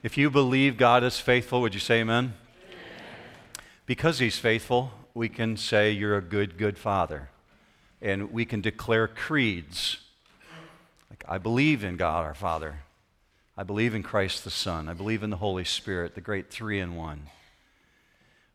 If 0.00 0.16
you 0.16 0.30
believe 0.30 0.76
God 0.76 1.02
is 1.02 1.18
faithful, 1.18 1.60
would 1.60 1.74
you 1.74 1.80
say 1.80 2.00
amen? 2.00 2.34
amen? 2.64 2.82
Because 3.84 4.20
He's 4.20 4.38
faithful, 4.38 4.92
we 5.12 5.28
can 5.28 5.56
say 5.56 5.90
you're 5.90 6.16
a 6.16 6.22
good, 6.22 6.56
good 6.56 6.78
Father. 6.78 7.30
And 8.00 8.30
we 8.30 8.44
can 8.44 8.60
declare 8.60 9.08
creeds. 9.08 9.98
Like, 11.10 11.24
I 11.26 11.38
believe 11.38 11.82
in 11.82 11.96
God 11.96 12.24
our 12.24 12.34
Father. 12.34 12.76
I 13.56 13.64
believe 13.64 13.92
in 13.92 14.04
Christ 14.04 14.44
the 14.44 14.50
Son. 14.50 14.88
I 14.88 14.94
believe 14.94 15.24
in 15.24 15.30
the 15.30 15.36
Holy 15.36 15.64
Spirit, 15.64 16.14
the 16.14 16.20
great 16.20 16.48
three 16.48 16.78
in 16.78 16.94
one. 16.94 17.22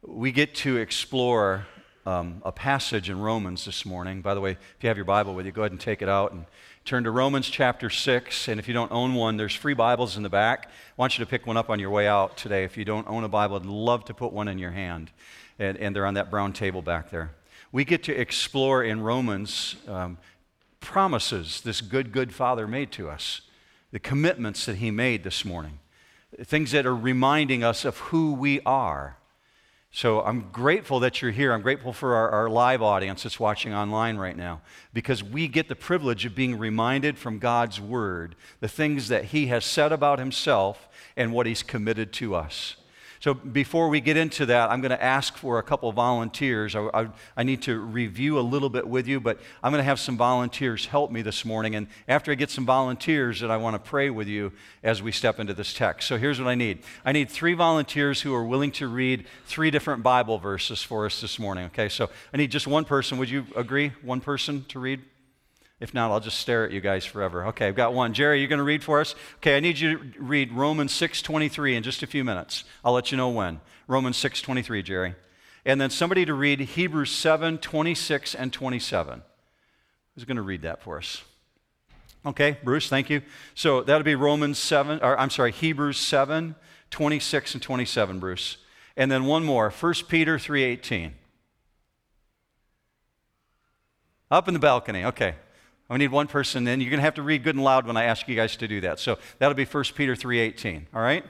We 0.02 0.32
get 0.32 0.55
to 0.55 0.78
explore 0.78 1.68
um, 2.05 2.41
a 2.43 2.51
passage 2.51 3.09
in 3.09 3.20
Romans 3.20 3.65
this 3.65 3.85
morning. 3.85 4.21
By 4.21 4.33
the 4.33 4.41
way, 4.41 4.52
if 4.52 4.77
you 4.81 4.88
have 4.89 4.97
your 4.97 5.05
Bible 5.05 5.33
with 5.33 5.45
you, 5.45 5.52
go 5.52 5.61
ahead 5.61 5.71
and 5.71 5.79
take 5.79 6.02
it 6.02 6.09
out 6.09 6.33
and 6.33 6.45
turn 6.83 7.05
to 7.05 7.11
Romans 7.11 7.49
chapter 7.49 7.89
6. 7.89 8.47
And 8.47 8.59
if 8.59 8.67
you 8.67 8.73
don't 8.73 8.91
own 8.91 9.13
one, 9.13 9.38
there's 9.38 9.55
free 9.55 9.73
Bibles 9.73 10.17
in 10.17 10.23
the 10.23 10.29
back. 10.29 10.66
I 10.67 10.70
want 10.97 11.17
you 11.17 11.23
to 11.23 11.29
pick 11.29 11.47
one 11.47 11.55
up 11.55 11.70
on 11.70 11.79
your 11.79 11.89
way 11.89 12.07
out 12.07 12.35
today. 12.35 12.63
If 12.66 12.77
you 12.77 12.84
don't 12.84 13.07
own 13.07 13.23
a 13.23 13.30
Bible, 13.30 13.55
I'd 13.55 13.66
love 13.66 14.03
to 14.05 14.13
put 14.13 14.34
one 14.34 14.47
in 14.47 14.58
your 14.58 14.71
hand. 14.71 15.11
And, 15.59 15.77
and 15.77 15.95
they're 15.95 16.05
on 16.05 16.16
that 16.16 16.30
brown 16.30 16.52
table 16.52 16.81
back 16.81 17.09
there. 17.09 17.31
We 17.71 17.85
get 17.85 18.03
to 18.03 18.13
explore 18.13 18.83
in 18.83 19.02
Romans 19.02 19.77
um, 19.88 20.17
promises 20.81 21.61
this 21.61 21.80
good, 21.80 22.11
good 22.11 22.33
Father 22.33 22.67
made 22.67 22.91
to 22.94 23.09
us, 23.09 23.41
the 23.91 23.99
commitments 23.99 24.66
that 24.66 24.75
He 24.75 24.91
made 24.91 25.23
this 25.23 25.45
morning, 25.45 25.80
things 26.44 26.72
that 26.72 26.85
are 26.85 26.95
reminding 26.95 27.63
us 27.63 27.85
of 27.85 27.97
who 27.97 28.33
we 28.33 28.59
are 28.61 29.17
so 29.95 30.21
I'm 30.21 30.49
grateful 30.52 31.02
that 31.02 31.21
you're 31.21 31.29
here. 31.29 31.53
I'm 31.53 31.61
grateful 31.61 31.93
for 31.93 32.15
our, 32.15 32.29
our, 32.31 32.49
live 32.49 32.81
audience 32.81 33.21
that's 33.21 33.39
watching 33.39 33.75
online 33.75 34.17
right 34.17 34.35
now 34.35 34.61
because 34.91 35.23
we 35.23 35.47
get 35.47 35.67
the 35.67 35.75
privilege 35.75 36.25
of 36.25 36.33
being 36.33 36.57
reminded 36.57 37.16
from 37.16 37.38
God's 37.38 37.79
Word 37.79 38.35
the 38.59 38.67
things 38.67 39.07
that 39.09 39.25
He 39.25 39.47
has 39.47 39.63
said 39.63 39.91
about 39.91 40.17
Himself 40.17 40.89
and 41.16 41.31
what 41.31 41.45
He's 41.45 41.61
committed 41.61 42.11
to 42.13 42.33
us. 42.33 42.75
So 43.23 43.34
before 43.34 43.88
we 43.88 44.02
get 44.02 44.18
into 44.18 44.45
that, 44.48 44.70
I'm 44.70 44.82
going 44.82 44.90
to 44.91 45.02
ask 45.02 45.38
for 45.38 45.58
a 45.58 45.64
couple 45.64 45.89
volunteers. 45.94 46.75
I, 46.75 46.89
I, 46.94 47.08
I, 47.38 47.44
need 47.44 47.61
to 47.61 47.80
review 47.80 48.38
a 48.38 48.42
little 48.42 48.67
bit 48.67 48.86
with 48.86 49.08
you, 49.08 49.22
but 49.22 49.39
I'm 49.64 49.72
going 49.72 49.80
to 49.80 49.86
have 49.86 50.02
some 50.02 50.17
volunteers 50.17 50.88
help 50.88 51.09
me 51.09 51.22
this 51.22 51.45
morning. 51.45 51.75
And 51.75 51.88
after 52.09 52.34
I 52.34 52.36
get 52.36 52.50
some 52.50 52.66
volunteers, 52.66 53.39
that 53.39 53.50
I 53.50 53.56
want 53.56 53.75
to 53.75 53.80
pray 53.80 54.09
with 54.09 54.28
you 54.28 54.52
as 54.84 55.02
we 55.02 55.14
step 55.14 55.39
into 55.39 55.53
this 55.53 55.73
text. 55.73 56.06
So 56.09 56.17
here's 56.17 56.38
what 56.38 56.50
I 56.50 56.56
need. 56.56 56.80
I 57.06 57.14
need 57.14 57.30
three 57.30 57.53
volunteers 57.53 58.22
who 58.22 58.36
are 58.36 58.44
willing 58.44 58.73
to 58.73 58.89
read 58.89 59.25
three 59.45 59.72
different 59.72 60.03
Bible 60.03 60.38
verses 60.38 60.84
for 60.84 61.06
us 61.06 61.22
this 61.22 61.40
morning. 61.40 61.67
Okay, 61.67 61.88
so 61.88 62.09
I 62.34 62.36
need 62.36 62.52
just 62.52 62.67
one 62.67 62.84
person. 62.84 63.17
Would 63.19 63.30
you 63.30 63.45
agree? 63.56 63.94
One 64.02 64.19
person 64.19 64.66
to 64.66 64.80
read? 64.80 65.00
If 65.79 65.93
not, 65.93 66.11
I'll 66.11 66.19
just 66.19 66.38
stare 66.38 66.66
at 66.66 66.71
you 66.71 66.79
guys 66.79 67.03
forever. 67.03 67.47
Okay, 67.47 67.67
I've 67.67 67.75
got 67.75 67.93
one. 67.93 68.13
Jerry, 68.13 68.39
you're 68.39 68.47
going 68.47 68.57
to 68.57 68.63
read 68.63 68.83
for 68.83 69.02
us? 69.02 69.16
Okay, 69.38 69.57
I 69.57 69.59
need 69.59 69.79
you 69.79 69.97
to 69.97 70.19
read 70.19 70.53
Romans 70.53 70.93
6:23 70.93 71.75
in 71.75 71.83
just 71.83 72.03
a 72.03 72.07
few 72.07 72.23
minutes. 72.23 72.63
I'll 72.85 72.93
let 72.93 73.11
you 73.11 73.17
know 73.17 73.29
when. 73.29 73.59
Romans 73.88 74.17
6:23, 74.17 74.83
Jerry. 74.83 75.16
And 75.66 75.81
then 75.81 75.89
somebody 75.89 76.25
to 76.25 76.33
read 76.33 76.59
Hebrews 76.59 77.11
7, 77.11 77.57
26 77.57 78.35
and 78.35 78.53
27. 78.53 79.23
Who's 80.16 80.25
going 80.25 80.38
to 80.38 80.44
read 80.44 80.61
that 80.61 80.81
for 80.81 80.97
us? 80.97 81.23
Okay, 82.25 82.57
Bruce, 82.63 82.88
thank 82.88 83.09
you. 83.09 83.21
So 83.53 83.81
that'll 83.81 84.03
be 84.03 84.16
Romans 84.16 84.57
7, 84.59 84.99
or 85.01 85.19
I'm 85.19 85.29
sorry, 85.29 85.51
Hebrews 85.51 85.97
7, 85.97 86.55
26 86.91 87.55
and 87.55 87.63
27, 87.63 88.19
Bruce. 88.19 88.57
And 88.95 89.11
then 89.11 89.25
one 89.25 89.44
more, 89.44 89.69
1 89.69 90.07
Peter 90.07 90.38
3:18. 90.38 91.13
Up 94.31 94.47
in 94.47 94.53
the 94.53 94.59
balcony. 94.59 95.03
Okay. 95.03 95.35
I 95.94 95.97
need 95.97 96.11
one 96.11 96.27
person 96.27 96.63
then. 96.63 96.81
You're 96.81 96.89
going 96.89 96.99
to 96.99 97.03
have 97.03 97.16
to 97.16 97.22
read 97.22 97.44
good 97.44 97.55
and 97.55 97.63
loud 97.63 97.86
when 97.86 97.97
I 97.97 98.05
ask 98.05 98.27
you 98.27 98.36
guys 98.36 98.58
to 98.58 98.67
do 98.67 98.81
that. 98.81 98.99
So 98.99 99.19
that'll 99.38 99.53
be 99.53 99.66
1 99.66 99.83
Peter 99.95 100.16
3.18, 100.16 100.85
all 100.94 101.02
right? 101.02 101.23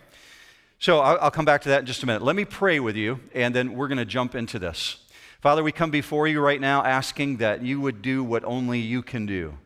So 0.80 1.00
I'll, 1.00 1.32
come 1.32 1.46
back 1.46 1.62
to 1.64 1.70
that 1.70 1.82
in 1.82 1.86
just 1.86 2.02
a 2.04 2.06
minute. 2.06 2.22
Let 2.22 2.36
me 2.36 2.46
pray 2.46 2.80
with 2.80 2.96
you, 2.96 3.20
and 3.34 3.54
then 3.54 3.74
we're 3.74 3.88
going 3.90 3.98
to 3.98 4.06
jump 4.06 4.36
into 4.36 4.60
this. 4.60 4.98
Father, 5.42 5.64
we 5.64 5.74
come 5.74 5.92
before 5.92 6.28
you 6.28 6.40
right 6.40 6.62
now 6.62 6.84
asking 6.84 7.38
that 7.38 7.62
you 7.62 7.82
would 7.82 8.02
do 8.02 8.24
what 8.24 8.46
only 8.46 8.80
you 8.80 9.02
can 9.02 9.26
do. 9.26 9.58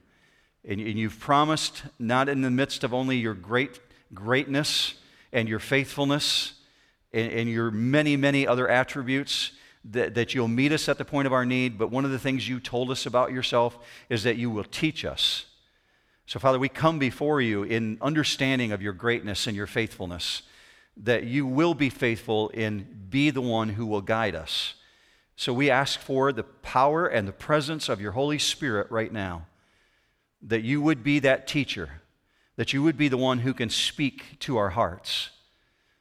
And, 0.67 0.79
you've 0.79 1.19
promised, 1.19 1.83
not 1.99 2.27
in 2.27 2.41
the 2.41 2.51
midst 2.51 2.83
of 2.83 2.93
only 2.93 3.17
your 3.17 3.35
great 3.35 3.79
greatness 4.13 4.95
and 5.31 5.47
your 5.47 5.59
faithfulness 5.59 6.53
and 7.13 7.49
your 7.49 7.71
many, 7.71 8.17
many 8.17 8.47
other 8.47 8.67
attributes, 8.67 9.51
that, 9.91 10.15
that 10.15 10.33
you'll 10.35 10.47
meet 10.47 10.71
us 10.71 10.89
at 10.89 10.97
the 10.97 11.05
point 11.05 11.27
of 11.27 11.33
our 11.33 11.45
need, 11.45 11.77
but 11.77 11.91
one 11.91 12.05
of 12.05 12.11
the 12.11 12.19
things 12.19 12.47
you 12.47 12.59
told 12.59 12.91
us 12.91 13.05
about 13.05 13.31
yourself 13.31 13.77
is 14.09 14.23
that 14.23 14.37
you 14.37 14.49
will 14.49 14.65
teach 14.65 15.05
us. 15.05 15.45
So, 16.25 16.39
Father, 16.39 16.59
we 16.59 16.67
come 16.67 16.99
before 16.99 17.39
you 17.39 17.63
in 17.63 17.97
understanding 18.01 18.73
of 18.73 18.81
your 18.81 18.93
greatness 18.93 19.47
and 19.47 19.55
your 19.55 19.67
faithfulness, 19.67 20.41
that 20.97 21.23
you 21.23 21.45
will 21.45 21.73
be 21.73 21.89
faithful 21.89 22.51
and 22.53 23.09
be 23.09 23.29
the 23.29 23.41
one 23.41 23.69
who 23.69 23.85
will 23.85 24.01
guide 24.01 24.35
us. 24.35 24.73
So, 25.37 25.53
we 25.53 25.69
ask 25.69 25.97
for 25.99 26.33
the 26.33 26.43
power 26.43 27.07
and 27.07 27.27
the 27.27 27.33
presence 27.33 27.87
of 27.87 28.01
your 28.01 28.11
Holy 28.11 28.39
Spirit 28.39 28.91
right 28.91 29.11
now, 29.11 29.45
that 30.41 30.63
you 30.63 30.81
would 30.81 31.01
be 31.01 31.19
that 31.19 31.47
teacher, 31.47 32.01
that 32.57 32.73
you 32.73 32.83
would 32.83 32.97
be 32.97 33.07
the 33.07 33.17
one 33.17 33.39
who 33.39 33.53
can 33.53 33.69
speak 33.69 34.37
to 34.39 34.57
our 34.57 34.71
hearts. 34.71 35.29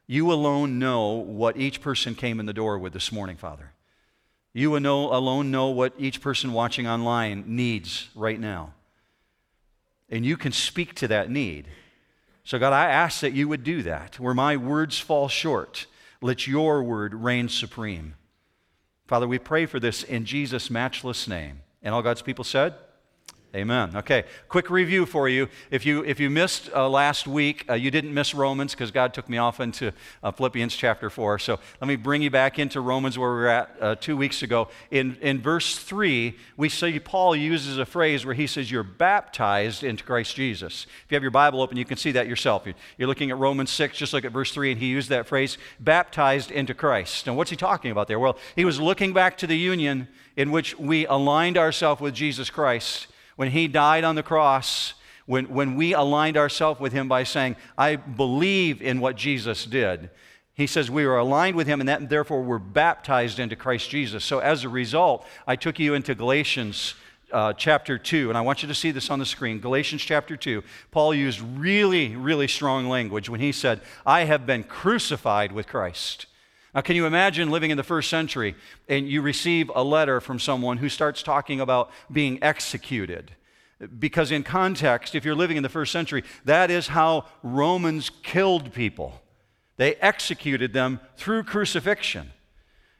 You 0.08 0.32
alone 0.32 0.78
know 0.80 1.10
what 1.10 1.56
each 1.56 1.80
person 1.80 2.14
came 2.16 2.40
in 2.40 2.46
the 2.46 2.52
door 2.52 2.78
with 2.78 2.92
this 2.92 3.12
morning, 3.12 3.36
Father. 3.36 3.72
You 4.56 4.74
alone 4.74 5.50
know 5.50 5.68
what 5.68 5.92
each 5.98 6.22
person 6.22 6.54
watching 6.54 6.86
online 6.86 7.44
needs 7.46 8.08
right 8.14 8.40
now. 8.40 8.72
And 10.08 10.24
you 10.24 10.38
can 10.38 10.50
speak 10.50 10.94
to 10.94 11.08
that 11.08 11.30
need. 11.30 11.66
So, 12.42 12.58
God, 12.58 12.72
I 12.72 12.86
ask 12.86 13.20
that 13.20 13.34
you 13.34 13.48
would 13.48 13.64
do 13.64 13.82
that. 13.82 14.18
Where 14.18 14.32
my 14.32 14.56
words 14.56 14.98
fall 14.98 15.28
short, 15.28 15.84
let 16.22 16.46
your 16.46 16.82
word 16.82 17.12
reign 17.12 17.50
supreme. 17.50 18.14
Father, 19.06 19.28
we 19.28 19.38
pray 19.38 19.66
for 19.66 19.78
this 19.78 20.02
in 20.02 20.24
Jesus' 20.24 20.70
matchless 20.70 21.28
name. 21.28 21.60
And 21.82 21.94
all 21.94 22.00
God's 22.00 22.22
people 22.22 22.42
said, 22.42 22.72
Amen. 23.54 23.96
Okay, 23.96 24.24
quick 24.48 24.68
review 24.68 25.06
for 25.06 25.30
you. 25.30 25.48
If 25.70 25.86
you, 25.86 26.04
if 26.04 26.20
you 26.20 26.28
missed 26.28 26.68
uh, 26.74 26.86
last 26.90 27.26
week, 27.26 27.64
uh, 27.70 27.74
you 27.74 27.90
didn't 27.90 28.12
miss 28.12 28.34
Romans 28.34 28.72
because 28.72 28.90
God 28.90 29.14
took 29.14 29.30
me 29.30 29.38
off 29.38 29.60
into 29.60 29.92
uh, 30.22 30.30
Philippians 30.30 30.76
chapter 30.76 31.08
4. 31.08 31.38
So 31.38 31.58
let 31.80 31.88
me 31.88 31.96
bring 31.96 32.20
you 32.20 32.30
back 32.30 32.58
into 32.58 32.82
Romans 32.82 33.18
where 33.18 33.30
we 33.30 33.36
were 33.36 33.48
at 33.48 33.76
uh, 33.80 33.94
two 33.94 34.14
weeks 34.14 34.42
ago. 34.42 34.68
In, 34.90 35.16
in 35.22 35.40
verse 35.40 35.78
3, 35.78 36.36
we 36.58 36.68
see 36.68 36.98
Paul 36.98 37.34
uses 37.34 37.78
a 37.78 37.86
phrase 37.86 38.26
where 38.26 38.34
he 38.34 38.46
says, 38.46 38.70
You're 38.70 38.82
baptized 38.82 39.82
into 39.82 40.04
Christ 40.04 40.36
Jesus. 40.36 40.86
If 41.06 41.12
you 41.12 41.14
have 41.14 41.22
your 41.22 41.30
Bible 41.30 41.62
open, 41.62 41.78
you 41.78 41.86
can 41.86 41.96
see 41.96 42.12
that 42.12 42.26
yourself. 42.26 42.66
You're 42.98 43.08
looking 43.08 43.30
at 43.30 43.38
Romans 43.38 43.70
6, 43.70 43.96
just 43.96 44.12
look 44.12 44.26
at 44.26 44.32
verse 44.32 44.52
3, 44.52 44.72
and 44.72 44.80
he 44.80 44.88
used 44.88 45.08
that 45.08 45.26
phrase, 45.26 45.56
baptized 45.80 46.50
into 46.50 46.74
Christ. 46.74 47.26
And 47.26 47.38
what's 47.38 47.50
he 47.50 47.56
talking 47.56 47.90
about 47.90 48.06
there? 48.08 48.18
Well, 48.18 48.36
he 48.54 48.66
was 48.66 48.80
looking 48.80 49.14
back 49.14 49.38
to 49.38 49.46
the 49.46 49.56
union 49.56 50.08
in 50.36 50.50
which 50.50 50.78
we 50.78 51.06
aligned 51.06 51.56
ourselves 51.56 52.02
with 52.02 52.12
Jesus 52.12 52.50
Christ 52.50 53.06
when 53.36 53.50
he 53.50 53.68
died 53.68 54.04
on 54.04 54.14
the 54.14 54.22
cross, 54.22 54.94
when, 55.26 55.46
when 55.48 55.76
we 55.76 55.94
aligned 55.94 56.36
ourselves 56.36 56.80
with 56.80 56.92
him 56.92 57.08
by 57.08 57.24
saying, 57.24 57.56
I 57.76 57.96
believe 57.96 58.82
in 58.82 59.00
what 59.00 59.16
Jesus 59.16 59.64
did, 59.64 60.10
he 60.54 60.66
says 60.66 60.90
we 60.90 61.04
are 61.04 61.18
aligned 61.18 61.54
with 61.54 61.66
him 61.66 61.80
and 61.80 61.88
that 61.88 62.08
therefore 62.08 62.42
we're 62.42 62.58
baptized 62.58 63.38
into 63.38 63.56
Christ 63.56 63.90
Jesus. 63.90 64.24
So 64.24 64.38
as 64.38 64.64
a 64.64 64.68
result, 64.68 65.26
I 65.46 65.56
took 65.56 65.78
you 65.78 65.94
into 65.94 66.14
Galatians 66.14 66.94
uh, 67.32 67.52
chapter 67.52 67.98
2, 67.98 68.28
and 68.28 68.38
I 68.38 68.40
want 68.40 68.62
you 68.62 68.68
to 68.68 68.74
see 68.74 68.90
this 68.92 69.10
on 69.10 69.18
the 69.18 69.26
screen. 69.26 69.58
Galatians 69.58 70.02
chapter 70.02 70.36
2. 70.36 70.62
Paul 70.90 71.12
used 71.12 71.40
really, 71.40 72.14
really 72.14 72.48
strong 72.48 72.88
language 72.88 73.28
when 73.28 73.40
he 73.40 73.52
said, 73.52 73.80
I 74.06 74.24
have 74.24 74.46
been 74.46 74.62
crucified 74.62 75.52
with 75.52 75.66
Christ. 75.66 76.26
Now, 76.76 76.82
can 76.82 76.94
you 76.94 77.06
imagine 77.06 77.50
living 77.50 77.70
in 77.70 77.78
the 77.78 77.82
first 77.82 78.10
century 78.10 78.54
and 78.86 79.08
you 79.08 79.22
receive 79.22 79.70
a 79.74 79.82
letter 79.82 80.20
from 80.20 80.38
someone 80.38 80.76
who 80.76 80.90
starts 80.90 81.22
talking 81.22 81.58
about 81.58 81.90
being 82.12 82.38
executed? 82.42 83.32
Because, 83.98 84.30
in 84.30 84.42
context, 84.42 85.14
if 85.14 85.24
you're 85.24 85.34
living 85.34 85.56
in 85.56 85.62
the 85.62 85.70
first 85.70 85.90
century, 85.90 86.22
that 86.44 86.70
is 86.70 86.88
how 86.88 87.24
Romans 87.42 88.10
killed 88.22 88.74
people. 88.74 89.22
They 89.78 89.94
executed 89.94 90.74
them 90.74 91.00
through 91.16 91.44
crucifixion. 91.44 92.32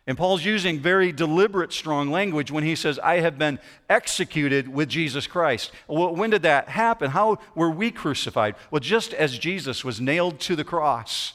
And 0.06 0.16
Paul's 0.16 0.44
using 0.44 0.80
very 0.80 1.12
deliberate, 1.12 1.74
strong 1.74 2.10
language 2.10 2.50
when 2.50 2.64
he 2.64 2.76
says, 2.76 2.98
I 3.00 3.20
have 3.20 3.36
been 3.36 3.58
executed 3.90 4.68
with 4.68 4.88
Jesus 4.88 5.26
Christ. 5.26 5.70
Well, 5.86 6.14
when 6.14 6.30
did 6.30 6.42
that 6.42 6.70
happen? 6.70 7.10
How 7.10 7.40
were 7.54 7.70
we 7.70 7.90
crucified? 7.90 8.54
Well, 8.70 8.80
just 8.80 9.12
as 9.12 9.38
Jesus 9.38 9.84
was 9.84 10.00
nailed 10.00 10.40
to 10.40 10.56
the 10.56 10.64
cross, 10.64 11.34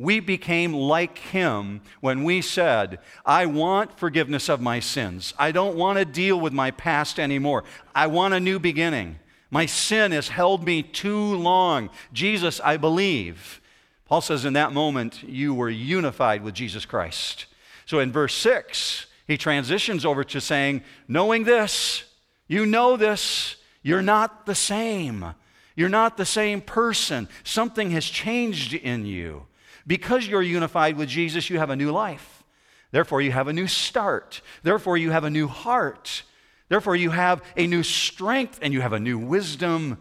we 0.00 0.18
became 0.18 0.72
like 0.72 1.18
him 1.18 1.82
when 2.00 2.24
we 2.24 2.40
said, 2.40 3.00
I 3.26 3.44
want 3.44 3.98
forgiveness 3.98 4.48
of 4.48 4.58
my 4.58 4.80
sins. 4.80 5.34
I 5.38 5.52
don't 5.52 5.76
want 5.76 5.98
to 5.98 6.06
deal 6.06 6.40
with 6.40 6.54
my 6.54 6.70
past 6.70 7.20
anymore. 7.20 7.64
I 7.94 8.06
want 8.06 8.32
a 8.32 8.40
new 8.40 8.58
beginning. 8.58 9.18
My 9.50 9.66
sin 9.66 10.12
has 10.12 10.28
held 10.28 10.64
me 10.64 10.82
too 10.82 11.34
long. 11.36 11.90
Jesus, 12.14 12.62
I 12.64 12.78
believe. 12.78 13.60
Paul 14.06 14.22
says, 14.22 14.46
in 14.46 14.54
that 14.54 14.72
moment, 14.72 15.22
you 15.22 15.52
were 15.52 15.68
unified 15.68 16.42
with 16.42 16.54
Jesus 16.54 16.86
Christ. 16.86 17.44
So 17.84 17.98
in 17.98 18.10
verse 18.10 18.34
6, 18.36 19.04
he 19.26 19.36
transitions 19.36 20.06
over 20.06 20.24
to 20.24 20.40
saying, 20.40 20.82
Knowing 21.08 21.44
this, 21.44 22.04
you 22.48 22.64
know 22.64 22.96
this, 22.96 23.56
you're 23.82 24.00
not 24.00 24.46
the 24.46 24.54
same. 24.54 25.34
You're 25.76 25.90
not 25.90 26.16
the 26.16 26.24
same 26.24 26.62
person. 26.62 27.28
Something 27.44 27.90
has 27.90 28.06
changed 28.06 28.72
in 28.72 29.04
you. 29.04 29.44
Because 29.86 30.26
you're 30.26 30.42
unified 30.42 30.96
with 30.96 31.08
Jesus, 31.08 31.50
you 31.50 31.58
have 31.58 31.70
a 31.70 31.76
new 31.76 31.90
life. 31.90 32.44
Therefore, 32.90 33.20
you 33.20 33.32
have 33.32 33.48
a 33.48 33.52
new 33.52 33.66
start. 33.66 34.40
Therefore, 34.62 34.96
you 34.96 35.10
have 35.10 35.24
a 35.24 35.30
new 35.30 35.46
heart. 35.46 36.22
Therefore, 36.68 36.96
you 36.96 37.10
have 37.10 37.42
a 37.56 37.66
new 37.66 37.82
strength 37.82 38.58
and 38.62 38.72
you 38.72 38.80
have 38.80 38.92
a 38.92 39.00
new 39.00 39.18
wisdom. 39.18 39.98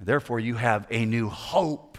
Therefore, 0.00 0.38
you 0.38 0.54
have 0.54 0.86
a 0.90 1.04
new 1.04 1.28
hope. 1.28 1.98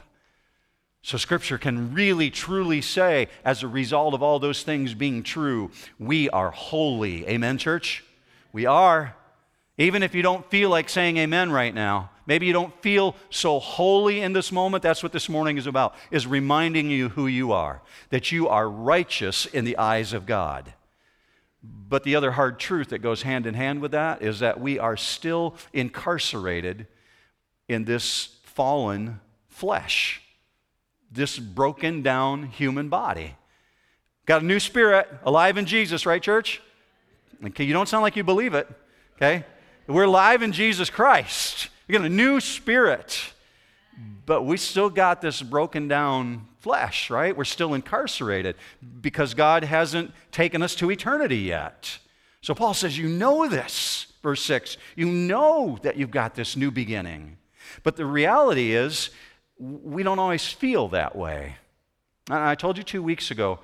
So, 1.02 1.18
Scripture 1.18 1.58
can 1.58 1.94
really 1.94 2.30
truly 2.30 2.82
say, 2.82 3.30
as 3.46 3.64
a 3.64 3.68
result 3.68 4.14
of 4.14 4.22
all 4.22 4.40
those 4.40 4.64
things 4.64 4.94
being 4.94 5.24
true, 5.24 5.72
we 5.98 6.30
are 6.30 6.52
holy. 6.52 7.28
Amen, 7.28 7.58
church? 7.58 8.04
We 8.52 8.66
are. 8.66 9.16
Even 9.78 10.04
if 10.04 10.14
you 10.14 10.22
don't 10.22 10.50
feel 10.50 10.70
like 10.70 10.90
saying 10.90 11.18
amen 11.18 11.52
right 11.52 11.74
now, 11.74 12.10
maybe 12.30 12.46
you 12.46 12.54
don't 12.54 12.80
feel 12.84 13.16
so 13.32 13.60
holy 13.60 14.22
in 14.22 14.34
this 14.34 14.52
moment, 14.52 14.84
that's 14.84 15.02
what 15.02 15.12
this 15.12 15.28
morning 15.28 15.58
is 15.58 15.66
about, 15.66 15.96
is 16.12 16.28
reminding 16.28 16.92
you 16.92 17.10
who 17.10 17.26
you 17.26 17.52
are, 17.52 17.82
that 18.12 18.32
you 18.32 18.48
are 18.48 18.70
righteous 18.70 19.48
in 19.48 19.66
the 19.66 19.76
eyes 19.78 20.14
of 20.14 20.28
God. 20.28 20.74
But 21.64 22.04
the 22.04 22.16
other 22.16 22.32
hard 22.32 22.60
truth 22.60 22.90
that 22.90 23.00
goes 23.00 23.24
hand 23.24 23.48
in 23.48 23.56
hand 23.56 23.82
with 23.82 23.92
that 23.92 24.22
is 24.22 24.42
that 24.42 24.62
we 24.62 24.78
are 24.78 24.96
still 24.96 25.56
incarcerated 25.74 26.86
in 27.68 27.86
this 27.86 28.38
fallen 28.44 29.20
flesh, 29.48 30.22
this 31.12 31.40
broken 31.40 32.04
down 32.04 32.44
human 32.44 32.90
body. 32.90 33.36
Got 34.28 34.44
a 34.44 34.46
new 34.46 34.60
spirit, 34.60 35.10
alive 35.26 35.58
in 35.58 35.66
Jesus, 35.66 36.06
right, 36.06 36.22
church? 36.22 36.62
Okay, 37.44 37.64
you 37.64 37.74
don't 37.74 37.90
sound 37.90 38.04
like 38.04 38.16
you 38.16 38.24
believe 38.24 38.54
it, 38.54 38.70
okay? 39.16 39.46
We're 39.90 40.04
alive 40.04 40.44
in 40.44 40.52
Jesus 40.52 40.92
Christ. 40.92 41.70
We 41.88 41.94
got 41.94 42.06
a 42.06 42.10
new 42.10 42.40
spirit, 42.40 43.34
but 44.28 44.44
we 44.44 44.56
still 44.56 44.92
got 44.92 45.20
this 45.20 45.42
broken 45.42 45.88
down 45.88 46.46
flesh, 46.60 47.10
right? 47.10 47.36
We're 47.36 47.44
still 47.44 47.74
incarcerated 47.74 48.56
because 49.02 49.34
God 49.34 49.64
hasn't 49.64 50.12
taken 50.32 50.62
us 50.62 50.76
to 50.76 50.92
eternity 50.92 51.40
yet. 51.40 51.98
So 52.42 52.54
Paul 52.54 52.76
says, 52.76 53.00
You 53.00 53.10
know 53.10 53.50
this, 53.50 54.14
verse 54.22 54.44
6. 54.44 54.78
You 54.96 55.08
know 55.08 55.80
that 55.82 55.98
you've 55.98 56.12
got 56.12 56.36
this 56.36 56.56
new 56.56 56.70
beginning. 56.70 57.38
But 57.82 57.96
the 57.96 58.06
reality 58.06 58.74
is, 58.74 59.10
we 59.58 60.04
don't 60.04 60.20
always 60.20 60.46
feel 60.46 60.90
that 60.90 61.16
way. 61.16 61.56
I 62.30 62.54
told 62.54 62.78
you 62.78 62.84
two 62.84 63.02
weeks 63.02 63.32
ago, 63.32 63.60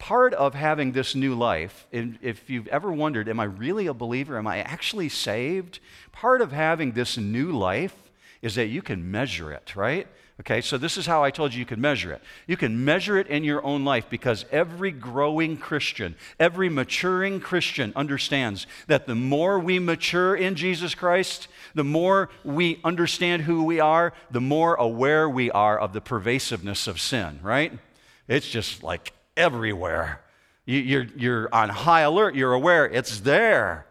part 0.00 0.34
of 0.34 0.54
having 0.54 0.90
this 0.90 1.14
new 1.14 1.34
life, 1.36 1.86
if 1.92 2.50
you've 2.50 2.66
ever 2.68 2.90
wondered, 2.90 3.28
am 3.28 3.38
I 3.38 3.44
really 3.44 3.86
a 3.86 3.94
believer? 3.94 4.36
Am 4.38 4.46
I 4.46 4.58
actually 4.58 5.10
saved? 5.10 5.78
Part 6.10 6.40
of 6.40 6.50
having 6.50 6.92
this 6.92 7.16
new 7.16 7.52
life 7.52 7.94
is 8.42 8.56
that 8.56 8.66
you 8.66 8.82
can 8.82 9.10
measure 9.10 9.52
it, 9.52 9.76
right? 9.76 10.08
Okay, 10.40 10.62
so 10.62 10.78
this 10.78 10.96
is 10.96 11.04
how 11.04 11.22
I 11.22 11.30
told 11.30 11.52
you 11.52 11.58
you 11.58 11.66
can 11.66 11.82
measure 11.82 12.12
it. 12.12 12.22
You 12.46 12.56
can 12.56 12.82
measure 12.82 13.18
it 13.18 13.26
in 13.26 13.44
your 13.44 13.62
own 13.62 13.84
life 13.84 14.06
because 14.08 14.46
every 14.50 14.90
growing 14.90 15.58
Christian, 15.58 16.16
every 16.38 16.70
maturing 16.70 17.38
Christian 17.38 17.92
understands 17.94 18.66
that 18.86 19.06
the 19.06 19.14
more 19.14 19.58
we 19.58 19.78
mature 19.78 20.34
in 20.34 20.54
Jesus 20.54 20.94
Christ, 20.94 21.46
the 21.74 21.84
more 21.84 22.30
we 22.42 22.80
understand 22.84 23.42
who 23.42 23.64
we 23.64 23.80
are, 23.80 24.14
the 24.30 24.40
more 24.40 24.76
aware 24.76 25.28
we 25.28 25.50
are 25.50 25.78
of 25.78 25.92
the 25.92 26.00
pervasiveness 26.00 26.86
of 26.86 26.98
sin, 26.98 27.38
right? 27.42 27.78
It's 28.26 28.48
just 28.48 28.82
like 28.82 29.12
everywhere. 29.40 30.20
You, 30.66 31.00
are 31.00 31.06
you're 31.16 31.48
on 31.52 31.68
high 31.68 32.02
alert, 32.02 32.34
you're 32.34 32.52
aware 32.52 32.86
it's 32.86 33.20
there. 33.20 33.86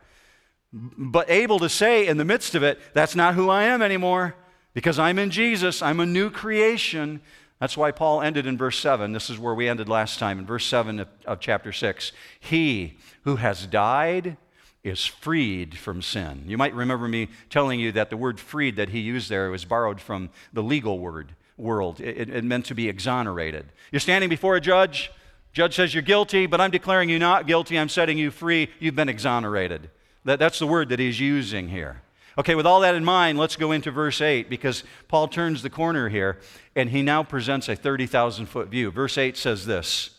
But 0.72 1.30
able 1.30 1.60
to 1.60 1.70
say 1.70 2.08
in 2.08 2.18
the 2.18 2.26
midst 2.26 2.56
of 2.56 2.64
it, 2.64 2.80
that's 2.94 3.16
not 3.16 3.36
who 3.36 3.50
I 3.50 3.64
am 3.64 3.82
anymore 3.82 4.36
because 4.74 5.00
I'm 5.00 5.20
in 5.20 5.32
Jesus, 5.32 5.82
I'm 5.82 6.00
a 6.00 6.06
new 6.06 6.30
creation. 6.30 7.22
That's 7.60 7.76
why 7.76 7.92
Paul 7.92 8.22
ended 8.22 8.46
in 8.46 8.58
verse 8.58 8.80
7. 8.80 9.12
This 9.12 9.30
is 9.30 9.38
where 9.38 9.54
we 9.54 9.68
ended 9.68 9.90
last 9.90 10.20
time, 10.20 10.40
in 10.40 10.46
verse 10.46 10.66
7 10.66 11.00
of, 11.00 11.08
of 11.26 11.40
chapter 11.40 11.74
6. 11.74 12.12
He 12.40 12.98
who 13.24 13.38
has 13.38 13.66
died 13.66 14.38
is 14.84 15.06
freed 15.06 15.78
from 15.78 16.02
sin. 16.02 16.44
You 16.48 16.58
might 16.58 16.74
remember 16.74 17.08
me 17.08 17.28
telling 17.50 17.80
you 17.80 17.92
that 17.94 18.10
the 18.10 18.16
word 18.16 18.40
freed 18.40 18.78
that 18.78 18.90
he 18.90 19.00
used 19.00 19.30
there 19.30 19.52
was 19.52 19.66
borrowed 19.66 20.00
from 20.00 20.30
the 20.54 20.64
legal 20.64 21.00
word 21.00 21.36
world. 21.58 22.00
It, 22.00 22.30
it, 22.30 22.44
meant 22.46 22.66
to 22.68 22.76
be 22.76 22.88
exonerated. 22.88 23.66
You're 23.92 24.00
standing 24.00 24.30
before 24.30 24.56
a 24.56 24.62
judge, 24.62 25.12
Judge 25.52 25.76
says 25.76 25.94
you're 25.94 26.04
guilty, 26.04 26.46
but 26.46 26.62
I'm 26.62 26.72
declaring 26.72 27.10
you 27.10 27.20
not 27.20 27.48
guilty. 27.48 27.78
I'm 27.78 27.90
setting 27.90 28.18
you 28.18 28.32
free. 28.32 28.70
You've 28.80 28.96
been 28.96 29.10
exonerated. 29.10 29.90
That, 30.26 30.40
that's 30.40 30.60
the 30.60 30.68
word 30.68 30.90
that 30.90 31.00
he's 31.00 31.20
using 31.20 31.70
here. 31.70 32.02
Okay, 32.38 32.56
with 32.56 32.66
all 32.66 32.80
that 32.82 32.96
in 32.96 33.04
mind, 33.04 33.38
let's 33.38 33.56
go 33.56 33.72
into 33.72 33.92
verse 33.92 34.22
8 34.22 34.50
because 34.50 34.84
Paul 35.08 35.28
turns 35.28 35.62
the 35.62 35.70
corner 35.70 36.08
here 36.10 36.40
and 36.76 36.90
he 36.90 37.02
now 37.02 37.24
presents 37.24 37.68
a 37.68 37.76
30,000 37.76 38.46
foot 38.46 38.70
view. 38.70 38.92
Verse 38.92 39.18
8 39.18 39.36
says 39.36 39.66
this 39.66 40.12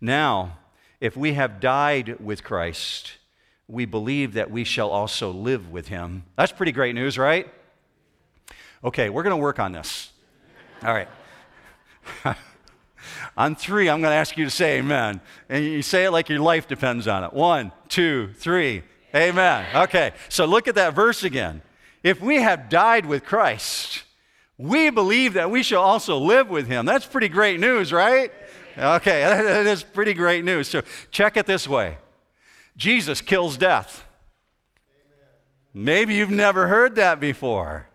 Now, 0.00 0.58
if 1.00 1.16
we 1.16 1.32
have 1.34 1.60
died 1.60 2.20
with 2.20 2.44
Christ, 2.44 3.12
we 3.68 3.86
believe 3.86 4.34
that 4.34 4.50
we 4.50 4.64
shall 4.64 4.90
also 4.90 5.30
live 5.30 5.70
with 5.70 5.88
him. 5.88 6.24
That's 6.36 6.52
pretty 6.52 6.72
great 6.72 6.94
news, 6.94 7.16
right? 7.16 7.48
Okay, 8.84 9.08
we're 9.08 9.22
going 9.22 9.36
to 9.36 9.42
work 9.42 9.58
on 9.58 9.72
this. 9.72 10.10
All 10.82 10.92
right. 10.92 11.08
On 13.36 13.54
three, 13.54 13.88
I'm 13.88 14.00
going 14.00 14.12
to 14.12 14.16
ask 14.16 14.36
you 14.36 14.44
to 14.44 14.50
say 14.50 14.78
amen. 14.78 15.20
And 15.48 15.64
you 15.64 15.82
say 15.82 16.04
it 16.04 16.10
like 16.10 16.28
your 16.28 16.40
life 16.40 16.68
depends 16.68 17.06
on 17.08 17.24
it. 17.24 17.32
One, 17.32 17.72
two, 17.88 18.32
three. 18.36 18.82
Amen. 19.14 19.66
Okay, 19.74 20.12
so 20.28 20.46
look 20.46 20.68
at 20.68 20.74
that 20.76 20.94
verse 20.94 21.22
again. 21.22 21.62
If 22.02 22.20
we 22.20 22.36
have 22.36 22.68
died 22.68 23.06
with 23.06 23.24
Christ, 23.24 24.04
we 24.58 24.90
believe 24.90 25.34
that 25.34 25.50
we 25.50 25.62
shall 25.62 25.82
also 25.82 26.18
live 26.18 26.48
with 26.48 26.66
him. 26.66 26.86
That's 26.86 27.06
pretty 27.06 27.28
great 27.28 27.60
news, 27.60 27.92
right? 27.92 28.32
Okay, 28.76 29.20
that 29.22 29.66
is 29.66 29.82
pretty 29.82 30.14
great 30.14 30.44
news. 30.44 30.68
So 30.68 30.82
check 31.10 31.36
it 31.36 31.46
this 31.46 31.68
way 31.68 31.98
Jesus 32.76 33.20
kills 33.20 33.56
death. 33.56 34.04
Maybe 35.74 36.14
you've 36.14 36.30
never 36.30 36.68
heard 36.68 36.96
that 36.96 37.18
before. 37.18 37.88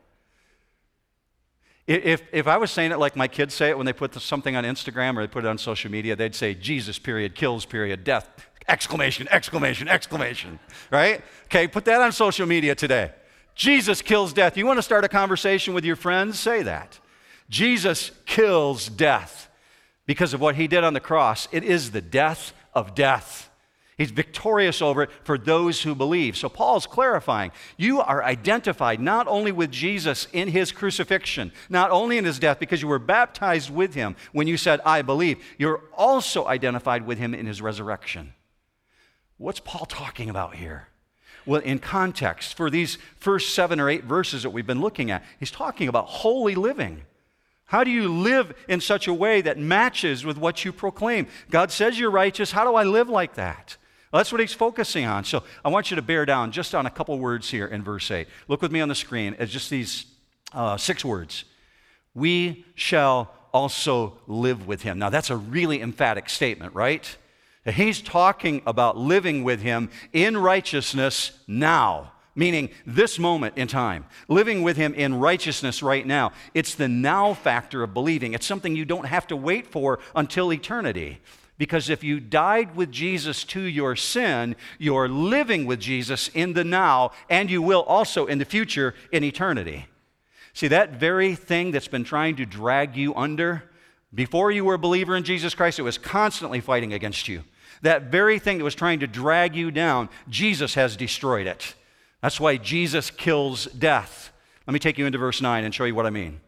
If, 1.88 2.22
if 2.34 2.48
I 2.48 2.58
was 2.58 2.70
saying 2.70 2.92
it 2.92 3.00
like 3.00 3.16
my 3.16 3.30
kids 3.30 3.54
say 3.54 3.70
it 3.70 3.78
when 3.78 3.86
they 3.86 3.94
put 3.94 4.14
something 4.16 4.58
on 4.58 4.66
Instagram 4.66 5.18
or 5.18 5.22
they 5.22 5.28
put 5.28 5.46
it 5.46 5.48
on 5.48 5.58
social 5.58 5.90
media, 5.90 6.18
they'd 6.18 6.36
say 6.36 6.54
Jesus, 6.54 7.00
period, 7.00 7.34
kills, 7.34 7.66
period, 7.66 8.04
death, 8.04 8.30
exclamation, 8.68 9.26
exclamation, 9.32 9.88
exclamation, 9.88 10.60
right? 10.92 11.22
Okay, 11.46 11.66
put 11.66 11.86
that 11.86 12.02
on 12.02 12.12
social 12.12 12.46
media 12.46 12.76
today. 12.76 13.12
Jesus 13.56 14.02
kills 14.02 14.34
death. 14.34 14.58
You 14.58 14.66
want 14.66 14.78
to 14.78 14.84
start 14.84 15.06
a 15.06 15.08
conversation 15.10 15.74
with 15.74 15.86
your 15.86 15.96
friends? 15.96 16.38
Say 16.38 16.62
that. 16.64 17.00
Jesus 17.50 18.12
kills 18.26 18.90
death 18.90 19.50
because 20.06 20.34
of 20.34 20.42
what 20.42 20.56
he 20.56 20.68
did 20.68 20.84
on 20.84 20.94
the 20.94 21.00
cross. 21.00 21.48
It 21.54 21.64
is 21.64 21.92
the 21.92 22.02
death 22.02 22.54
of 22.74 22.96
death. 22.96 23.47
He's 23.98 24.12
victorious 24.12 24.80
over 24.80 25.04
it 25.04 25.10
for 25.24 25.40
those 25.40 25.82
who 25.82 25.96
believe. 25.96 26.38
So 26.38 26.50
Paul's 26.50 26.86
clarifying 26.86 27.52
you 27.78 28.00
are 28.00 28.24
identified 28.24 29.00
not 29.00 29.28
only 29.28 29.52
with 29.52 29.72
Jesus 29.72 30.28
in 30.32 30.50
his 30.50 30.72
crucifixion, 30.72 31.52
not 31.68 31.90
only 31.90 32.20
in 32.20 32.26
his 32.26 32.38
death, 32.38 32.60
because 32.60 32.82
you 32.82 32.88
were 32.88 33.00
baptized 33.00 33.72
with 33.72 33.96
him 33.96 34.16
when 34.34 34.46
you 34.46 34.56
said, 34.56 34.82
I 34.86 35.02
believe, 35.02 35.44
you're 35.58 35.82
also 35.94 36.46
identified 36.46 37.08
with 37.08 37.18
him 37.18 37.34
in 37.34 37.48
his 37.48 37.60
resurrection. 37.60 38.34
What's 39.38 39.60
Paul 39.60 39.88
talking 39.88 40.30
about 40.30 40.56
here? 40.56 40.90
Well, 41.48 41.62
in 41.62 41.80
context, 41.80 42.56
for 42.56 42.70
these 42.70 43.00
first 43.16 43.56
seven 43.56 43.80
or 43.80 43.90
eight 43.90 44.04
verses 44.04 44.44
that 44.44 44.52
we've 44.52 44.68
been 44.68 44.82
looking 44.82 45.10
at, 45.10 45.24
he's 45.40 45.50
talking 45.50 45.88
about 45.88 46.06
holy 46.06 46.54
living. 46.54 47.02
How 47.66 47.84
do 47.84 47.90
you 47.90 48.10
live 48.10 48.54
in 48.68 48.80
such 48.80 49.08
a 49.08 49.14
way 49.14 49.42
that 49.42 49.58
matches 49.58 50.24
with 50.24 50.38
what 50.38 50.64
you 50.64 50.72
proclaim? 50.72 51.28
God 51.50 51.72
says 51.72 52.00
you're 52.00 52.12
righteous. 52.12 52.52
How 52.52 52.64
do 52.64 52.76
I 52.76 52.84
live 52.84 53.10
like 53.10 53.36
that? 53.36 53.78
Well, 54.12 54.20
that's 54.20 54.32
what 54.32 54.40
he's 54.40 54.54
focusing 54.54 55.06
on. 55.06 55.26
So 55.26 55.44
I 55.66 55.70
want 55.70 55.92
you 55.92 55.96
to 55.96 56.02
bear 56.02 56.26
down 56.26 56.52
just 56.52 56.74
on 56.74 56.86
a 56.86 56.90
couple 56.90 57.18
words 57.20 57.50
here 57.50 57.68
in 57.68 57.84
verse 57.84 58.10
8. 58.10 58.28
Look 58.48 58.62
with 58.62 58.72
me 58.72 58.80
on 58.80 58.88
the 58.88 58.96
screen 58.96 59.36
It's 59.38 59.52
just 59.52 59.70
these 59.70 60.06
uh, 60.54 60.78
six 60.78 61.04
words. 61.04 61.44
We 62.14 62.66
shall 62.76 63.34
also 63.54 64.18
live 64.28 64.66
with 64.66 64.84
him. 64.84 65.00
Now, 65.00 65.10
that's 65.10 65.30
a 65.30 65.36
really 65.36 65.82
emphatic 65.82 66.30
statement, 66.30 66.74
right? 66.74 67.18
He's 67.66 68.02
talking 68.02 68.62
about 68.66 68.98
living 68.98 69.44
with 69.44 69.62
him 69.62 69.90
in 70.14 70.38
righteousness 70.38 71.38
now, 71.48 72.14
meaning 72.34 72.70
this 72.86 73.20
moment 73.20 73.58
in 73.58 73.68
time. 73.68 74.06
Living 74.30 74.64
with 74.64 74.78
him 74.78 74.94
in 74.94 75.16
righteousness 75.16 75.84
right 75.84 76.06
now. 76.06 76.32
It's 76.54 76.76
the 76.76 76.88
now 76.88 77.34
factor 77.34 77.84
of 77.84 77.94
believing. 77.94 78.34
It's 78.34 78.46
something 78.46 78.76
you 78.76 78.86
don't 78.86 79.06
have 79.06 79.28
to 79.28 79.36
wait 79.36 79.68
for 79.68 80.00
until 80.16 80.54
eternity. 80.54 81.20
Because 81.58 81.90
if 81.90 82.04
you 82.04 82.20
died 82.20 82.76
with 82.76 82.92
Jesus 82.92 83.44
to 83.46 83.62
your 83.62 83.96
sin, 83.96 84.56
you're 84.78 85.10
living 85.10 85.66
with 85.66 85.80
Jesus 85.80 86.30
in 86.34 86.54
the 86.54 86.64
now, 86.64 87.12
and 87.30 87.50
you 87.50 87.62
will 87.62 87.82
also 87.82 88.28
in 88.28 88.38
the 88.38 88.46
future 88.46 88.94
in 89.12 89.24
eternity. 89.24 89.88
See, 90.54 90.68
that 90.68 91.00
very 91.00 91.36
thing 91.36 91.72
that's 91.72 91.88
been 91.88 92.04
trying 92.04 92.36
to 92.38 92.46
drag 92.46 92.96
you 92.96 93.16
under, 93.16 93.64
before 94.14 94.52
you 94.52 94.66
were 94.66 94.76
a 94.76 94.80
believer 94.80 95.16
in 95.16 95.24
Jesus 95.24 95.54
Christ, 95.54 95.80
it 95.80 95.84
was 95.84 95.98
constantly 95.98 96.62
fighting 96.62 96.94
against 96.94 97.28
you. 97.28 97.44
That 97.82 98.04
very 98.04 98.40
thing 98.40 98.58
that 98.58 98.64
was 98.64 98.76
trying 98.76 99.00
to 99.02 99.08
drag 99.08 99.56
you 99.56 99.72
down, 99.72 100.10
Jesus 100.30 100.76
has 100.76 100.96
destroyed 100.96 101.48
it. 101.48 101.76
That's 102.22 102.40
why 102.40 102.58
Jesus 102.58 103.12
kills 103.12 103.66
death. 103.66 104.32
Let 104.66 104.74
me 104.74 104.80
take 104.80 104.98
you 104.98 105.06
into 105.06 105.18
verse 105.18 105.42
9 105.42 105.64
and 105.64 105.74
show 105.74 105.86
you 105.86 105.96
what 105.96 106.06
I 106.06 106.10
mean. 106.10 106.42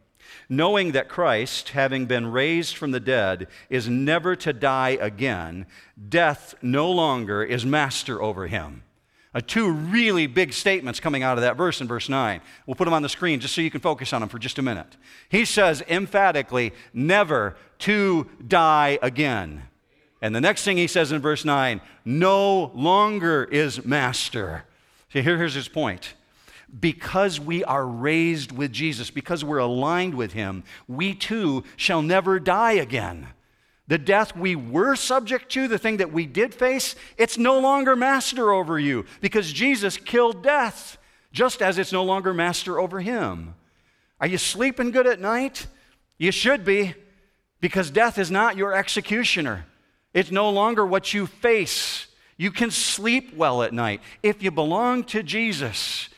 Knowing 0.50 0.94
that 0.94 1.08
Christ, 1.08 1.70
having 1.70 2.08
been 2.08 2.32
raised 2.32 2.76
from 2.76 2.90
the 2.90 3.00
dead, 3.00 3.48
is 3.70 3.88
never 3.88 4.36
to 4.36 4.52
die 4.52 4.98
again, 5.00 5.68
death 6.10 6.56
no 6.62 6.90
longer 6.92 7.44
is 7.44 7.66
master 7.66 8.20
over 8.20 8.48
him. 8.48 8.82
Uh, 9.32 9.42
two 9.46 9.72
really 9.72 10.26
big 10.26 10.52
statements 10.52 11.00
coming 11.00 11.22
out 11.22 11.38
of 11.38 11.44
that 11.44 11.56
verse 11.56 11.82
in 11.82 11.88
verse 11.88 12.10
9. 12.10 12.42
We'll 12.66 12.74
put 12.74 12.86
them 12.86 12.96
on 12.96 13.04
the 13.04 13.10
screen 13.10 13.40
just 13.40 13.54
so 13.54 13.62
you 13.62 13.70
can 13.70 13.80
focus 13.80 14.12
on 14.12 14.22
them 14.22 14.30
for 14.30 14.40
just 14.40 14.58
a 14.58 14.64
minute. 14.64 14.98
He 15.30 15.46
says 15.46 15.84
emphatically, 15.88 16.74
never 16.94 17.56
to 17.80 18.28
die 18.48 18.98
again. 19.04 19.64
And 20.20 20.36
the 20.36 20.42
next 20.42 20.64
thing 20.64 20.78
he 20.78 20.88
says 20.88 21.12
in 21.12 21.22
verse 21.22 21.46
9, 21.46 21.80
no 22.06 22.72
longer 22.74 23.44
is 23.44 23.86
master. 23.86 24.66
See, 25.14 25.22
here, 25.22 25.38
here's 25.38 25.54
his 25.54 25.68
point. 25.68 26.16
Because 26.78 27.40
we 27.40 27.64
are 27.64 27.86
raised 27.86 28.52
with 28.52 28.72
Jesus, 28.72 29.10
because 29.10 29.44
we're 29.44 29.58
aligned 29.58 30.14
with 30.14 30.34
him, 30.34 30.64
we 30.88 31.16
too 31.16 31.64
shall 31.76 32.02
never 32.02 32.40
die 32.40 32.74
again. 32.74 33.28
The 33.88 33.98
death 33.98 34.36
we 34.36 34.56
were 34.56 34.96
subject 34.96 35.52
to, 35.54 35.68
the 35.68 35.80
thing 35.80 35.98
that 35.98 36.14
we 36.14 36.28
did 36.28 36.54
face, 36.54 36.96
it's 37.18 37.40
no 37.40 37.60
longer 37.60 37.96
master 37.96 38.54
over 38.54 38.78
you 38.78 39.06
because 39.20 39.52
Jesus 39.52 39.98
killed 39.98 40.44
death, 40.44 41.00
just 41.32 41.62
as 41.62 41.80
it's 41.80 41.92
no 41.92 42.04
longer 42.04 42.32
master 42.32 42.80
over 42.80 43.00
him. 43.00 43.56
Are 44.22 44.28
you 44.28 44.38
sleeping 44.38 44.92
good 44.92 45.08
at 45.08 45.20
night? 45.20 45.66
You 46.20 46.32
should 46.32 46.64
be, 46.64 46.94
because 47.62 47.90
death 47.90 48.20
is 48.20 48.30
not 48.30 48.58
your 48.58 48.76
executioner. 48.76 49.66
It's 50.14 50.30
no 50.30 50.52
longer 50.52 50.86
what 50.86 51.14
you 51.14 51.26
face. 51.26 52.06
You 52.38 52.52
can 52.52 52.70
sleep 52.70 53.36
well 53.36 53.64
at 53.64 53.74
night. 53.74 54.02
If 54.22 54.44
you 54.44 54.52
belong 54.52 55.04
to 55.06 55.24
Jesus, 55.24 56.09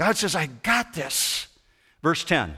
God 0.00 0.16
says, 0.16 0.34
I 0.34 0.46
got 0.46 0.94
this. 0.94 1.46
Verse 2.02 2.24
10 2.24 2.56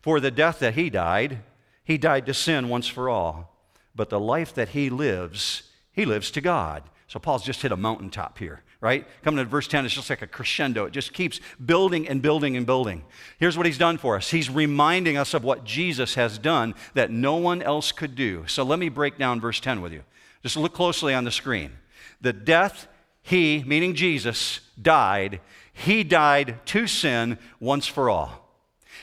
For 0.00 0.18
the 0.18 0.32
death 0.32 0.58
that 0.58 0.74
he 0.74 0.90
died, 0.90 1.38
he 1.84 1.96
died 1.96 2.26
to 2.26 2.34
sin 2.34 2.68
once 2.68 2.88
for 2.88 3.08
all 3.08 3.50
but 3.94 4.08
the 4.10 4.18
life 4.18 4.54
that 4.54 4.70
he 4.70 4.90
lives, 4.90 5.62
he 5.92 6.04
lives 6.04 6.30
to 6.32 6.40
God. 6.40 6.82
So 7.06 7.20
Paul's 7.20 7.44
just 7.44 7.62
hit 7.62 7.70
a 7.70 7.76
mountaintop 7.76 8.38
here, 8.38 8.62
right? 8.80 9.06
Coming 9.22 9.44
to 9.44 9.48
verse 9.48 9.68
10, 9.68 9.84
it's 9.84 9.94
just 9.94 10.10
like 10.10 10.22
a 10.22 10.26
crescendo. 10.26 10.86
It 10.86 10.92
just 10.92 11.12
keeps 11.12 11.40
building 11.64 12.08
and 12.08 12.22
building 12.22 12.56
and 12.56 12.64
building. 12.66 13.04
Here's 13.38 13.56
what 13.56 13.66
he's 13.66 13.78
done 13.78 13.98
for 13.98 14.16
us 14.16 14.30
he's 14.30 14.50
reminding 14.50 15.16
us 15.16 15.32
of 15.32 15.44
what 15.44 15.64
Jesus 15.64 16.14
has 16.14 16.38
done 16.38 16.74
that 16.94 17.12
no 17.12 17.36
one 17.36 17.62
else 17.62 17.92
could 17.92 18.16
do. 18.16 18.44
So 18.48 18.64
let 18.64 18.80
me 18.80 18.88
break 18.88 19.16
down 19.16 19.40
verse 19.40 19.60
10 19.60 19.80
with 19.80 19.92
you. 19.92 20.02
Just 20.42 20.56
look 20.56 20.72
closely 20.72 21.14
on 21.14 21.24
the 21.24 21.30
screen. 21.30 21.72
The 22.20 22.32
death 22.32 22.88
he, 23.22 23.62
meaning 23.66 23.94
Jesus, 23.94 24.60
died, 24.80 25.40
he 25.72 26.04
died 26.04 26.58
to 26.66 26.86
sin 26.86 27.38
once 27.58 27.86
for 27.86 28.10
all. 28.10 28.48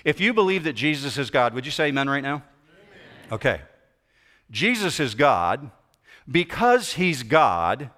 If 0.03 0.19
you 0.19 0.33
believe 0.33 0.63
that 0.65 0.74
Jesus 0.74 1.17
is 1.17 1.29
God, 1.29 1.53
would 1.53 1.65
you 1.65 1.71
say 1.71 1.88
amen 1.88 2.09
right 2.09 2.24
now? 2.24 2.36
Amen. 2.36 3.31
Okay. 3.31 3.62
Jesus 4.51 5.00
is 5.00 5.15
God. 5.15 5.71
Because 6.29 6.93
he's 6.93 7.24
God, 7.24 7.89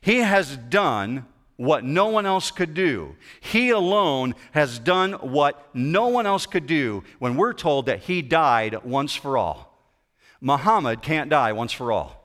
he 0.00 0.18
has 0.18 0.56
done 0.56 1.26
what 1.56 1.84
no 1.84 2.06
one 2.08 2.26
else 2.26 2.50
could 2.50 2.74
do. 2.74 3.16
He 3.40 3.70
alone 3.70 4.34
has 4.52 4.78
done 4.78 5.12
what 5.14 5.68
no 5.74 6.08
one 6.08 6.26
else 6.26 6.46
could 6.46 6.66
do 6.66 7.04
when 7.18 7.36
we're 7.36 7.52
told 7.52 7.86
that 7.86 8.00
he 8.00 8.22
died 8.22 8.84
once 8.84 9.14
for 9.14 9.36
all. 9.36 9.76
Muhammad 10.40 11.02
can't 11.02 11.30
die 11.30 11.52
once 11.52 11.72
for 11.72 11.90
all. 11.90 12.18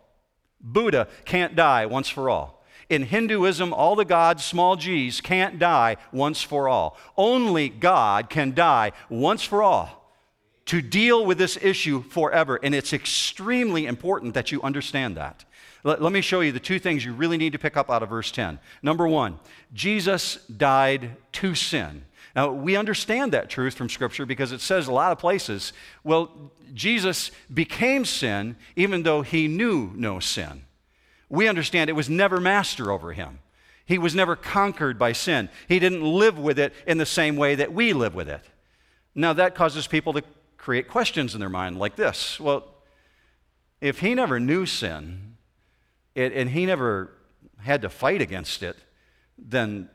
Buddha 0.61 1.07
can't 1.25 1.55
die 1.55 1.85
once 1.85 2.09
for 2.09 2.29
all. 2.29 2.62
In 2.93 3.01
Hinduism, 3.01 3.73
all 3.73 3.95
the 3.95 4.05
gods, 4.05 4.45
small 4.45 4.75
g's, 4.75 5.19
can't 5.19 5.57
die 5.57 5.97
once 6.11 6.43
for 6.43 6.69
all. 6.69 6.95
Only 7.17 7.67
God 7.67 8.29
can 8.29 8.53
die 8.53 8.91
once 9.09 9.41
for 9.41 9.63
all 9.63 10.03
to 10.65 10.79
deal 10.79 11.25
with 11.25 11.39
this 11.39 11.57
issue 11.59 12.03
forever. 12.03 12.59
And 12.61 12.75
it's 12.75 12.93
extremely 12.93 13.87
important 13.87 14.35
that 14.35 14.51
you 14.51 14.61
understand 14.61 15.17
that. 15.17 15.43
Let, 15.83 16.03
let, 16.03 16.13
me 16.13 16.21
show 16.21 16.41
you 16.41 16.51
the 16.51 16.59
two 16.59 16.77
things 16.77 17.03
you 17.03 17.13
really 17.13 17.37
need 17.37 17.53
to 17.53 17.59
pick 17.59 17.75
up 17.75 17.89
out 17.89 18.03
of 18.03 18.09
verse 18.09 18.29
10. 18.29 18.59
Number 18.83 19.07
one, 19.07 19.39
Jesus 19.73 20.35
died 20.45 21.17
to 21.31 21.55
sin. 21.55 22.05
Now, 22.35 22.51
we 22.51 22.75
understand 22.75 23.31
that 23.33 23.49
truth 23.49 23.73
from 23.73 23.89
Scripture 23.89 24.27
because 24.27 24.51
it 24.51 24.61
says 24.61 24.87
a 24.87 24.93
lot 24.93 25.11
of 25.11 25.17
places, 25.17 25.73
well, 26.03 26.51
Jesus 26.75 27.31
became 27.51 28.05
sin 28.05 28.55
even 28.75 29.01
though 29.01 29.23
he 29.23 29.47
knew 29.47 29.91
no 29.95 30.19
sin. 30.19 30.65
We 31.29 31.47
understand 31.47 31.89
it 31.89 31.93
was 31.93 32.09
never 32.09 32.39
master 32.39 32.91
over 32.91 33.13
him. 33.13 33.39
He 33.85 33.97
was 33.97 34.15
never 34.15 34.35
conquered 34.35 34.97
by 34.97 35.11
sin. 35.11 35.49
He 35.67 35.79
didn't 35.79 36.03
live 36.03 36.37
with 36.37 36.57
it 36.57 36.73
in 36.87 36.97
the 36.97 37.05
same 37.05 37.35
way 37.35 37.55
that 37.55 37.73
we 37.73 37.93
live 37.93 38.15
with 38.15 38.29
it. 38.29 38.41
Now, 39.15 39.33
that 39.33 39.55
causes 39.55 39.87
people 39.87 40.13
to 40.13 40.23
create 40.57 40.87
questions 40.87 41.33
in 41.33 41.39
their 41.39 41.49
mind 41.49 41.77
like 41.77 41.95
this 41.95 42.39
Well, 42.39 42.65
if 43.81 43.99
he 43.99 44.15
never 44.15 44.39
knew 44.39 44.65
sin 44.65 45.35
it, 46.15 46.31
and 46.33 46.49
he 46.49 46.65
never 46.65 47.11
had 47.59 47.81
to 47.81 47.89
fight 47.89 48.21
against 48.21 48.63
it, 48.63 48.77
then 49.37 49.89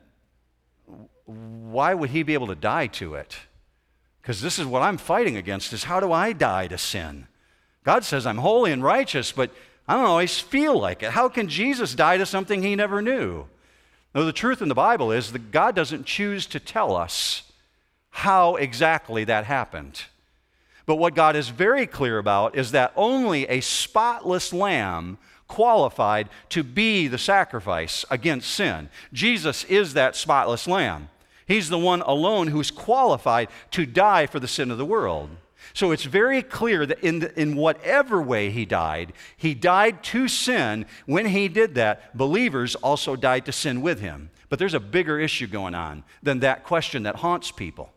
why 1.25 1.93
would 1.93 2.09
he 2.09 2.23
be 2.23 2.33
able 2.33 2.47
to 2.47 2.55
die 2.55 2.87
to 2.87 3.15
it? 3.15 3.37
Because 4.21 4.41
this 4.41 4.59
is 4.59 4.65
what 4.65 4.81
I'm 4.81 4.97
fighting 4.97 5.37
against 5.37 5.73
is 5.73 5.85
how 5.85 5.99
do 5.99 6.11
I 6.11 6.33
die 6.33 6.67
to 6.67 6.77
sin? 6.77 7.27
God 7.83 8.03
says 8.03 8.25
I'm 8.25 8.37
holy 8.37 8.71
and 8.71 8.83
righteous, 8.83 9.31
but 9.31 9.51
I 9.89 9.93
don't 9.93 10.05
always 10.05 10.37
feel 10.37 10.79
like 10.79 11.01
it. 11.01 11.09
How 11.09 11.29
can 11.29 11.47
Jesus 11.47 11.95
die 11.95 12.17
to 12.17 12.25
something 12.27 12.61
he 12.61 12.75
never 12.75 13.01
knew? 13.01 13.47
No, 14.13 14.23
the 14.23 14.31
truth 14.31 14.61
in 14.61 14.69
the 14.69 14.75
Bible 14.75 15.11
is 15.11 15.31
that 15.31 15.49
God 15.49 15.75
doesn't 15.75 16.05
choose 16.05 16.45
to 16.45 16.59
tell 16.59 16.95
us 16.95 17.41
how 18.11 18.55
exactly 18.55 19.23
that 19.23 19.45
happened. 19.45 20.03
But 20.85 20.97
what 20.97 21.15
God 21.15 21.35
is 21.35 21.49
very 21.49 21.87
clear 21.87 22.19
about 22.19 22.55
is 22.55 22.69
that 22.69 22.93
only 22.95 23.47
a 23.47 23.61
spotless 23.61 24.53
lamb 24.53 25.17
qualified 25.47 26.29
to 26.49 26.61
be 26.61 27.07
the 27.07 27.17
sacrifice 27.17 28.05
against 28.11 28.51
sin. 28.51 28.89
Jesus 29.11 29.63
is 29.63 29.95
that 29.95 30.15
spotless 30.15 30.67
lamb. 30.67 31.09
He's 31.47 31.69
the 31.69 31.79
one 31.79 32.01
alone 32.01 32.49
who's 32.49 32.69
qualified 32.69 33.49
to 33.71 33.87
die 33.87 34.27
for 34.27 34.39
the 34.39 34.47
sin 34.47 34.69
of 34.69 34.77
the 34.77 34.85
world. 34.85 35.31
So 35.73 35.91
it's 35.91 36.03
very 36.03 36.41
clear 36.41 36.85
that 36.85 36.99
in, 36.99 37.19
the, 37.19 37.39
in 37.39 37.55
whatever 37.55 38.21
way 38.21 38.49
he 38.49 38.65
died, 38.65 39.13
he 39.37 39.53
died 39.53 40.03
to 40.05 40.27
sin. 40.27 40.85
When 41.05 41.27
he 41.27 41.47
did 41.47 41.75
that, 41.75 42.17
believers 42.17 42.75
also 42.75 43.15
died 43.15 43.45
to 43.45 43.51
sin 43.51 43.81
with 43.81 43.99
him. 43.99 44.29
But 44.49 44.59
there's 44.59 44.73
a 44.73 44.79
bigger 44.79 45.19
issue 45.19 45.47
going 45.47 45.75
on 45.75 46.03
than 46.23 46.39
that 46.39 46.63
question 46.63 47.03
that 47.03 47.17
haunts 47.17 47.51
people. 47.51 47.91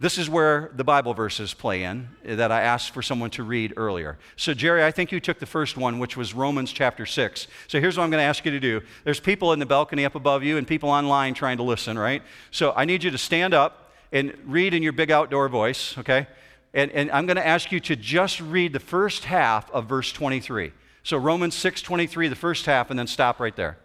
This 0.00 0.16
is 0.16 0.30
where 0.30 0.70
the 0.76 0.84
Bible 0.84 1.12
verses 1.12 1.54
play 1.54 1.82
in 1.82 2.08
eh, 2.24 2.36
that 2.36 2.52
I 2.52 2.60
asked 2.60 2.90
for 2.90 3.02
someone 3.02 3.30
to 3.30 3.42
read 3.42 3.74
earlier. 3.76 4.16
So, 4.36 4.54
Jerry, 4.54 4.84
I 4.84 4.92
think 4.92 5.10
you 5.10 5.18
took 5.18 5.40
the 5.40 5.46
first 5.46 5.76
one, 5.76 5.98
which 5.98 6.16
was 6.16 6.34
Romans 6.34 6.70
chapter 6.70 7.04
6. 7.04 7.48
So, 7.66 7.80
here's 7.80 7.96
what 7.96 8.04
I'm 8.04 8.10
going 8.10 8.20
to 8.20 8.26
ask 8.26 8.44
you 8.44 8.52
to 8.52 8.60
do. 8.60 8.80
There's 9.02 9.18
people 9.18 9.52
in 9.52 9.58
the 9.58 9.66
balcony 9.66 10.04
up 10.04 10.14
above 10.14 10.44
you 10.44 10.56
and 10.56 10.68
people 10.68 10.88
online 10.88 11.34
trying 11.34 11.56
to 11.56 11.64
listen, 11.64 11.98
right? 11.98 12.22
So, 12.52 12.72
I 12.76 12.84
need 12.84 13.02
you 13.02 13.10
to 13.10 13.18
stand 13.18 13.54
up 13.54 13.92
and 14.12 14.32
read 14.46 14.72
in 14.72 14.84
your 14.84 14.92
big 14.92 15.10
outdoor 15.10 15.48
voice, 15.48 15.98
okay? 15.98 16.28
And, 16.74 16.90
and 16.92 17.10
I'm 17.10 17.26
going 17.26 17.36
to 17.36 17.46
ask 17.46 17.72
you 17.72 17.80
to 17.80 17.96
just 17.96 18.40
read 18.40 18.72
the 18.72 18.80
first 18.80 19.24
half 19.24 19.70
of 19.70 19.86
verse 19.86 20.12
23. 20.12 20.72
So, 21.02 21.16
Romans 21.16 21.54
6 21.54 21.82
23, 21.82 22.28
the 22.28 22.34
first 22.34 22.66
half, 22.66 22.90
and 22.90 22.98
then 22.98 23.06
stop 23.06 23.40
right 23.40 23.56
there. 23.56 23.78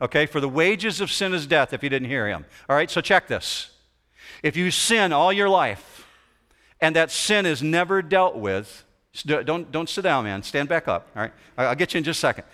Okay, 0.00 0.26
for 0.26 0.40
the 0.40 0.48
wages 0.48 1.00
of 1.00 1.10
sin 1.10 1.34
is 1.34 1.46
death, 1.46 1.72
if 1.72 1.82
you 1.82 1.88
didn't 1.88 2.08
hear 2.08 2.28
him. 2.28 2.44
All 2.68 2.76
right, 2.76 2.90
so 2.90 3.00
check 3.00 3.26
this. 3.26 3.70
If 4.42 4.56
you 4.56 4.70
sin 4.70 5.12
all 5.12 5.32
your 5.32 5.48
life 5.48 6.06
and 6.80 6.94
that 6.96 7.10
sin 7.10 7.46
is 7.46 7.62
never 7.62 8.02
dealt 8.02 8.36
with, 8.36 8.84
don't, 9.24 9.70
don't 9.70 9.88
sit 9.88 10.02
down, 10.02 10.24
man. 10.24 10.42
Stand 10.42 10.68
back 10.68 10.88
up. 10.88 11.08
All 11.16 11.22
right, 11.22 11.32
I'll 11.56 11.74
get 11.74 11.94
you 11.94 11.98
in 11.98 12.04
just 12.04 12.18
a 12.18 12.20
second. 12.20 12.44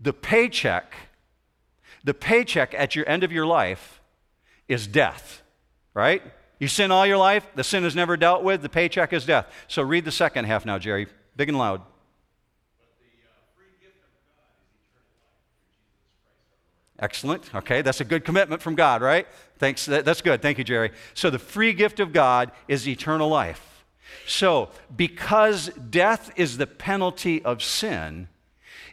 The 0.00 0.12
paycheck, 0.12 0.94
the 2.04 2.14
paycheck 2.14 2.72
at 2.74 2.96
your 2.96 3.08
end 3.08 3.24
of 3.24 3.32
your 3.32 3.46
life 3.46 4.00
is 4.68 4.86
death, 4.86 5.42
right? 5.94 6.22
You 6.58 6.68
sin 6.68 6.90
all 6.90 7.06
your 7.06 7.18
life, 7.18 7.46
the 7.54 7.64
sin 7.64 7.84
is 7.84 7.94
never 7.94 8.16
dealt 8.16 8.42
with, 8.42 8.62
the 8.62 8.68
paycheck 8.68 9.12
is 9.12 9.24
death. 9.24 9.46
So 9.68 9.82
read 9.82 10.04
the 10.04 10.12
second 10.12 10.46
half 10.46 10.66
now, 10.66 10.78
Jerry, 10.78 11.06
big 11.36 11.48
and 11.48 11.58
loud. 11.58 11.82
Excellent. 16.98 17.54
Okay, 17.54 17.82
that's 17.82 18.00
a 18.00 18.04
good 18.04 18.24
commitment 18.24 18.60
from 18.60 18.74
God, 18.74 19.02
right? 19.02 19.26
Thanks. 19.58 19.86
That's 19.86 20.20
good. 20.20 20.42
Thank 20.42 20.58
you, 20.58 20.64
Jerry. 20.64 20.90
So, 21.14 21.30
the 21.30 21.38
free 21.38 21.72
gift 21.72 22.00
of 22.00 22.12
God 22.12 22.50
is 22.66 22.88
eternal 22.88 23.28
life. 23.28 23.84
So, 24.26 24.70
because 24.94 25.68
death 25.68 26.32
is 26.34 26.58
the 26.58 26.66
penalty 26.66 27.40
of 27.44 27.62
sin, 27.62 28.28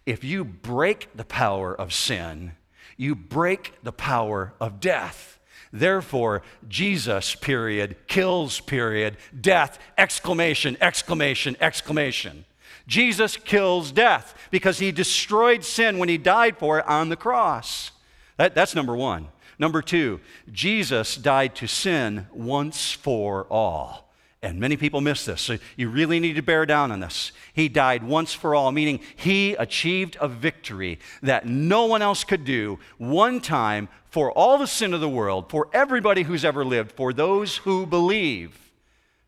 if 0.06 0.24
you 0.24 0.44
break 0.44 1.10
the 1.16 1.26
power 1.26 1.74
of 1.74 1.94
sin, 1.94 2.52
you 2.96 3.16
break 3.16 3.74
the 3.82 3.92
power 3.92 4.54
of 4.62 4.80
death. 4.80 5.35
Therefore, 5.76 6.42
Jesus, 6.70 7.36
period, 7.36 7.98
kills, 8.08 8.62
period, 8.62 9.18
death, 9.40 9.78
exclamation, 9.98 10.78
exclamation, 10.80 11.58
exclamation. 11.60 12.46
Jesus 12.88 13.36
kills 13.36 13.92
death 13.92 14.34
because 14.52 14.80
he 14.80 14.94
destroyed 14.94 15.66
sin 15.66 15.98
when 15.98 16.08
he 16.08 16.18
died 16.18 16.58
for 16.58 16.80
it 16.80 16.88
on 16.88 17.10
the 17.10 17.18
cross. 17.18 17.92
That, 18.38 18.56
that's 18.56 18.74
number 18.74 18.96
one. 18.96 19.28
Number 19.60 19.82
two, 19.82 20.22
Jesus 20.50 21.18
died 21.18 21.56
to 21.56 21.68
sin 21.68 22.28
once 22.32 22.94
for 22.94 23.46
all. 23.50 24.06
And 24.42 24.60
many 24.60 24.78
people 24.78 25.02
miss 25.02 25.26
this. 25.26 25.42
So 25.42 25.58
you 25.76 25.90
really 25.90 26.20
need 26.20 26.36
to 26.36 26.44
bear 26.44 26.68
down 26.68 26.92
on 26.92 27.00
this. 27.00 27.32
He 27.54 27.68
died 27.68 28.04
once 28.04 28.32
for 28.32 28.54
all, 28.54 28.72
meaning 28.72 29.00
he 29.16 29.56
achieved 29.56 30.18
a 30.22 30.28
victory 30.28 31.00
that 31.24 31.48
no 31.48 31.86
one 31.86 32.04
else 32.04 32.24
could 32.24 32.46
do 32.46 32.78
one 32.98 33.42
time 33.42 33.90
for 34.16 34.32
all 34.32 34.58
the 34.58 34.66
sin 34.66 34.94
of 34.94 35.02
the 35.02 35.10
world, 35.10 35.50
for 35.50 35.68
everybody 35.74 36.24
who's 36.24 36.46
ever 36.46 36.64
lived, 36.64 36.94
for 36.94 37.12
those 37.12 37.58
who 37.58 37.86
believe. 37.86 38.72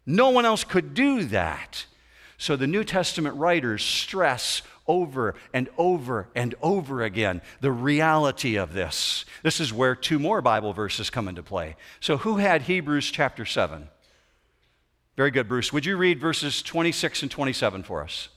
No 0.06 0.29
one 0.29 0.46
else 0.46 0.63
could 0.63 0.94
do 0.94 1.25
that. 1.25 1.86
So 2.38 2.56
the 2.56 2.67
New 2.67 2.86
Testament 2.86 3.36
writers 3.36 3.84
stress 3.84 4.62
over 4.88 5.36
and 5.53 5.67
over 5.77 6.29
and 6.34 6.56
over 6.62 7.03
again 7.03 7.41
the 7.60 7.70
reality 7.70 8.56
of 8.56 8.72
this. 8.72 9.25
This 9.44 9.60
is 9.60 9.74
where 9.74 9.94
two 9.94 10.20
more 10.20 10.41
Bible 10.41 10.72
verses 10.72 11.10
come 11.10 11.27
into 11.27 11.44
play. 11.44 11.75
So, 12.00 12.15
who 12.15 12.38
had 12.38 12.62
Hebrews 12.62 13.12
chapter 13.12 13.44
7? 13.44 13.89
Very 15.17 15.32
good, 15.32 15.50
Bruce. 15.50 15.74
Would 15.74 15.86
you 15.86 15.98
read 15.98 16.22
verses 16.22 16.62
26 16.62 17.24
and 17.24 17.32
27 17.32 17.84
for 17.84 18.06
us? 18.06 18.29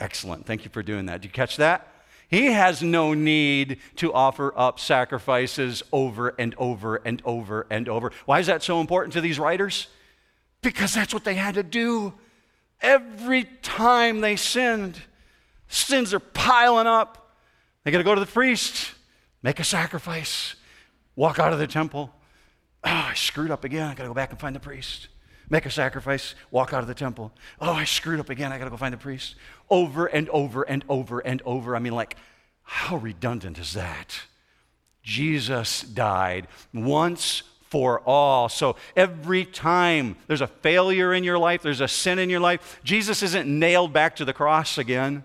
Excellent. 0.00 0.46
Thank 0.46 0.64
you 0.64 0.70
for 0.70 0.82
doing 0.82 1.06
that. 1.06 1.20
Did 1.20 1.28
you 1.28 1.32
catch 1.32 1.58
that? 1.58 1.86
He 2.28 2.46
has 2.46 2.82
no 2.82 3.12
need 3.12 3.78
to 3.96 4.12
offer 4.14 4.52
up 4.56 4.80
sacrifices 4.80 5.82
over 5.92 6.34
and 6.38 6.54
over 6.56 6.96
and 6.96 7.20
over 7.24 7.66
and 7.70 7.88
over. 7.88 8.12
Why 8.24 8.40
is 8.40 8.46
that 8.46 8.62
so 8.62 8.80
important 8.80 9.12
to 9.12 9.20
these 9.20 9.38
writers? 9.38 9.88
Because 10.62 10.94
that's 10.94 11.12
what 11.12 11.24
they 11.24 11.34
had 11.34 11.56
to 11.56 11.62
do. 11.62 12.14
Every 12.80 13.44
time 13.62 14.20
they 14.20 14.36
sinned, 14.36 15.02
sins 15.68 16.14
are 16.14 16.20
piling 16.20 16.86
up. 16.86 17.34
They 17.84 17.90
got 17.90 17.98
to 17.98 18.04
go 18.04 18.14
to 18.14 18.20
the 18.20 18.26
priest, 18.26 18.92
make 19.42 19.58
a 19.58 19.64
sacrifice, 19.64 20.54
walk 21.16 21.38
out 21.38 21.52
of 21.52 21.58
the 21.58 21.66
temple. 21.66 22.14
Oh, 22.84 22.90
I 22.90 23.14
screwed 23.14 23.50
up 23.50 23.64
again. 23.64 23.88
I 23.88 23.94
got 23.94 24.04
to 24.04 24.08
go 24.08 24.14
back 24.14 24.30
and 24.30 24.40
find 24.40 24.56
the 24.56 24.60
priest 24.60 25.08
make 25.50 25.66
a 25.66 25.70
sacrifice, 25.70 26.34
walk 26.50 26.72
out 26.72 26.80
of 26.80 26.86
the 26.86 26.94
temple. 26.94 27.32
Oh, 27.60 27.72
I 27.72 27.84
screwed 27.84 28.20
up 28.20 28.30
again. 28.30 28.52
I 28.52 28.58
got 28.58 28.64
to 28.64 28.70
go 28.70 28.76
find 28.76 28.94
the 28.94 28.98
priest. 28.98 29.34
Over 29.68 30.06
and 30.06 30.28
over 30.30 30.62
and 30.62 30.84
over 30.88 31.20
and 31.20 31.42
over. 31.44 31.76
I 31.76 31.80
mean, 31.80 31.92
like, 31.92 32.16
how 32.62 32.96
redundant 32.96 33.58
is 33.58 33.74
that? 33.74 34.22
Jesus 35.02 35.82
died 35.82 36.46
once 36.72 37.42
for 37.68 38.00
all. 38.00 38.48
So 38.48 38.76
every 38.96 39.44
time 39.44 40.16
there's 40.26 40.40
a 40.40 40.46
failure 40.46 41.12
in 41.14 41.24
your 41.24 41.38
life, 41.38 41.62
there's 41.62 41.80
a 41.80 41.88
sin 41.88 42.18
in 42.18 42.30
your 42.30 42.40
life, 42.40 42.80
Jesus 42.84 43.22
isn't 43.22 43.46
nailed 43.46 43.92
back 43.92 44.16
to 44.16 44.24
the 44.24 44.32
cross 44.32 44.78
again. 44.78 45.24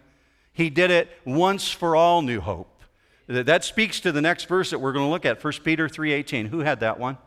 He 0.54 0.70
did 0.70 0.92
it 0.92 1.10
once 1.26 1.70
for 1.70 1.96
all, 1.96 2.22
new 2.22 2.40
hope. 2.40 2.72
That 3.28 3.64
speaks 3.64 4.00
to 4.02 4.12
the 4.12 4.22
next 4.22 4.46
verse 4.46 4.70
that 4.70 4.80
we're 4.80 4.94
going 4.94 5.06
to 5.06 5.10
look 5.10 5.26
at, 5.26 5.44
1 5.44 5.54
Peter 5.64 5.90
3:18. 5.90 6.48
Who 6.48 6.60
had 6.60 6.82
that 6.82 7.00
one? 7.00 7.18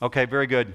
Okay, 0.00 0.24
very 0.24 0.46
good. 0.46 0.72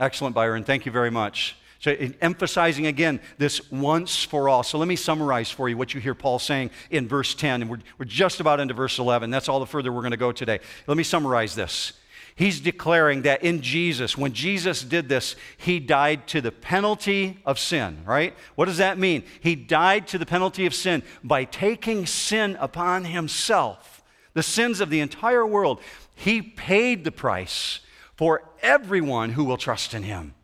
Excellent, 0.00 0.34
Byron. 0.34 0.64
Thank 0.64 0.86
you 0.86 0.92
very 0.92 1.10
much. 1.10 1.56
So, 1.78 1.94
emphasizing 2.22 2.86
again 2.86 3.20
this 3.36 3.70
once 3.70 4.24
for 4.24 4.48
all. 4.48 4.62
So, 4.62 4.78
let 4.78 4.88
me 4.88 4.96
summarize 4.96 5.50
for 5.50 5.68
you 5.68 5.76
what 5.76 5.92
you 5.92 6.00
hear 6.00 6.14
Paul 6.14 6.38
saying 6.38 6.70
in 6.90 7.06
verse 7.06 7.34
10. 7.34 7.62
And 7.62 7.70
we're, 7.70 7.78
we're 7.98 8.06
just 8.06 8.40
about 8.40 8.60
into 8.60 8.72
verse 8.72 8.98
11. 8.98 9.30
That's 9.30 9.48
all 9.48 9.60
the 9.60 9.66
further 9.66 9.92
we're 9.92 10.00
going 10.00 10.10
to 10.12 10.16
go 10.16 10.32
today. 10.32 10.60
Let 10.86 10.96
me 10.96 11.02
summarize 11.04 11.54
this. 11.54 11.92
He's 12.34 12.60
declaring 12.60 13.22
that 13.22 13.42
in 13.42 13.60
Jesus, 13.60 14.16
when 14.16 14.32
Jesus 14.32 14.82
did 14.82 15.10
this, 15.10 15.36
he 15.58 15.80
died 15.80 16.26
to 16.28 16.40
the 16.40 16.52
penalty 16.52 17.38
of 17.44 17.58
sin, 17.58 17.98
right? 18.06 18.34
What 18.54 18.66
does 18.66 18.78
that 18.78 18.98
mean? 18.98 19.24
He 19.40 19.54
died 19.54 20.06
to 20.08 20.18
the 20.18 20.24
penalty 20.24 20.64
of 20.64 20.74
sin 20.74 21.02
by 21.22 21.44
taking 21.44 22.06
sin 22.06 22.56
upon 22.58 23.04
himself, 23.04 24.02
the 24.32 24.42
sins 24.42 24.80
of 24.80 24.88
the 24.88 25.00
entire 25.00 25.46
world. 25.46 25.80
He 26.14 26.40
paid 26.40 27.04
the 27.04 27.12
price 27.12 27.80
for 28.20 28.42
everyone 28.60 29.30
who 29.30 29.44
will 29.44 29.56
trust 29.56 29.94
in 29.94 30.02
him. 30.02 30.34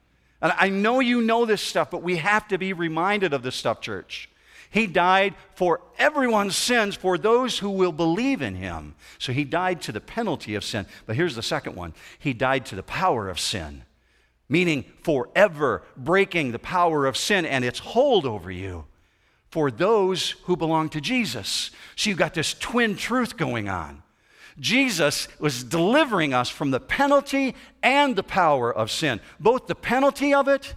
And 0.41 0.51
I 0.57 0.71
know 0.71 1.01
you 1.01 1.21
know 1.21 1.45
this 1.45 1.61
stuff, 1.61 1.91
but 1.91 2.03
we 2.03 2.17
have 2.17 2.49
to 2.49 2.57
be 2.57 2.73
reminded 2.73 3.35
of 3.35 3.43
this 3.43 3.55
stuff, 3.55 3.83
church. 3.83 4.31
He 4.71 4.87
died 4.87 5.35
for 5.57 5.83
everyone's 5.99 6.57
sins, 6.57 6.97
for 6.97 7.19
those 7.19 7.59
who 7.59 7.69
will 7.69 7.93
believe 7.93 8.41
in 8.41 8.55
him. 8.55 8.95
So 9.19 9.31
he 9.31 9.45
died 9.45 9.83
to 9.83 9.93
the 9.93 10.01
penalty 10.01 10.55
of 10.55 10.65
sin. 10.65 10.87
But 11.05 11.17
here's 11.17 11.35
the 11.35 11.43
second 11.43 11.77
one 11.77 11.93
He 12.19 12.33
died 12.33 12.65
to 12.67 12.77
the 12.77 12.83
power 12.83 13.29
of 13.29 13.39
sin, 13.39 13.85
meaning 14.49 14.87
forever 15.03 15.83
breaking 15.99 16.53
the 16.53 16.59
power 16.59 17.05
of 17.05 17.15
sin 17.15 17.45
and 17.45 17.63
its 17.63 17.81
hold 17.81 18.25
over 18.25 18.51
you 18.51 18.87
for 19.51 19.71
those 19.71 20.31
who 20.45 20.57
belong 20.57 20.89
to 20.89 21.01
Jesus. 21.03 21.73
So 21.95 22.09
you've 22.09 22.19
got 22.19 22.33
this 22.33 22.55
twin 22.55 22.97
truth 22.97 23.37
going 23.37 23.69
on. 23.69 24.03
Jesus 24.59 25.29
was 25.39 25.63
delivering 25.63 26.33
us 26.33 26.49
from 26.49 26.71
the 26.71 26.81
penalty 26.81 27.55
and 27.83 28.17
the 28.17 28.23
power 28.23 28.73
of 28.73 28.91
sin, 28.91 29.21
both 29.39 29.67
the 29.67 29.75
penalty 29.75 30.33
of 30.33 30.49
it 30.49 30.75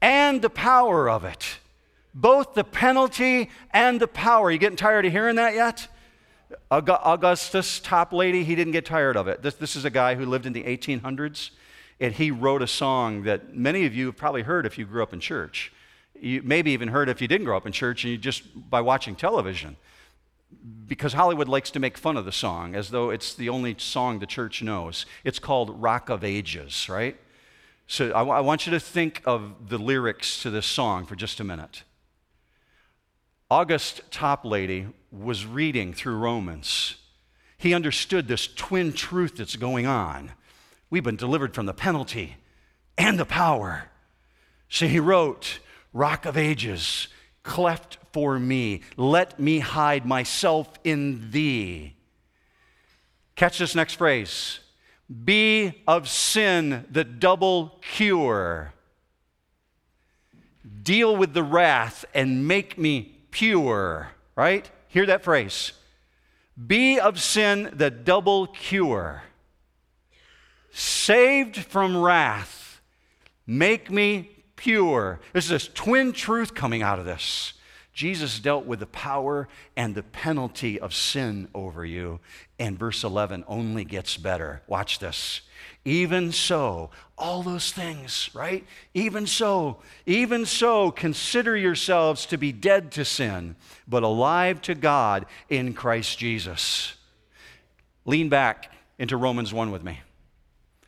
and 0.00 0.42
the 0.42 0.50
power 0.50 1.08
of 1.08 1.24
it. 1.24 1.58
Both 2.14 2.52
the 2.52 2.64
penalty 2.64 3.48
and 3.70 3.98
the 3.98 4.06
power. 4.06 4.50
You 4.50 4.58
getting 4.58 4.76
tired 4.76 5.06
of 5.06 5.12
hearing 5.12 5.36
that 5.36 5.54
yet? 5.54 5.88
Augustus 6.70 7.80
Toplady, 7.80 8.44
he 8.44 8.54
didn't 8.54 8.74
get 8.74 8.84
tired 8.84 9.16
of 9.16 9.28
it. 9.28 9.42
This, 9.42 9.54
this 9.54 9.76
is 9.76 9.86
a 9.86 9.90
guy 9.90 10.14
who 10.14 10.26
lived 10.26 10.44
in 10.44 10.52
the 10.52 10.64
1800s, 10.64 11.50
and 12.00 12.12
he 12.12 12.30
wrote 12.30 12.60
a 12.60 12.66
song 12.66 13.22
that 13.22 13.56
many 13.56 13.86
of 13.86 13.94
you 13.94 14.06
have 14.06 14.16
probably 14.16 14.42
heard 14.42 14.66
if 14.66 14.76
you 14.76 14.84
grew 14.84 15.02
up 15.02 15.14
in 15.14 15.20
church. 15.20 15.72
You 16.20 16.42
maybe 16.44 16.72
even 16.72 16.88
heard 16.88 17.08
if 17.08 17.22
you 17.22 17.28
didn't 17.28 17.46
grow 17.46 17.56
up 17.56 17.64
in 17.64 17.72
church 17.72 18.04
and 18.04 18.10
you 18.10 18.18
just 18.18 18.42
by 18.68 18.82
watching 18.82 19.16
television 19.16 19.76
because 20.86 21.12
Hollywood 21.12 21.48
likes 21.48 21.70
to 21.72 21.80
make 21.80 21.96
fun 21.96 22.16
of 22.16 22.24
the 22.24 22.32
song 22.32 22.74
as 22.74 22.90
though 22.90 23.10
it's 23.10 23.34
the 23.34 23.48
only 23.48 23.74
song 23.78 24.18
the 24.18 24.26
church 24.26 24.62
knows. 24.62 25.06
It's 25.24 25.38
called 25.38 25.82
Rock 25.82 26.08
of 26.08 26.22
Ages, 26.22 26.88
right? 26.88 27.16
So 27.86 28.06
I, 28.06 28.20
w- 28.20 28.36
I 28.36 28.40
want 28.40 28.66
you 28.66 28.72
to 28.72 28.80
think 28.80 29.22
of 29.24 29.68
the 29.68 29.78
lyrics 29.78 30.42
to 30.42 30.50
this 30.50 30.66
song 30.66 31.06
for 31.06 31.16
just 31.16 31.40
a 31.40 31.44
minute. 31.44 31.82
August 33.50 34.02
Toplady 34.10 34.92
was 35.10 35.44
reading 35.44 35.92
through 35.92 36.16
Romans. 36.16 36.96
He 37.58 37.74
understood 37.74 38.26
this 38.26 38.46
twin 38.46 38.92
truth 38.92 39.36
that's 39.36 39.56
going 39.56 39.86
on. 39.86 40.32
We've 40.90 41.04
been 41.04 41.16
delivered 41.16 41.54
from 41.54 41.66
the 41.66 41.74
penalty 41.74 42.36
and 42.96 43.18
the 43.18 43.24
power. 43.24 43.90
So 44.68 44.86
he 44.86 44.98
wrote, 44.98 45.58
Rock 45.92 46.24
of 46.24 46.36
Ages, 46.36 47.08
cleft 47.42 47.98
for 48.12 48.38
me. 48.38 48.82
Let 48.96 49.38
me 49.38 49.58
hide 49.58 50.06
myself 50.06 50.68
in 50.84 51.30
thee. 51.30 51.94
Catch 53.36 53.58
this 53.58 53.74
next 53.74 53.94
phrase 53.94 54.60
be 55.24 55.82
of 55.86 56.08
sin 56.08 56.86
the 56.90 57.04
double 57.04 57.78
cure. 57.82 58.72
Deal 60.82 61.14
with 61.16 61.34
the 61.34 61.42
wrath 61.42 62.04
and 62.14 62.48
make 62.48 62.78
me 62.78 63.18
pure. 63.30 64.10
Right? 64.36 64.70
Hear 64.88 65.06
that 65.06 65.24
phrase. 65.24 65.72
Be 66.66 66.98
of 66.98 67.20
sin 67.20 67.70
the 67.74 67.90
double 67.90 68.46
cure. 68.46 69.22
Saved 70.70 71.56
from 71.58 71.96
wrath, 71.96 72.80
make 73.46 73.90
me 73.90 74.30
pure. 74.62 75.18
There's 75.32 75.48
this 75.48 75.68
twin 75.68 76.12
truth 76.12 76.54
coming 76.54 76.82
out 76.82 77.00
of 77.00 77.04
this. 77.04 77.54
Jesus 77.92 78.38
dealt 78.38 78.64
with 78.64 78.78
the 78.78 78.86
power 78.86 79.48
and 79.76 79.94
the 79.94 80.04
penalty 80.04 80.78
of 80.78 80.94
sin 80.94 81.48
over 81.52 81.84
you. 81.84 82.20
And 82.58 82.78
verse 82.78 83.02
11 83.02 83.44
only 83.48 83.84
gets 83.84 84.16
better. 84.16 84.62
Watch 84.68 85.00
this. 85.00 85.42
Even 85.84 86.30
so, 86.30 86.90
all 87.18 87.42
those 87.42 87.72
things, 87.72 88.30
right? 88.34 88.64
Even 88.94 89.26
so, 89.26 89.78
even 90.06 90.46
so, 90.46 90.92
consider 90.92 91.56
yourselves 91.56 92.24
to 92.26 92.38
be 92.38 92.52
dead 92.52 92.92
to 92.92 93.04
sin, 93.04 93.56
but 93.88 94.04
alive 94.04 94.62
to 94.62 94.76
God 94.76 95.26
in 95.48 95.74
Christ 95.74 96.18
Jesus. 96.18 96.94
Lean 98.04 98.28
back 98.28 98.72
into 98.98 99.16
Romans 99.16 99.52
1 99.52 99.72
with 99.72 99.82
me. 99.82 100.00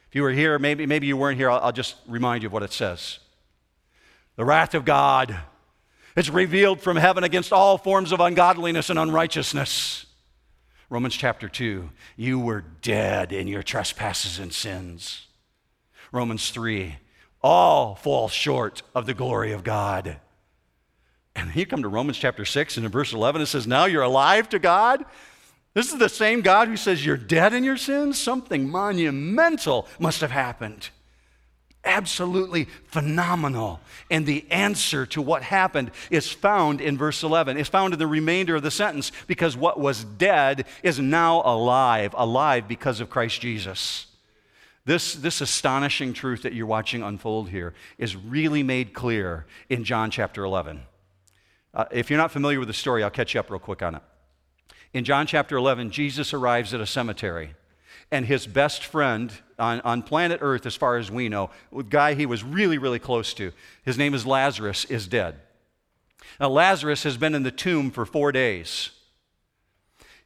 If 0.09 0.15
you 0.15 0.23
were 0.23 0.31
here, 0.31 0.61
maybe, 0.61 0.87
maybe 0.87 1.09
you 1.09 1.17
weren't 1.17 1.39
here, 1.39 1.51
I'll, 1.51 1.59
I'll 1.59 1.73
just 1.73 1.97
remind 2.07 2.45
you 2.45 2.47
of 2.47 2.53
what 2.53 2.63
it 2.63 2.73
says. 2.73 3.19
The 4.37 4.45
wrath 4.45 4.75
of 4.75 4.85
God 4.85 5.37
is 6.17 6.31
revealed 6.31 6.81
from 6.81 6.97
heaven 6.97 7.25
against 7.25 7.53
all 7.53 7.79
forms 7.79 8.13
of 8.13 8.21
ungodliness 8.21 8.91
and 8.91 8.99
unrighteousness. 8.99 10.07
Romans 10.91 11.15
chapter 11.15 11.49
2, 11.49 11.91
you 12.17 12.39
were 12.39 12.61
dead 12.61 13.33
in 13.33 13.49
your 13.49 13.63
trespasses 13.63 14.39
and 14.39 14.53
sins. 14.53 15.27
Romans 16.13 16.51
3, 16.51 16.97
all 17.43 17.95
fall 17.95 18.29
short 18.29 18.83
of 18.95 19.07
the 19.07 19.15
glory 19.15 19.53
of 19.53 19.65
God. 19.65 20.19
And 21.35 21.49
then 21.49 21.59
you 21.59 21.67
come 21.67 21.83
to 21.83 21.89
Romans 21.89 22.19
chapter 22.19 22.45
6, 22.45 22.77
and 22.77 22.87
in 22.87 22.93
verse 22.93 23.13
11 23.13 23.43
it 23.43 23.47
says, 23.47 23.67
Now 23.67 23.87
you're 23.87 24.03
alive 24.03 24.49
to 24.51 24.59
God. 24.59 25.05
This 25.75 25.93
is 25.93 25.99
the 25.99 26.09
same 26.09 26.41
God 26.41 26.69
who 26.69 26.77
says 26.77 27.05
you're 27.05 27.17
dead 27.17 27.53
in 27.53 27.65
your 27.65 27.77
sins. 27.77 28.19
Something 28.19 28.71
monumental 28.71 29.89
must 29.99 30.21
have 30.21 30.31
happened. 30.31 30.91
Absolutely 31.85 32.65
phenomenal. 32.87 33.81
And 34.11 34.27
the 34.27 34.45
answer 34.51 35.07
to 35.07 35.21
what 35.21 35.43
happened 35.43 35.91
is 36.11 36.31
found 36.31 36.81
in 36.81 36.97
verse 36.97 37.23
11. 37.23 37.57
It's 37.57 37.69
found 37.69 37.93
in 37.93 37.99
the 37.99 38.07
remainder 38.07 38.57
of 38.57 38.63
the 38.63 38.71
sentence 38.71 39.13
because 39.27 39.57
what 39.57 39.79
was 39.79 40.05
dead 40.05 40.67
is 40.83 40.99
now 40.99 41.43
alive, 41.45 42.15
alive 42.17 42.67
because 42.69 43.01
of 43.01 43.11
Christ 43.11 43.41
Jesus. 43.41 44.07
This, 44.87 45.15
this 45.15 45.41
astonishing 45.41 46.13
truth 46.13 46.43
that 46.43 46.53
you're 46.53 46.67
watching 46.67 47.03
unfold 47.03 47.49
here 47.49 47.75
is 47.97 48.17
really 48.17 48.63
made 48.63 48.93
clear 48.93 49.47
in 49.69 49.85
John 49.85 50.11
chapter 50.11 50.45
11. 50.45 50.83
Uh, 51.73 51.87
if 51.91 52.11
you're 52.11 52.19
not 52.19 52.31
familiar 52.31 52.59
with 52.59 52.69
the 52.69 52.75
story, 52.75 53.03
I'll 53.03 53.11
catch 53.11 53.35
you 53.35 53.41
up 53.41 53.51
real 53.51 53.59
quick 53.59 53.83
on 53.83 53.95
it. 53.95 54.03
In 54.93 55.05
John 55.05 55.27
chapter 55.27 55.57
11, 55.57 55.91
Jesus 55.91 56.33
arrives 56.33 56.73
at 56.73 56.81
a 56.81 56.87
cemetery, 56.87 57.55
and 58.15 58.25
his 58.25 58.47
best 58.47 58.85
friend 58.85 59.33
on, 59.59 59.81
on 59.81 60.01
planet 60.01 60.39
Earth, 60.41 60.67
as 60.67 60.77
far 60.77 60.97
as 60.99 61.11
we 61.11 61.29
know, 61.29 61.51
a 61.77 61.83
guy 61.83 62.15
he 62.15 62.27
was 62.27 62.45
really, 62.45 62.79
really 62.79 63.01
close 63.01 63.35
to, 63.35 63.53
his 63.85 63.99
name 63.99 64.15
is 64.15 64.25
Lazarus, 64.25 64.85
is 64.85 65.09
dead. 65.09 65.41
Now, 66.39 66.49
Lazarus 66.49 67.03
has 67.03 67.17
been 67.17 67.35
in 67.35 67.43
the 67.43 67.51
tomb 67.51 67.91
for 67.91 68.07
four 68.07 68.31
days. 68.31 68.91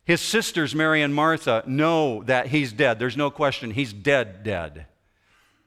His 0.04 0.20
sisters, 0.20 0.74
Mary 0.74 1.00
and 1.00 1.14
Martha, 1.14 1.62
know 1.66 2.22
that 2.24 2.48
he's 2.48 2.72
dead. 2.72 2.98
There's 2.98 3.16
no 3.16 3.30
question, 3.30 3.70
he's 3.70 3.94
dead, 3.94 4.42
dead. 4.42 4.86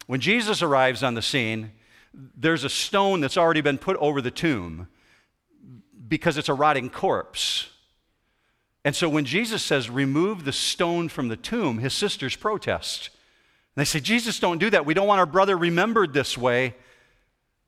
When 0.06 0.20
Jesus 0.20 0.62
arrives 0.62 1.02
on 1.02 1.16
the 1.16 1.22
scene, 1.24 1.72
there's 2.14 2.64
a 2.64 2.70
stone 2.70 3.20
that's 3.20 3.38
already 3.38 3.62
been 3.62 3.80
put 3.80 3.98
over 3.98 4.22
the 4.22 4.32
tomb 4.32 4.88
because 6.08 6.38
it's 6.38 6.50
a 6.50 6.54
rotting 6.54 6.92
corpse. 6.92 7.70
And 8.84 8.96
so 8.96 9.08
when 9.08 9.26
Jesus 9.26 9.62
says, 9.64 9.90
remove 9.90 10.44
the 10.44 10.52
stone 10.52 11.08
from 11.08 11.28
the 11.28 11.38
tomb, 11.38 11.78
his 11.78 11.94
sisters 11.94 12.36
protest. 12.36 13.10
And 13.76 13.82
they 13.82 13.86
say, 13.86 14.00
Jesus, 14.00 14.40
don't 14.40 14.58
do 14.58 14.70
that. 14.72 14.86
We 14.86 14.94
don't 14.94 15.08
want 15.08 15.20
our 15.20 15.26
brother 15.26 15.58
remembered 15.58 16.14
this 16.14 16.38
way. 16.38 16.76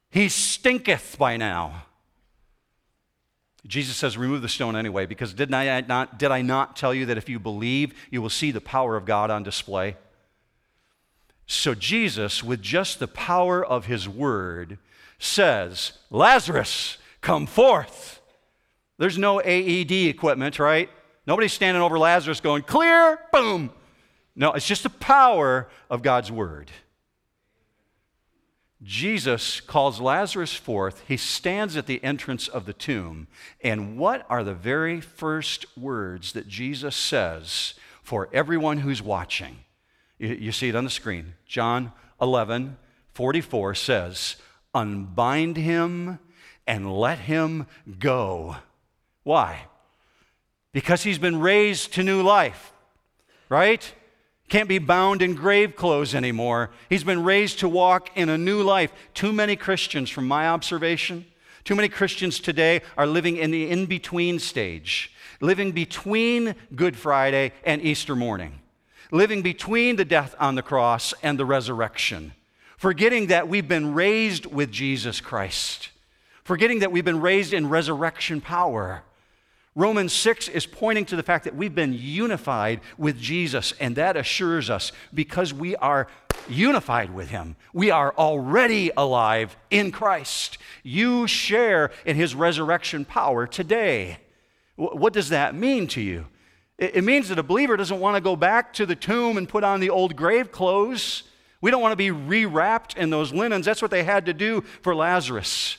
He 0.09 0.27
stinketh 0.29 1.17
by 1.17 1.37
now. 1.37 1.85
Jesus 3.65 3.95
says, 3.95 4.17
remove 4.17 4.41
the 4.41 4.49
stone 4.49 4.75
anyway, 4.75 5.05
because 5.05 5.33
did 5.33 5.53
I, 5.53 5.81
not, 5.81 6.19
did 6.19 6.31
I 6.31 6.41
not 6.41 6.75
tell 6.75 6.93
you 6.93 7.05
that 7.05 7.17
if 7.17 7.29
you 7.29 7.39
believe, 7.39 7.93
you 8.11 8.21
will 8.21 8.29
see 8.29 8.51
the 8.51 8.59
power 8.59 8.97
of 8.97 9.05
God 9.05 9.31
on 9.31 9.43
display? 9.43 9.95
So 11.45 11.73
Jesus, 11.73 12.43
with 12.43 12.61
just 12.61 12.99
the 12.99 13.07
power 13.07 13.63
of 13.63 13.85
his 13.85 14.09
word, 14.09 14.79
says, 15.17 15.93
Lazarus, 16.09 16.97
come 17.21 17.45
forth. 17.45 18.21
There's 18.97 19.17
no 19.17 19.39
AED 19.39 19.91
equipment, 19.91 20.59
right? 20.59 20.89
Nobody's 21.25 21.53
standing 21.53 21.81
over 21.81 21.97
Lazarus 21.97 22.41
going, 22.41 22.63
clear, 22.63 23.19
boom. 23.31 23.71
No, 24.35 24.51
it's 24.53 24.67
just 24.67 24.83
the 24.83 24.89
power 24.89 25.69
of 25.89 26.01
God's 26.01 26.31
word. 26.31 26.71
Jesus 28.83 29.61
calls 29.61 30.01
Lazarus 30.01 30.53
forth. 30.53 31.03
He 31.07 31.15
stands 31.15 31.77
at 31.77 31.87
the 31.87 32.03
entrance 32.03 32.47
of 32.49 32.65
the 32.65 32.73
tomb. 32.73 33.27
And 33.61 33.97
what 33.97 34.25
are 34.29 34.43
the 34.43 34.53
very 34.53 34.99
first 34.99 35.65
words 35.77 36.33
that 36.33 36.49
Jesus 36.49 36.95
says 36.95 37.75
for 38.01 38.29
everyone 38.33 38.79
who's 38.79 39.01
watching? 39.01 39.59
You, 40.17 40.51
see 40.51 40.69
it 40.69 40.75
on 40.75 40.83
the 40.83 40.89
screen. 40.89 41.35
John 41.45 41.93
11, 42.21 42.77
44 43.13 43.75
says, 43.75 44.35
Unbind 44.73 45.57
him 45.57 46.19
and 46.67 46.93
let 46.93 47.19
him 47.19 47.67
go. 47.99 48.57
Why? 49.23 49.67
Because 50.73 51.03
he's 51.03 51.19
been 51.19 51.39
raised 51.39 51.93
to 51.93 52.03
new 52.03 52.21
life, 52.21 52.73
right? 53.47 53.93
Can't 54.49 54.67
be 54.67 54.79
bound 54.79 55.21
in 55.21 55.35
grave 55.35 55.75
clothes 55.75 56.13
anymore. 56.13 56.71
He's 56.89 57.03
been 57.03 57.23
raised 57.23 57.59
to 57.59 57.69
walk 57.69 58.09
in 58.15 58.27
a 58.27 58.37
new 58.37 58.61
life. 58.61 58.91
Too 59.13 59.31
many 59.31 59.55
Christians, 59.55 60.09
from 60.09 60.27
my 60.27 60.49
observation, 60.49 61.25
too 61.63 61.75
many 61.75 61.87
Christians 61.89 62.39
today 62.39 62.81
are 62.97 63.07
living 63.07 63.37
in 63.37 63.51
the 63.51 63.69
in 63.69 63.85
between 63.85 64.39
stage, 64.39 65.11
living 65.39 65.71
between 65.71 66.55
Good 66.75 66.97
Friday 66.97 67.53
and 67.63 67.81
Easter 67.81 68.15
morning, 68.15 68.59
living 69.11 69.41
between 69.41 69.95
the 69.95 70.05
death 70.05 70.35
on 70.39 70.55
the 70.55 70.61
cross 70.61 71.13
and 71.23 71.39
the 71.39 71.45
resurrection, 71.45 72.33
forgetting 72.77 73.27
that 73.27 73.47
we've 73.47 73.67
been 73.67 73.93
raised 73.93 74.45
with 74.45 74.71
Jesus 74.71 75.21
Christ, 75.21 75.89
forgetting 76.43 76.79
that 76.79 76.91
we've 76.91 77.05
been 77.05 77.21
raised 77.21 77.53
in 77.53 77.69
resurrection 77.69 78.41
power 78.41 79.03
Romans 79.75 80.13
6 80.13 80.49
is 80.49 80.65
pointing 80.65 81.05
to 81.05 81.15
the 81.15 81.23
fact 81.23 81.45
that 81.45 81.55
we've 81.55 81.73
been 81.73 81.93
unified 81.93 82.79
with 82.97 83.19
Jesus, 83.19 83.73
and 83.79 83.95
that 83.95 84.15
assures 84.15 84.69
us 84.69 84.91
because 85.13 85.53
we 85.53 85.75
are 85.77 86.07
unified 86.47 87.13
with 87.13 87.29
Him. 87.29 87.55
We 87.73 87.89
are 87.89 88.13
already 88.15 88.91
alive 88.95 89.57
in 89.71 89.91
Christ. 89.91 90.59
You 90.83 91.25
share 91.25 91.91
in 92.05 92.15
His 92.15 92.35
resurrection 92.35 93.03
power 93.03 93.47
today. 93.47 94.17
What 94.75 95.13
does 95.13 95.29
that 95.29 95.55
mean 95.55 95.87
to 95.89 96.01
you? 96.01 96.27
It 96.77 97.03
means 97.03 97.29
that 97.29 97.39
a 97.39 97.43
believer 97.43 97.77
doesn't 97.77 97.99
want 97.99 98.15
to 98.15 98.21
go 98.21 98.35
back 98.35 98.73
to 98.73 98.85
the 98.85 98.95
tomb 98.95 99.37
and 99.37 99.47
put 99.47 99.63
on 99.63 99.79
the 99.79 99.89
old 99.89 100.15
grave 100.15 100.51
clothes. 100.51 101.23
We 101.61 101.71
don't 101.71 101.81
want 101.81 101.93
to 101.93 101.95
be 101.95 102.09
rewrapped 102.09 102.97
in 102.97 103.09
those 103.09 103.31
linens. 103.31 103.65
That's 103.65 103.81
what 103.81 103.91
they 103.91 104.03
had 104.03 104.25
to 104.25 104.33
do 104.33 104.61
for 104.81 104.93
Lazarus. 104.93 105.77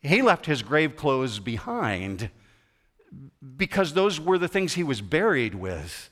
He 0.00 0.22
left 0.22 0.46
his 0.46 0.62
grave 0.62 0.96
clothes 0.96 1.40
behind 1.40 2.30
because 3.56 3.92
those 3.92 4.20
were 4.20 4.38
the 4.38 4.48
things 4.48 4.74
he 4.74 4.82
was 4.82 5.00
buried 5.00 5.54
with. 5.54 6.10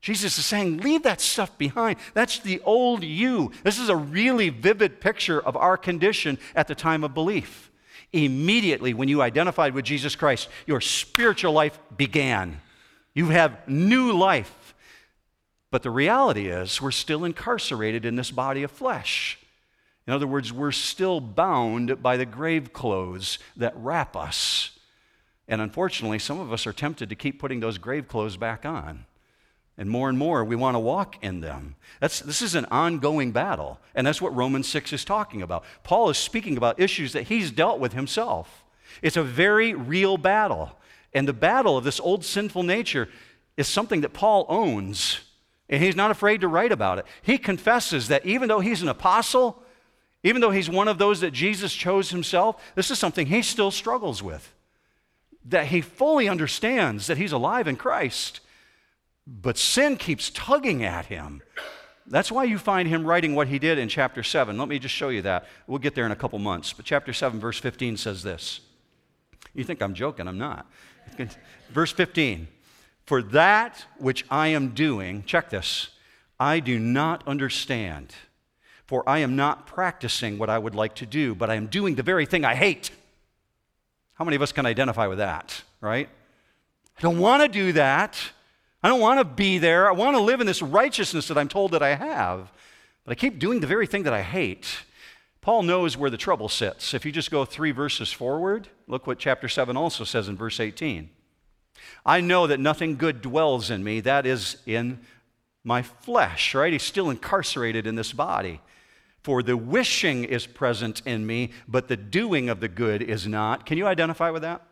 Jesus 0.00 0.38
is 0.38 0.46
saying, 0.46 0.78
leave 0.78 1.02
that 1.02 1.20
stuff 1.20 1.56
behind. 1.58 1.98
That's 2.14 2.38
the 2.38 2.60
old 2.60 3.02
you. 3.02 3.50
This 3.64 3.78
is 3.78 3.88
a 3.88 3.96
really 3.96 4.50
vivid 4.50 5.00
picture 5.00 5.40
of 5.40 5.56
our 5.56 5.76
condition 5.76 6.38
at 6.54 6.68
the 6.68 6.74
time 6.74 7.02
of 7.02 7.14
belief. 7.14 7.70
Immediately, 8.12 8.94
when 8.94 9.08
you 9.08 9.20
identified 9.20 9.74
with 9.74 9.84
Jesus 9.84 10.14
Christ, 10.14 10.48
your 10.66 10.80
spiritual 10.80 11.52
life 11.52 11.78
began. 11.96 12.60
You 13.14 13.30
have 13.30 13.66
new 13.68 14.12
life. 14.12 14.74
But 15.70 15.82
the 15.82 15.90
reality 15.90 16.46
is, 16.46 16.80
we're 16.80 16.92
still 16.92 17.24
incarcerated 17.24 18.04
in 18.04 18.16
this 18.16 18.30
body 18.30 18.62
of 18.62 18.70
flesh. 18.70 19.38
In 20.06 20.12
other 20.12 20.26
words, 20.26 20.52
we're 20.52 20.70
still 20.70 21.20
bound 21.20 22.00
by 22.00 22.16
the 22.16 22.26
grave 22.26 22.72
clothes 22.72 23.38
that 23.56 23.74
wrap 23.76 24.14
us. 24.14 24.75
And 25.48 25.60
unfortunately, 25.60 26.18
some 26.18 26.40
of 26.40 26.52
us 26.52 26.66
are 26.66 26.72
tempted 26.72 27.08
to 27.08 27.14
keep 27.14 27.38
putting 27.38 27.60
those 27.60 27.78
grave 27.78 28.08
clothes 28.08 28.36
back 28.36 28.64
on. 28.64 29.06
And 29.78 29.90
more 29.90 30.08
and 30.08 30.18
more, 30.18 30.42
we 30.44 30.56
want 30.56 30.74
to 30.74 30.80
walk 30.80 31.22
in 31.22 31.40
them. 31.40 31.76
That's, 32.00 32.20
this 32.20 32.40
is 32.40 32.54
an 32.54 32.64
ongoing 32.66 33.30
battle. 33.30 33.78
And 33.94 34.06
that's 34.06 34.22
what 34.22 34.34
Romans 34.34 34.66
6 34.68 34.92
is 34.92 35.04
talking 35.04 35.42
about. 35.42 35.64
Paul 35.82 36.08
is 36.08 36.16
speaking 36.16 36.56
about 36.56 36.80
issues 36.80 37.12
that 37.12 37.24
he's 37.24 37.50
dealt 37.50 37.78
with 37.78 37.92
himself. 37.92 38.64
It's 39.02 39.18
a 39.18 39.22
very 39.22 39.74
real 39.74 40.16
battle. 40.16 40.78
And 41.12 41.28
the 41.28 41.34
battle 41.34 41.76
of 41.76 41.84
this 41.84 42.00
old 42.00 42.24
sinful 42.24 42.62
nature 42.62 43.08
is 43.56 43.68
something 43.68 44.00
that 44.00 44.14
Paul 44.14 44.46
owns. 44.48 45.20
And 45.68 45.82
he's 45.82 45.96
not 45.96 46.10
afraid 46.10 46.40
to 46.40 46.48
write 46.48 46.72
about 46.72 46.98
it. 46.98 47.06
He 47.22 47.36
confesses 47.36 48.08
that 48.08 48.24
even 48.24 48.48
though 48.48 48.60
he's 48.60 48.82
an 48.82 48.88
apostle, 48.88 49.62
even 50.22 50.40
though 50.40 50.50
he's 50.50 50.70
one 50.70 50.88
of 50.88 50.96
those 50.96 51.20
that 51.20 51.32
Jesus 51.32 51.72
chose 51.74 52.10
himself, 52.10 52.62
this 52.74 52.90
is 52.90 52.98
something 52.98 53.26
he 53.26 53.42
still 53.42 53.70
struggles 53.70 54.22
with 54.22 54.54
that 55.48 55.66
he 55.66 55.80
fully 55.80 56.28
understands 56.28 57.06
that 57.06 57.18
he's 57.18 57.32
alive 57.32 57.68
in 57.68 57.76
Christ, 57.76 58.40
but 59.26 59.56
sin 59.56 59.96
keeps 59.96 60.30
tugging 60.30 60.84
at 60.84 61.06
him. 61.06 61.42
That's 62.08 62.30
why 62.30 62.44
you 62.44 62.58
find 62.58 62.88
him 62.88 63.04
writing 63.04 63.34
what 63.34 63.48
he 63.48 63.58
did 63.58 63.78
in 63.78 63.88
chapter 63.88 64.22
7. 64.22 64.56
Let 64.56 64.68
me 64.68 64.78
just 64.78 64.94
show 64.94 65.08
you 65.08 65.22
that. 65.22 65.46
We'll 65.66 65.78
get 65.78 65.94
there 65.94 66.06
in 66.06 66.12
a 66.12 66.16
couple 66.16 66.38
months. 66.38 66.72
But 66.72 66.84
chapter 66.84 67.12
7, 67.12 67.40
verse 67.40 67.58
15 67.58 67.96
says 67.96 68.22
this. 68.22 68.60
You 69.54 69.64
think 69.64 69.82
I'm 69.82 69.94
joking, 69.94 70.28
I'm 70.28 70.38
not. 70.38 70.70
verse 71.70 71.92
15 71.92 72.46
For 73.04 73.22
that 73.22 73.86
which 73.98 74.24
I 74.30 74.48
am 74.48 74.70
doing, 74.70 75.24
check 75.24 75.50
this, 75.50 75.88
I 76.38 76.60
do 76.60 76.78
not 76.78 77.26
understand. 77.26 78.14
For 78.86 79.08
I 79.08 79.18
am 79.18 79.34
not 79.34 79.66
practicing 79.66 80.38
what 80.38 80.48
I 80.48 80.58
would 80.58 80.76
like 80.76 80.94
to 80.96 81.06
do, 81.06 81.34
but 81.34 81.50
I 81.50 81.56
am 81.56 81.66
doing 81.66 81.96
the 81.96 82.04
very 82.04 82.26
thing 82.26 82.44
I 82.44 82.54
hate. 82.54 82.90
How 84.16 84.24
many 84.24 84.36
of 84.36 84.42
us 84.42 84.52
can 84.52 84.66
identify 84.66 85.06
with 85.06 85.18
that, 85.18 85.62
right? 85.80 86.08
I 86.98 87.00
don't 87.00 87.18
want 87.18 87.42
to 87.42 87.48
do 87.48 87.72
that. 87.72 88.18
I 88.82 88.88
don't 88.88 89.00
want 89.00 89.20
to 89.20 89.24
be 89.24 89.58
there. 89.58 89.88
I 89.88 89.92
want 89.92 90.16
to 90.16 90.22
live 90.22 90.40
in 90.40 90.46
this 90.46 90.62
righteousness 90.62 91.28
that 91.28 91.38
I'm 91.38 91.48
told 91.48 91.72
that 91.72 91.82
I 91.82 91.94
have. 91.94 92.50
but 93.04 93.12
I 93.12 93.14
keep 93.14 93.38
doing 93.38 93.60
the 93.60 93.66
very 93.66 93.86
thing 93.86 94.02
that 94.04 94.12
I 94.12 94.22
hate. 94.22 94.78
Paul 95.40 95.62
knows 95.62 95.96
where 95.96 96.10
the 96.10 96.16
trouble 96.16 96.48
sits. 96.48 96.92
If 96.92 97.04
you 97.04 97.12
just 97.12 97.30
go 97.30 97.44
three 97.44 97.70
verses 97.70 98.10
forward, 98.10 98.68
look 98.88 99.06
what 99.06 99.18
chapter 99.18 99.48
7 99.48 99.76
also 99.76 100.02
says 100.02 100.28
in 100.28 100.36
verse 100.36 100.58
18. 100.58 101.10
I 102.04 102.20
know 102.20 102.46
that 102.46 102.58
nothing 102.58 102.96
good 102.96 103.20
dwells 103.22 103.70
in 103.70 103.84
me, 103.84 104.00
that 104.00 104.26
is, 104.26 104.56
in 104.66 105.00
my 105.62 105.82
flesh, 105.82 106.54
right? 106.54 106.72
He's 106.72 106.82
still 106.82 107.10
incarcerated 107.10 107.86
in 107.86 107.96
this 107.96 108.12
body. 108.12 108.60
For 109.26 109.42
the 109.42 109.56
wishing 109.56 110.22
is 110.22 110.46
present 110.46 111.02
in 111.04 111.26
me, 111.26 111.50
but 111.66 111.88
the 111.88 111.96
doing 111.96 112.48
of 112.48 112.60
the 112.60 112.68
good 112.68 113.02
is 113.02 113.26
not. 113.26 113.66
Can 113.66 113.76
you 113.76 113.84
identify 113.84 114.30
with 114.30 114.42
that? 114.42 114.62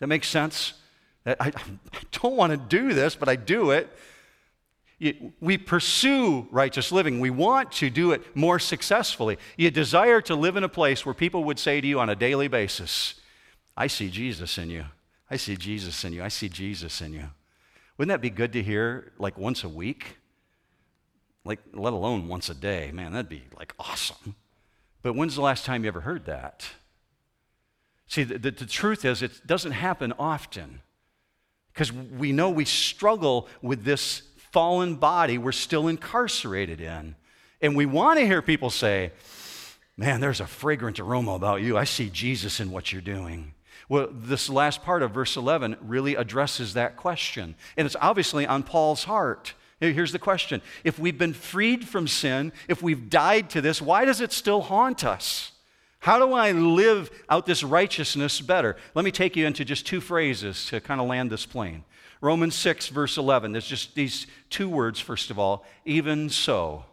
That 0.00 0.08
makes 0.08 0.28
sense? 0.28 0.74
I, 1.24 1.34
I 1.40 1.52
don't 2.12 2.36
want 2.36 2.50
to 2.50 2.58
do 2.58 2.92
this, 2.92 3.14
but 3.14 3.26
I 3.26 3.36
do 3.36 3.70
it. 3.70 3.88
We 5.40 5.56
pursue 5.56 6.46
righteous 6.50 6.92
living. 6.92 7.20
We 7.20 7.30
want 7.30 7.72
to 7.72 7.88
do 7.88 8.12
it 8.12 8.36
more 8.36 8.58
successfully. 8.58 9.38
You 9.56 9.70
desire 9.70 10.20
to 10.20 10.34
live 10.34 10.56
in 10.56 10.62
a 10.62 10.68
place 10.68 11.06
where 11.06 11.14
people 11.14 11.42
would 11.44 11.58
say 11.58 11.80
to 11.80 11.86
you 11.86 11.98
on 12.00 12.10
a 12.10 12.14
daily 12.14 12.48
basis, 12.48 13.14
I 13.74 13.86
see 13.86 14.10
Jesus 14.10 14.58
in 14.58 14.68
you. 14.68 14.84
I 15.30 15.38
see 15.38 15.56
Jesus 15.56 16.04
in 16.04 16.12
you. 16.12 16.22
I 16.22 16.28
see 16.28 16.50
Jesus 16.50 17.00
in 17.00 17.14
you. 17.14 17.30
Wouldn't 17.96 18.12
that 18.12 18.20
be 18.20 18.28
good 18.28 18.52
to 18.52 18.62
hear 18.62 19.10
like 19.18 19.38
once 19.38 19.64
a 19.64 19.70
week? 19.70 20.18
Like 21.44 21.60
let 21.72 21.92
alone 21.92 22.28
once 22.28 22.48
a 22.48 22.54
day. 22.54 22.90
Man, 22.92 23.12
that'd 23.12 23.28
be 23.28 23.44
like 23.56 23.74
awesome. 23.78 24.34
But 25.02 25.14
when's 25.14 25.34
the 25.34 25.42
last 25.42 25.64
time 25.64 25.84
you 25.84 25.88
ever 25.88 26.00
heard 26.00 26.26
that? 26.26 26.66
See, 28.08 28.24
the, 28.24 28.38
the, 28.38 28.50
the 28.50 28.66
truth 28.66 29.04
is, 29.04 29.22
it 29.22 29.46
doesn't 29.46 29.72
happen 29.72 30.12
often 30.18 30.80
because 31.72 31.92
we 31.92 32.32
know 32.32 32.50
we 32.50 32.64
struggle 32.64 33.48
with 33.62 33.84
this 33.84 34.22
fallen 34.52 34.96
body 34.96 35.38
we're 35.38 35.52
still 35.52 35.88
incarcerated 35.88 36.80
in. 36.80 37.14
And 37.60 37.76
we 37.76 37.86
want 37.86 38.18
to 38.18 38.26
hear 38.26 38.42
people 38.42 38.70
say, 38.70 39.12
Man, 39.96 40.20
there's 40.20 40.40
a 40.40 40.46
fragrant 40.46 41.00
aroma 41.00 41.32
about 41.32 41.60
you. 41.60 41.76
I 41.76 41.82
see 41.82 42.08
Jesus 42.08 42.60
in 42.60 42.70
what 42.70 42.92
you're 42.92 43.02
doing. 43.02 43.54
Well, 43.88 44.08
this 44.12 44.48
last 44.48 44.84
part 44.84 45.02
of 45.02 45.10
verse 45.10 45.36
11 45.36 45.76
really 45.80 46.14
addresses 46.14 46.74
that 46.74 46.96
question. 46.96 47.56
And 47.76 47.84
it's 47.84 47.96
obviously 48.00 48.46
on 48.46 48.62
Paul's 48.62 49.04
heart. 49.04 49.54
Here's 49.80 50.12
the 50.12 50.18
question 50.18 50.60
If 50.84 50.98
we've 50.98 51.18
been 51.18 51.34
freed 51.34 51.88
from 51.88 52.08
sin, 52.08 52.52
if 52.66 52.82
we've 52.82 53.08
died 53.08 53.50
to 53.50 53.60
this, 53.60 53.80
why 53.80 54.04
does 54.04 54.20
it 54.20 54.32
still 54.32 54.62
haunt 54.62 55.04
us? 55.04 55.52
How 56.00 56.18
do 56.24 56.32
I 56.32 56.52
live 56.52 57.10
out 57.28 57.46
this 57.46 57.64
righteousness 57.64 58.40
better? 58.40 58.76
Let 58.94 59.04
me 59.04 59.10
take 59.10 59.36
you 59.36 59.46
into 59.46 59.64
just 59.64 59.86
two 59.86 60.00
phrases 60.00 60.66
to 60.66 60.80
kind 60.80 61.00
of 61.00 61.08
land 61.08 61.30
this 61.30 61.44
plane. 61.44 61.84
Romans 62.20 62.54
6, 62.54 62.88
verse 62.88 63.16
11. 63.16 63.52
There's 63.52 63.66
just 63.66 63.94
these 63.94 64.26
two 64.48 64.68
words, 64.68 65.00
first 65.00 65.30
of 65.30 65.38
all. 65.38 65.64
Even 65.84 66.28
so. 66.28 66.84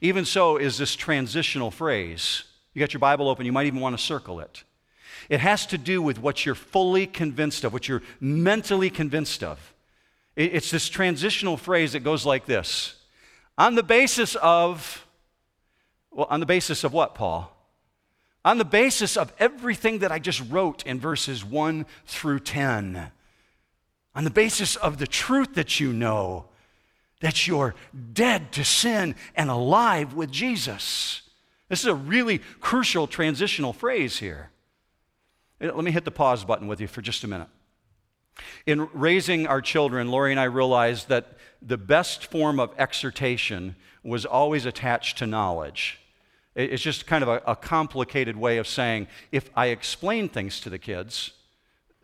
Even 0.00 0.24
so 0.24 0.56
is 0.56 0.78
this 0.78 0.94
transitional 0.94 1.70
phrase. 1.70 2.44
You 2.74 2.80
got 2.80 2.92
your 2.92 3.00
Bible 3.00 3.28
open, 3.28 3.46
you 3.46 3.52
might 3.52 3.66
even 3.66 3.80
want 3.80 3.96
to 3.96 4.02
circle 4.02 4.40
it. 4.40 4.64
It 5.28 5.40
has 5.40 5.66
to 5.66 5.78
do 5.78 6.02
with 6.02 6.18
what 6.18 6.44
you're 6.44 6.54
fully 6.54 7.06
convinced 7.06 7.64
of, 7.64 7.72
what 7.72 7.88
you're 7.88 8.02
mentally 8.20 8.90
convinced 8.90 9.42
of. 9.44 9.73
It's 10.36 10.70
this 10.70 10.88
transitional 10.88 11.56
phrase 11.56 11.92
that 11.92 12.00
goes 12.00 12.26
like 12.26 12.46
this 12.46 12.96
On 13.56 13.74
the 13.74 13.82
basis 13.82 14.34
of, 14.36 15.06
well, 16.10 16.26
on 16.28 16.40
the 16.40 16.46
basis 16.46 16.84
of 16.84 16.92
what, 16.92 17.14
Paul? 17.14 17.50
On 18.44 18.58
the 18.58 18.64
basis 18.64 19.16
of 19.16 19.32
everything 19.38 20.00
that 20.00 20.12
I 20.12 20.18
just 20.18 20.42
wrote 20.50 20.84
in 20.84 21.00
verses 21.00 21.44
1 21.44 21.86
through 22.04 22.40
10. 22.40 23.10
On 24.14 24.24
the 24.24 24.30
basis 24.30 24.76
of 24.76 24.98
the 24.98 25.06
truth 25.06 25.54
that 25.54 25.80
you 25.80 25.92
know, 25.92 26.46
that 27.20 27.46
you're 27.46 27.74
dead 28.12 28.52
to 28.52 28.64
sin 28.64 29.14
and 29.34 29.50
alive 29.50 30.14
with 30.14 30.30
Jesus. 30.30 31.22
This 31.68 31.80
is 31.80 31.86
a 31.86 31.94
really 31.94 32.38
crucial 32.60 33.06
transitional 33.06 33.72
phrase 33.72 34.18
here. 34.18 34.50
Let 35.58 35.76
me 35.76 35.90
hit 35.90 36.04
the 36.04 36.10
pause 36.10 36.44
button 36.44 36.66
with 36.66 36.80
you 36.80 36.86
for 36.86 37.00
just 37.00 37.24
a 37.24 37.28
minute. 37.28 37.48
In 38.66 38.88
raising 38.92 39.46
our 39.46 39.60
children, 39.60 40.10
Lori 40.10 40.32
and 40.32 40.40
I 40.40 40.44
realized 40.44 41.08
that 41.08 41.38
the 41.62 41.78
best 41.78 42.26
form 42.26 42.60
of 42.60 42.72
exhortation 42.78 43.76
was 44.02 44.26
always 44.26 44.66
attached 44.66 45.18
to 45.18 45.26
knowledge. 45.26 45.98
It's 46.54 46.82
just 46.82 47.06
kind 47.06 47.22
of 47.22 47.28
a, 47.28 47.42
a, 47.46 47.56
complicated 47.56 48.36
way 48.36 48.58
of 48.58 48.68
saying 48.68 49.08
if 49.32 49.50
I 49.56 49.66
explain 49.66 50.28
things 50.28 50.60
to 50.60 50.70
the 50.70 50.78
kids, 50.78 51.32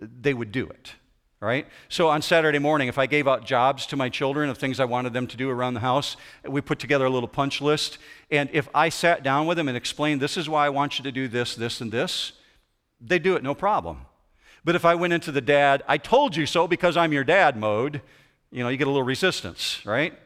they 0.00 0.34
would 0.34 0.50
do 0.50 0.66
it, 0.66 0.94
right? 1.40 1.68
So 1.88 2.08
on 2.08 2.20
Saturday 2.20 2.58
morning, 2.58 2.88
if 2.88 2.98
I 2.98 3.06
gave 3.06 3.28
out 3.28 3.44
jobs 3.44 3.86
to 3.86 3.96
my 3.96 4.08
children 4.08 4.50
of 4.50 4.58
things 4.58 4.80
I 4.80 4.86
wanted 4.86 5.12
them 5.12 5.28
to 5.28 5.36
do 5.36 5.50
around 5.50 5.74
the 5.74 5.80
house, 5.80 6.16
we 6.44 6.60
put 6.60 6.80
together 6.80 7.04
a 7.04 7.10
little 7.10 7.28
punch 7.28 7.60
list. 7.60 7.98
And 8.30 8.50
if 8.52 8.68
I 8.74 8.88
sat 8.88 9.22
down 9.22 9.46
with 9.46 9.56
them 9.56 9.68
and 9.68 9.76
explained, 9.76 10.20
this 10.20 10.36
is 10.36 10.48
why 10.48 10.66
I 10.66 10.70
want 10.70 10.98
you 10.98 11.04
to 11.04 11.12
do 11.12 11.28
this, 11.28 11.54
this, 11.54 11.80
and 11.80 11.92
this, 11.92 12.32
they 13.00 13.20
do 13.20 13.36
it 13.36 13.44
no 13.44 13.54
problem. 13.54 14.06
But 14.64 14.74
if 14.74 14.84
I 14.84 14.94
went 14.94 15.12
into 15.12 15.32
the 15.32 15.40
dad, 15.40 15.82
I 15.88 15.98
told 15.98 16.36
you 16.36 16.46
so 16.46 16.68
because 16.68 16.96
I'm 16.96 17.12
your 17.12 17.24
dad 17.24 17.56
mode, 17.56 18.02
you 18.50 18.62
know, 18.62 18.68
you 18.68 18.76
get 18.76 18.86
a 18.86 18.90
little 18.90 19.02
resistance, 19.02 19.80
right? 19.84 20.18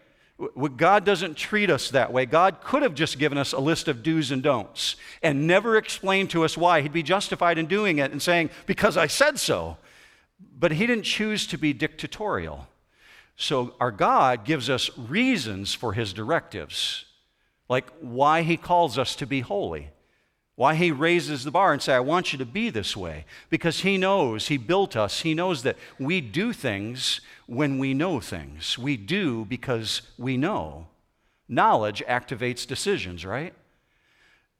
God 0.76 1.04
doesn't 1.04 1.36
treat 1.36 1.70
us 1.70 1.90
that 1.90 2.12
way. 2.12 2.26
God 2.26 2.60
could 2.60 2.82
have 2.82 2.94
just 2.94 3.20
given 3.20 3.38
us 3.38 3.52
a 3.52 3.60
list 3.60 3.86
of 3.86 4.02
do's 4.02 4.32
and 4.32 4.42
don'ts 4.42 4.96
and 5.22 5.46
never 5.46 5.76
explained 5.76 6.30
to 6.30 6.44
us 6.44 6.56
why. 6.56 6.80
He'd 6.80 6.92
be 6.92 7.04
justified 7.04 7.56
in 7.56 7.66
doing 7.66 7.98
it 7.98 8.10
and 8.10 8.20
saying, 8.20 8.50
because 8.66 8.96
I 8.96 9.06
said 9.06 9.38
so. 9.38 9.76
But 10.58 10.72
He 10.72 10.86
didn't 10.86 11.04
choose 11.04 11.46
to 11.48 11.56
be 11.56 11.72
dictatorial. 11.72 12.66
So 13.36 13.74
our 13.78 13.92
God 13.92 14.44
gives 14.44 14.68
us 14.68 14.90
reasons 14.98 15.72
for 15.72 15.92
His 15.92 16.12
directives, 16.12 17.04
like 17.68 17.88
why 18.00 18.42
He 18.42 18.56
calls 18.56 18.98
us 18.98 19.14
to 19.16 19.26
be 19.26 19.40
holy. 19.40 19.90
Why 20.56 20.76
he 20.76 20.92
raises 20.92 21.42
the 21.42 21.50
bar 21.50 21.72
and 21.72 21.82
say, 21.82 21.94
I 21.94 22.00
want 22.00 22.32
you 22.32 22.38
to 22.38 22.44
be 22.44 22.70
this 22.70 22.96
way. 22.96 23.24
Because 23.50 23.80
he 23.80 23.98
knows, 23.98 24.48
he 24.48 24.56
built 24.56 24.94
us. 24.94 25.22
He 25.22 25.34
knows 25.34 25.64
that 25.64 25.76
we 25.98 26.20
do 26.20 26.52
things 26.52 27.20
when 27.46 27.78
we 27.78 27.92
know 27.92 28.20
things. 28.20 28.78
We 28.78 28.96
do 28.96 29.44
because 29.46 30.02
we 30.16 30.36
know. 30.36 30.86
Knowledge 31.48 32.04
activates 32.08 32.66
decisions, 32.66 33.24
right? 33.24 33.52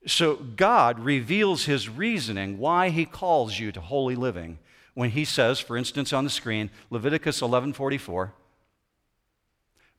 So 0.05 0.35
God 0.35 0.99
reveals 0.99 1.65
his 1.65 1.89
reasoning 1.89 2.59
why 2.59 2.89
he 2.89 3.05
calls 3.05 3.59
you 3.59 3.71
to 3.71 3.81
holy 3.81 4.15
living 4.15 4.59
when 4.93 5.11
he 5.11 5.25
says, 5.25 5.59
for 5.59 5.77
instance, 5.77 6.13
on 6.13 6.23
the 6.23 6.29
screen, 6.29 6.69
Leviticus 6.89 7.41
11:44, 7.41 8.33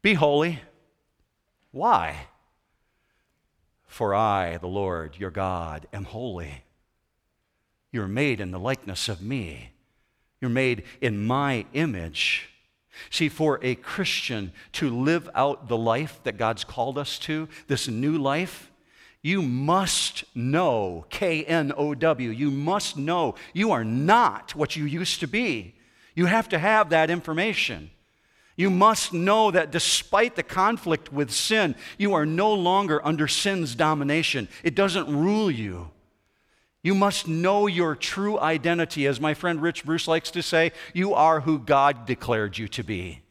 "Be 0.02 0.14
holy." 0.14 0.60
Why? 1.72 2.28
For 3.86 4.14
I, 4.14 4.56
the 4.58 4.66
Lord 4.66 5.16
your 5.18 5.30
God, 5.30 5.86
am 5.92 6.04
holy. 6.04 6.64
You're 7.92 8.08
made 8.08 8.40
in 8.40 8.50
the 8.50 8.58
likeness 8.58 9.08
of 9.08 9.22
me. 9.22 9.70
You're 10.40 10.50
made 10.50 10.82
in 11.00 11.26
my 11.26 11.64
image. 11.72 12.50
See, 13.10 13.28
for 13.28 13.58
a 13.62 13.74
Christian 13.74 14.52
to 14.72 14.90
live 14.90 15.28
out 15.34 15.68
the 15.68 15.76
life 15.76 16.20
that 16.24 16.36
God's 16.36 16.64
called 16.64 16.98
us 16.98 17.18
to, 17.20 17.48
this 17.68 17.88
new 17.88 18.18
life, 18.18 18.70
you 19.22 19.42
must 19.42 20.24
know, 20.34 21.04
K 21.10 21.44
N 21.44 21.72
O 21.76 21.94
W, 21.94 22.30
you 22.30 22.50
must 22.50 22.96
know 22.96 23.34
you 23.52 23.72
are 23.72 23.84
not 23.84 24.54
what 24.54 24.76
you 24.76 24.84
used 24.84 25.20
to 25.20 25.26
be. 25.26 25.74
You 26.14 26.26
have 26.26 26.48
to 26.50 26.58
have 26.58 26.90
that 26.90 27.10
information. 27.10 27.90
You 28.56 28.70
must 28.70 29.12
know 29.12 29.50
that 29.50 29.70
despite 29.70 30.34
the 30.34 30.42
conflict 30.42 31.12
with 31.12 31.30
sin, 31.30 31.74
you 31.98 32.14
are 32.14 32.24
no 32.24 32.52
longer 32.52 33.04
under 33.06 33.28
sin's 33.28 33.74
domination. 33.74 34.48
It 34.64 34.74
doesn't 34.74 35.14
rule 35.14 35.50
you. 35.50 35.90
You 36.82 36.94
must 36.94 37.28
know 37.28 37.66
your 37.66 37.94
true 37.94 38.40
identity. 38.40 39.06
As 39.06 39.20
my 39.20 39.34
friend 39.34 39.60
Rich 39.60 39.84
Bruce 39.84 40.08
likes 40.08 40.30
to 40.30 40.42
say, 40.42 40.72
you 40.94 41.12
are 41.12 41.40
who 41.40 41.58
God 41.58 42.06
declared 42.06 42.56
you 42.56 42.66
to 42.68 42.82
be. 42.82 43.22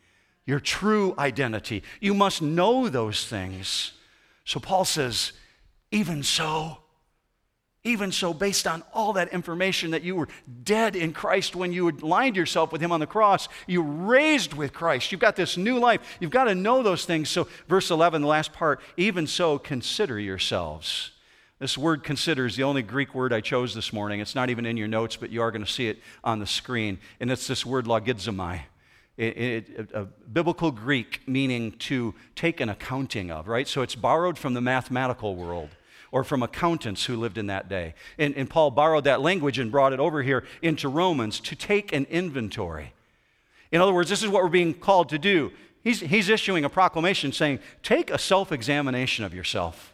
Your 0.46 0.60
true 0.60 1.16
identity. 1.18 1.82
You 2.00 2.14
must 2.14 2.42
know 2.42 2.88
those 2.88 3.26
things. 3.26 3.94
So 4.44 4.60
Paul 4.60 4.86
says, 4.86 5.32
even 5.90 6.22
so, 6.22 6.80
even 7.86 8.12
so, 8.12 8.34
based 8.34 8.66
on 8.66 8.84
all 8.94 9.14
that 9.14 9.32
information 9.32 9.92
that 9.92 10.02
you 10.02 10.16
were 10.16 10.28
dead 10.64 10.96
in 10.96 11.14
Christ 11.14 11.56
when 11.56 11.72
you 11.72 11.90
aligned 11.90 12.36
yourself 12.36 12.72
with 12.72 12.82
Him 12.82 12.92
on 12.92 13.00
the 13.00 13.08
cross, 13.08 13.48
you 13.68 13.84
raised 13.84 14.56
with 14.56 14.74
Christ. 14.74 15.12
You've 15.12 15.22
got 15.22 15.36
this 15.36 15.56
new 15.56 15.78
life. 15.78 16.18
You've 16.20 16.32
got 16.32 16.46
to 16.46 16.56
know 16.56 16.82
those 16.82 17.06
things. 17.06 17.30
So, 17.30 17.48
verse 17.68 17.92
11, 17.92 18.24
the 18.24 18.28
last 18.28 18.54
part, 18.54 18.82
even 18.98 19.28
so, 19.28 19.60
consider 19.60 20.20
yourselves. 20.20 21.12
This 21.60 21.78
word 21.78 22.04
consider 22.04 22.48
is 22.48 22.56
the 22.56 22.64
only 22.64 22.82
Greek 22.82 23.14
word 23.14 23.32
I 23.32 23.40
chose 23.40 23.76
this 23.76 23.94
morning. 23.94 24.20
It's 24.20 24.36
not 24.36 24.50
even 24.50 24.66
in 24.66 24.78
your 24.78 24.88
notes, 24.88 25.16
but 25.16 25.30
you 25.30 25.42
are 25.42 25.52
going 25.52 25.64
to 25.64 25.72
see 25.72 25.88
it 25.88 26.00
on 26.24 26.40
the 26.40 26.48
screen. 26.48 26.98
And 27.20 27.32
it's 27.32 27.46
this 27.48 27.66
word 27.66 27.86
logizomai. 27.86 28.62
It, 29.16 29.38
it, 29.38 29.90
a 29.94 30.06
biblical 30.06 30.72
Greek 30.72 31.22
meaning 31.28 31.74
to 31.74 32.16
take 32.36 32.60
an 32.60 32.68
accounting 32.68 33.32
of, 33.32 33.48
right? 33.48 33.68
So 33.68 33.84
it's 33.84 33.96
borrowed 33.96 34.38
from 34.38 34.56
the 34.56 34.60
mathematical 34.60 35.36
world 35.36 35.70
or 36.16 36.24
from 36.24 36.42
accountants 36.42 37.04
who 37.04 37.18
lived 37.18 37.38
in 37.38 37.48
that 37.48 37.68
day. 37.68 37.94
And, 38.18 38.34
and 38.38 38.50
Paul 38.50 38.72
borrowed 38.72 39.04
that 39.04 39.20
language 39.20 39.60
and 39.60 39.70
brought 39.70 39.92
it 39.92 40.00
over 40.00 40.24
here 40.24 40.46
into 40.62 40.88
Romans 40.88 41.42
to 41.42 41.58
take 41.58 41.92
an 41.92 42.08
inventory. 42.10 42.94
In 43.70 43.82
other 43.82 43.92
words, 43.94 44.10
this 44.10 44.24
is 44.24 44.30
what 44.30 44.42
we're 44.42 44.48
being 44.48 44.74
called 44.74 45.10
to 45.10 45.20
do. 45.20 45.52
He's, 45.84 46.00
he's 46.00 46.30
issuing 46.30 46.64
a 46.64 46.70
proclamation 46.70 47.34
saying, 47.34 47.60
take 47.84 48.10
a 48.10 48.18
self 48.18 48.54
examination 48.54 49.26
of 49.26 49.34
yourself. 49.34 49.94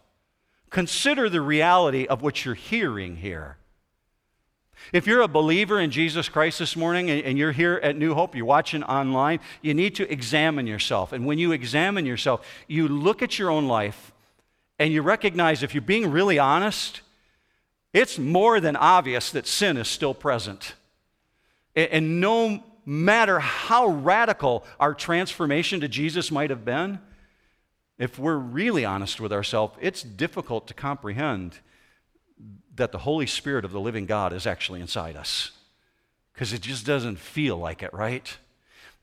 Consider 0.69 1.27
the 1.27 1.41
reality 1.41 2.05
of 2.05 2.21
what 2.21 2.45
you're 2.45 2.53
hearing 2.53 3.15
here. 3.15 3.57
If 4.93 5.07
you're 5.07 5.21
a 5.21 5.27
believer 5.27 5.79
in 5.79 5.89
Jesus 5.89 6.29
Christ 6.29 6.59
this 6.59 6.75
morning 6.75 7.09
and 7.09 7.35
you're 7.35 7.51
here 7.51 7.79
at 7.81 7.97
New 7.97 8.13
Hope, 8.13 8.35
you're 8.35 8.45
watching 8.45 8.83
online, 8.83 9.39
you 9.63 9.73
need 9.73 9.95
to 9.95 10.11
examine 10.11 10.67
yourself. 10.67 11.13
And 11.13 11.25
when 11.25 11.39
you 11.39 11.51
examine 11.51 12.05
yourself, 12.05 12.45
you 12.67 12.87
look 12.87 13.23
at 13.23 13.39
your 13.39 13.49
own 13.49 13.67
life 13.67 14.10
and 14.81 14.91
you 14.91 15.03
recognize 15.03 15.61
if 15.61 15.75
you're 15.75 15.81
being 15.81 16.09
really 16.09 16.39
honest, 16.39 17.01
it's 17.93 18.17
more 18.17 18.59
than 18.59 18.75
obvious 18.75 19.29
that 19.29 19.45
sin 19.45 19.77
is 19.77 19.87
still 19.87 20.15
present. 20.15 20.73
And 21.75 22.19
no 22.19 22.63
matter 22.83 23.37
how 23.37 23.85
radical 23.85 24.65
our 24.79 24.95
transformation 24.95 25.81
to 25.81 25.87
Jesus 25.87 26.31
might 26.31 26.49
have 26.49 26.65
been, 26.65 26.97
if 27.99 28.17
we're 28.17 28.37
really 28.37 28.83
honest 28.83 29.21
with 29.21 29.31
ourselves, 29.31 29.77
it's 29.79 30.01
difficult 30.01 30.65
to 30.65 30.73
comprehend 30.73 31.59
that 32.75 32.91
the 32.91 32.97
Holy 32.97 33.27
Spirit 33.27 33.63
of 33.63 33.71
the 33.71 33.79
living 33.79 34.07
God 34.07 34.33
is 34.33 34.47
actually 34.47 34.81
inside 34.81 35.15
us. 35.15 35.51
Because 36.33 36.53
it 36.53 36.61
just 36.61 36.87
doesn't 36.87 37.19
feel 37.19 37.55
like 37.55 37.83
it, 37.83 37.93
right? 37.93 38.35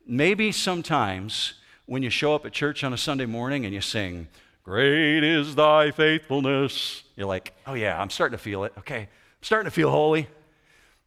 Maybe 0.04 0.50
sometimes 0.50 1.54
when 1.86 2.02
you 2.02 2.10
show 2.10 2.34
up 2.34 2.44
at 2.44 2.52
church 2.52 2.82
on 2.82 2.92
a 2.92 2.98
Sunday 2.98 3.26
morning 3.26 3.64
and 3.64 3.72
you 3.72 3.80
sing, 3.80 4.26
Great 4.68 5.24
is 5.24 5.54
thy 5.54 5.90
faithfulness, 5.90 7.02
you're 7.16 7.26
like, 7.26 7.54
oh 7.66 7.72
yeah, 7.72 7.98
I'm 7.98 8.10
starting 8.10 8.36
to 8.36 8.42
feel 8.42 8.64
it. 8.64 8.74
Okay, 8.76 9.00
I'm 9.00 9.08
starting 9.40 9.64
to 9.64 9.70
feel 9.70 9.90
holy. 9.90 10.28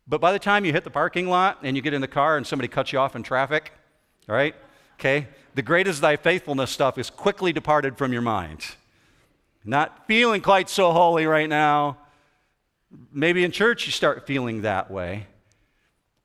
But 0.08 0.20
by 0.20 0.32
the 0.32 0.40
time 0.40 0.66
you 0.66 0.74
hit 0.74 0.84
the 0.84 0.90
parking 0.90 1.30
lot 1.30 1.60
and 1.62 1.76
you 1.76 1.84
get 1.84 1.94
in 1.94 2.02
the 2.02 2.08
car 2.08 2.38
and 2.38 2.48
somebody 2.48 2.68
cuts 2.68 2.92
you 2.92 2.98
off 2.98 3.16
in 3.16 3.22
traffic, 3.22 3.72
right? 4.26 4.56
Okay, 4.96 5.28
the 5.54 5.62
great 5.62 5.86
is 5.86 6.02
thy 6.02 6.16
faithfulness 6.16 6.72
stuff 6.72 6.98
is 6.98 7.12
quickly 7.12 7.54
departed 7.54 8.00
from 8.00 8.12
your 8.12 8.24
mind. 8.24 8.66
Not 9.64 10.08
feeling 10.08 10.42
quite 10.42 10.68
so 10.68 10.92
holy 10.92 11.28
right 11.28 11.48
now. 11.48 12.00
Maybe 13.14 13.44
in 13.44 13.52
church 13.52 13.86
you 13.86 13.92
start 13.92 14.26
feeling 14.26 14.64
that 14.64 14.90
way. 14.90 15.28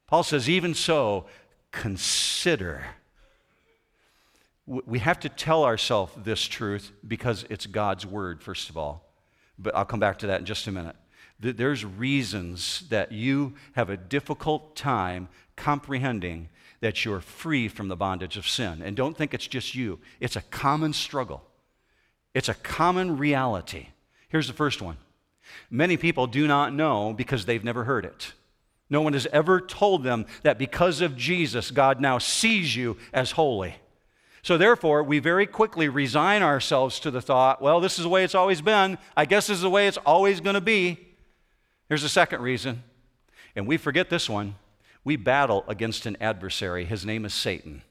Paul 0.07 0.22
says, 0.22 0.49
even 0.49 0.72
so, 0.72 1.27
consider. 1.70 2.95
We 4.66 4.98
have 4.98 5.20
to 5.20 5.29
tell 5.29 5.64
ourselves 5.64 6.12
this 6.16 6.42
truth 6.42 6.90
because 7.07 7.44
it's 7.48 7.66
God's 7.66 8.05
word, 8.05 8.42
first 8.42 8.68
of 8.68 8.76
all. 8.76 9.05
But 9.59 9.74
I'll 9.74 9.85
come 9.85 10.00
back 10.00 10.18
to 10.18 10.26
that 10.29 10.40
in 10.40 10.46
just 10.46 10.66
a 10.66 10.72
minute. 10.72 10.96
There's 11.38 11.85
reasons 11.85 12.85
that 12.88 13.12
you 13.12 13.55
have 13.74 13.90
a 13.90 13.96
difficult 13.96 14.74
time 14.74 15.29
comprehending 15.55 16.48
that 16.81 17.05
you're 17.05 17.20
free 17.20 17.68
from 17.68 17.88
the 17.88 17.96
bondage 17.96 18.37
of 18.37 18.48
sin. 18.48 18.83
And 18.83 18.96
don't 18.96 19.16
think 19.16 19.35
it's 19.35 19.46
just 19.46 19.74
you, 19.74 19.98
it's 20.20 20.37
a 20.37 20.42
common 20.42 20.92
struggle, 20.92 21.42
it's 22.35 22.48
a 22.48 22.55
common 22.55 23.18
reality. 23.18 23.88
Here's 24.29 24.48
the 24.48 24.52
first 24.52 24.83
one 24.83 24.96
Many 25.70 25.96
people 25.96 26.26
do 26.26 26.46
not 26.46 26.72
know 26.72 27.12
because 27.12 27.44
they've 27.44 27.64
never 27.64 27.85
heard 27.85 28.05
it. 28.05 28.33
No 28.88 29.00
one 29.00 29.14
has 29.14 29.26
ever 29.33 29.61
told 29.61 30.05
them 30.05 30.26
that 30.42 30.59
because 30.59 31.00
of 31.00 31.16
Jesus, 31.16 31.70
God 31.70 32.00
now 32.00 32.18
sees 32.18 32.76
you 32.76 32.96
as 33.12 33.33
holy. 33.33 33.76
So, 34.46 34.56
therefore, 34.56 35.02
we 35.02 35.18
very 35.18 35.44
quickly 35.44 35.88
resign 35.88 36.40
ourselves 36.40 37.00
to 37.00 37.11
the 37.11 37.20
thought, 37.20 37.61
well, 37.61 37.80
this 37.80 37.98
is 37.98 38.04
the 38.04 38.09
way 38.09 38.22
it's 38.22 38.37
always 38.37 38.61
been. 38.61 38.96
I 39.16 39.24
guess 39.24 39.48
this 39.48 39.56
is 39.56 39.62
the 39.62 39.70
way 39.70 39.88
it's 39.88 39.96
always 39.96 40.40
going 40.40 40.54
to 40.54 40.61
be. 40.61 41.00
Here's 41.88 42.04
the 42.04 42.09
second 42.09 42.42
reason, 42.42 42.85
and 43.56 43.66
we 43.66 43.76
forget 43.76 44.09
this 44.09 44.30
one. 44.30 44.54
We 45.02 45.16
battle 45.16 45.64
against 45.66 46.06
an 46.06 46.16
adversary. 46.20 46.85
His 46.85 47.04
name 47.04 47.24
is 47.24 47.35
Satan. 47.35 47.82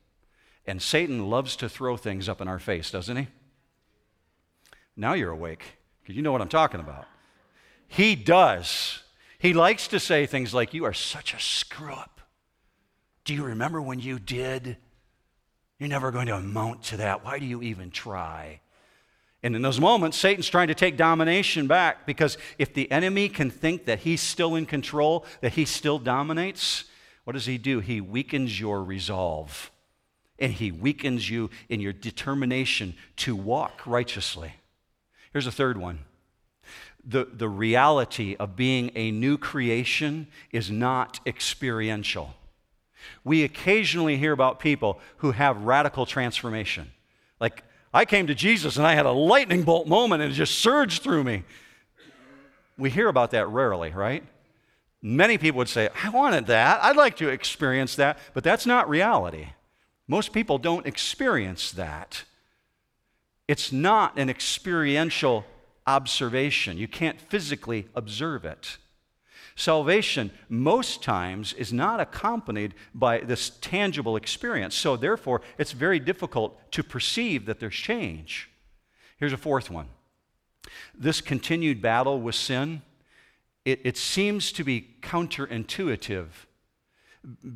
And 0.65 0.82
Satan 0.82 1.30
loves 1.30 1.58
to 1.58 1.68
throw 1.68 1.98
things 1.98 2.30
up 2.30 2.39
in 2.39 2.48
our 2.48 2.60
face, 2.60 2.89
doesn't 2.89 3.18
he? 3.18 3.28
Now 4.96 5.12
you're 5.12 5.32
awake, 5.32 5.78
because 6.02 6.15
you 6.15 6.22
know 6.22 6.32
what 6.32 6.39
I'm 6.39 6.48
talking 6.48 6.80
about. 6.80 7.06
He 7.86 8.15
does. 8.15 9.04
He 9.39 9.54
likes 9.54 9.89
to 9.89 10.00
say 10.00 10.26
things 10.26 10.54
like, 10.54 10.74
You 10.74 10.86
are 10.86 10.94
such 10.94 11.34
a 11.34 11.39
screw 11.41 11.91
up. 11.91 12.22
Do 13.26 13.34
you 13.34 13.44
remember 13.44 13.82
when 13.82 14.00
you 14.00 14.20
did? 14.20 14.78
You're 15.80 15.90
never 15.90 16.12
going 16.12 16.28
to 16.28 16.36
amount 16.36 16.84
to 16.84 16.98
that. 16.98 17.26
Why 17.26 17.40
do 17.40 17.46
you 17.46 17.62
even 17.62 17.92
try? 17.92 18.62
And 19.44 19.56
in 19.56 19.62
those 19.62 19.80
moments, 19.80 20.18
Satan's 20.18 20.48
trying 20.48 20.70
to 20.70 20.76
take 20.76 20.98
domination 20.98 21.68
back 21.68 22.06
because 22.06 22.38
if 22.58 22.74
the 22.74 22.90
enemy 22.92 23.30
can 23.30 23.52
think 23.52 23.86
that 23.86 24.00
he's 24.00 24.22
still 24.22 24.56
in 24.56 24.66
control, 24.66 25.26
that 25.42 25.54
he 25.54 25.66
still 25.66 26.00
dominates, 26.00 26.86
what 27.26 27.34
does 27.34 27.46
he 27.46 27.58
do? 27.58 27.80
He 27.80 28.02
weakens 28.02 28.60
your 28.60 28.84
resolve 28.84 29.70
and 30.40 30.52
he 30.52 30.72
weakens 30.72 31.30
you 31.30 31.50
in 31.70 31.80
your 31.80 31.94
determination 31.94 32.96
to 33.18 33.36
walk 33.36 33.86
righteously. 33.86 34.54
Here's 35.32 35.48
a 35.48 35.52
third 35.52 35.78
one 35.78 36.00
the, 37.06 37.26
the 37.32 37.50
reality 37.50 38.36
of 38.40 38.56
being 38.56 38.92
a 38.96 39.12
new 39.12 39.38
creation 39.38 40.28
is 40.52 40.72
not 40.72 41.20
experiential. 41.26 42.34
We 43.24 43.44
occasionally 43.44 44.18
hear 44.18 44.32
about 44.32 44.60
people 44.60 45.00
who 45.18 45.32
have 45.32 45.63
radical 45.63 46.06
transformation. 46.06 46.91
Like, 47.39 47.63
I 47.94 48.06
came 48.06 48.28
to 48.28 48.36
Jesus 48.36 48.78
and 48.78 48.86
I 48.86 48.94
had 48.94 49.06
a 49.06 49.12
lightning 49.12 49.63
bolt 49.63 49.88
moment 49.88 50.22
and 50.22 50.32
it 50.32 50.36
just 50.36 50.60
surged 50.60 51.02
through 51.02 51.24
me. 51.24 51.44
We 52.78 52.89
hear 52.89 53.08
about 53.08 53.32
that 53.32 53.48
rarely, 53.48 53.91
right? 53.91 54.24
Many 55.02 55.38
people 55.38 55.60
would 55.60 55.70
say, 55.70 55.89
I 56.04 56.10
wanted 56.10 56.48
that. 56.48 56.84
I'd 56.84 56.98
like 56.98 57.15
to 57.18 57.30
experience 57.30 57.96
that. 57.96 58.18
But 58.34 58.44
that's 58.44 58.65
not 58.65 58.89
reality. 58.89 59.50
Most 60.08 60.34
people 60.34 60.58
don't 60.58 60.86
experience 60.86 61.72
that. 61.72 62.24
It's 63.48 63.72
not 63.72 64.18
an 64.18 64.30
experiential 64.30 65.46
observation. 65.88 66.78
You 66.78 66.88
can't 66.88 67.22
physically 67.22 67.88
observe 67.96 68.46
it. 68.46 68.78
Salvation, 69.56 70.32
most 70.50 71.02
times, 71.02 71.54
is 71.54 71.72
not 71.72 72.00
accompanied 72.00 72.74
by 72.94 73.20
this 73.20 73.52
tangible 73.62 74.18
experience. 74.18 74.76
So, 74.76 74.98
therefore, 74.98 75.41
it's 75.58 75.72
very 75.72 76.00
difficult 76.00 76.72
to 76.74 76.84
perceive 76.84 77.46
that 77.46 77.60
there's 77.60 77.76
change. 77.76 78.50
Here's 79.18 79.34
a 79.34 79.38
fourth 79.38 79.70
one 79.70 79.88
this 80.98 81.22
continued 81.22 81.82
battle 81.82 82.20
with 82.20 82.36
sin, 82.36 82.82
it, 83.65 83.82
it 83.84 83.98
seems 83.98 84.52
to 84.54 84.63
be 84.63 84.96
counterintuitive 85.02 86.28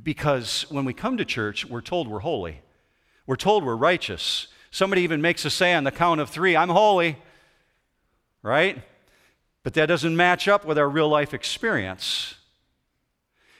because 0.03 0.65
when 0.69 0.85
we 0.85 0.93
come 0.93 1.17
to 1.17 1.25
church, 1.25 1.65
we're 1.65 1.81
told 1.81 2.07
we're 2.07 2.19
holy, 2.19 2.61
we're 3.25 3.35
told 3.35 3.65
we're 3.65 3.75
righteous. 3.75 4.47
Somebody 4.71 5.01
even 5.01 5.21
makes 5.21 5.45
us 5.45 5.55
say 5.55 5.73
on 5.73 5.83
the 5.83 5.91
count 5.91 6.21
of 6.21 6.29
three, 6.29 6.55
I'm 6.55 6.69
holy 6.69 7.17
right? 8.41 8.81
But 9.63 9.73
that 9.73 9.87
doesn't 9.87 10.15
match 10.15 10.47
up 10.47 10.65
with 10.65 10.77
our 10.77 10.89
real 10.89 11.09
life 11.09 11.33
experience. 11.33 12.35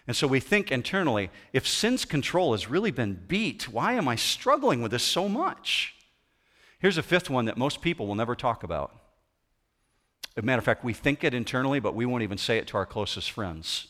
And 0.08 0.16
so 0.16 0.28
we 0.28 0.40
think 0.40 0.72
internally 0.72 1.30
if 1.54 1.68
sin's 1.68 2.06
control 2.06 2.54
has 2.54 2.70
really 2.70 2.92
been 2.92 3.20
beat, 3.28 3.70
why 3.70 3.94
am 3.94 4.08
I 4.08 4.16
struggling 4.16 4.82
with 4.82 4.92
this 4.92 5.04
so 5.04 5.30
much? 5.30 5.96
Here's 6.80 6.98
a 6.98 7.04
fifth 7.04 7.30
one 7.30 7.46
that 7.46 7.58
most 7.58 7.82
people 7.82 8.08
will 8.08 8.16
never 8.16 8.36
talk 8.36 8.64
about. 8.64 8.96
As 10.36 10.44
a 10.44 10.46
matter 10.46 10.60
of 10.60 10.66
fact, 10.66 10.84
we 10.84 10.94
think 10.94 11.24
it 11.24 11.34
internally, 11.34 11.80
but 11.80 11.94
we 11.94 12.06
won't 12.06 12.24
even 12.24 12.38
say 12.38 12.58
it 12.58 12.68
to 12.68 12.78
our 12.78 12.86
closest 12.86 13.30
friends. 13.32 13.88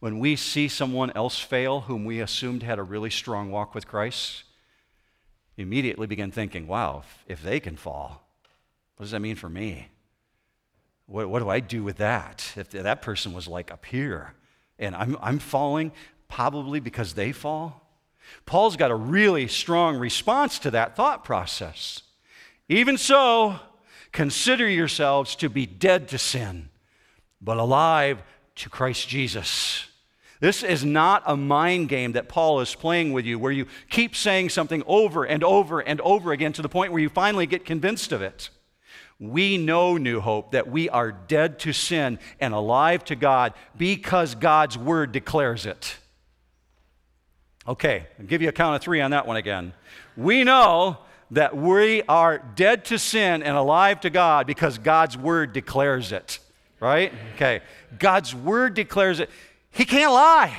When 0.00 0.18
we 0.18 0.34
see 0.34 0.68
someone 0.68 1.12
else 1.12 1.38
fail 1.38 1.82
whom 1.82 2.04
we 2.04 2.20
assumed 2.20 2.62
had 2.62 2.78
a 2.78 2.82
really 2.82 3.10
strong 3.10 3.50
walk 3.50 3.74
with 3.74 3.86
Christ, 3.86 4.44
we 5.56 5.62
immediately 5.62 6.06
begin 6.06 6.30
thinking, 6.30 6.66
wow, 6.66 7.04
if, 7.26 7.42
they 7.42 7.60
can 7.60 7.76
fall, 7.76 8.26
what 8.96 9.04
does 9.04 9.10
that 9.10 9.20
mean 9.20 9.36
for 9.36 9.50
me? 9.50 9.88
What, 11.10 11.28
what 11.28 11.40
do 11.40 11.48
I 11.48 11.58
do 11.58 11.82
with 11.82 11.96
that? 11.96 12.52
If 12.54 12.70
that 12.70 13.02
person 13.02 13.32
was 13.32 13.48
like 13.48 13.72
up 13.72 13.84
here 13.84 14.34
and 14.78 14.94
I'm, 14.94 15.16
I'm 15.20 15.40
falling, 15.40 15.90
probably 16.28 16.78
because 16.78 17.14
they 17.14 17.32
fall. 17.32 17.84
Paul's 18.46 18.76
got 18.76 18.92
a 18.92 18.94
really 18.94 19.48
strong 19.48 19.96
response 19.96 20.60
to 20.60 20.70
that 20.70 20.94
thought 20.94 21.24
process. 21.24 22.02
Even 22.68 22.96
so, 22.96 23.58
consider 24.12 24.68
yourselves 24.68 25.34
to 25.36 25.50
be 25.50 25.66
dead 25.66 26.06
to 26.08 26.18
sin, 26.18 26.68
but 27.40 27.56
alive 27.56 28.22
to 28.54 28.70
Christ 28.70 29.08
Jesus. 29.08 29.86
This 30.38 30.62
is 30.62 30.84
not 30.84 31.24
a 31.26 31.36
mind 31.36 31.88
game 31.88 32.12
that 32.12 32.28
Paul 32.28 32.60
is 32.60 32.76
playing 32.76 33.12
with 33.12 33.24
you 33.24 33.36
where 33.36 33.50
you 33.50 33.66
keep 33.88 34.14
saying 34.14 34.50
something 34.50 34.84
over 34.86 35.24
and 35.24 35.42
over 35.42 35.80
and 35.80 36.00
over 36.02 36.30
again 36.30 36.52
to 36.52 36.62
the 36.62 36.68
point 36.68 36.92
where 36.92 37.02
you 37.02 37.08
finally 37.08 37.46
get 37.46 37.64
convinced 37.64 38.12
of 38.12 38.22
it. 38.22 38.48
We 39.20 39.58
know, 39.58 39.98
New 39.98 40.20
Hope, 40.20 40.52
that 40.52 40.70
we 40.70 40.88
are 40.88 41.12
dead 41.12 41.58
to 41.60 41.74
sin 41.74 42.18
and 42.40 42.54
alive 42.54 43.04
to 43.04 43.14
God 43.14 43.52
because 43.76 44.34
God's 44.34 44.78
Word 44.78 45.12
declares 45.12 45.66
it. 45.66 45.98
Okay, 47.68 48.06
I'll 48.18 48.24
give 48.24 48.40
you 48.40 48.48
a 48.48 48.52
count 48.52 48.76
of 48.76 48.82
three 48.82 49.02
on 49.02 49.10
that 49.10 49.26
one 49.26 49.36
again. 49.36 49.74
We 50.16 50.42
know 50.42 50.98
that 51.32 51.54
we 51.54 52.02
are 52.04 52.38
dead 52.38 52.86
to 52.86 52.98
sin 52.98 53.42
and 53.42 53.56
alive 53.56 54.00
to 54.00 54.10
God 54.10 54.46
because 54.46 54.78
God's 54.78 55.18
Word 55.18 55.52
declares 55.52 56.12
it. 56.12 56.38
Right? 56.80 57.12
Okay. 57.34 57.60
God's 57.98 58.34
Word 58.34 58.72
declares 58.72 59.20
it. 59.20 59.28
He 59.70 59.84
can't 59.84 60.12
lie. 60.12 60.56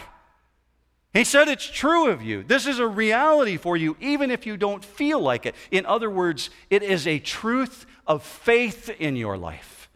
He 1.13 1.23
said 1.23 1.49
it's 1.49 1.69
true 1.69 2.09
of 2.09 2.21
you. 2.21 2.43
This 2.43 2.67
is 2.67 2.79
a 2.79 2.87
reality 2.87 3.57
for 3.57 3.75
you, 3.75 3.97
even 3.99 4.31
if 4.31 4.45
you 4.45 4.55
don't 4.55 4.85
feel 4.85 5.19
like 5.19 5.45
it. 5.45 5.55
In 5.71 5.85
other 5.85 6.09
words, 6.09 6.49
it 6.69 6.83
is 6.83 7.05
a 7.05 7.19
truth 7.19 7.85
of 8.11 8.23
faith 8.23 8.89
in 8.99 9.15
your 9.15 9.37
life. 9.37 9.89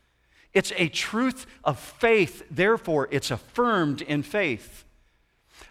It's 0.53 0.71
a 0.77 0.87
truth 0.87 1.45
of 1.65 1.77
faith, 1.77 2.43
therefore, 2.49 3.09
it's 3.11 3.29
affirmed 3.29 4.01
in 4.01 4.23
faith. 4.23 4.85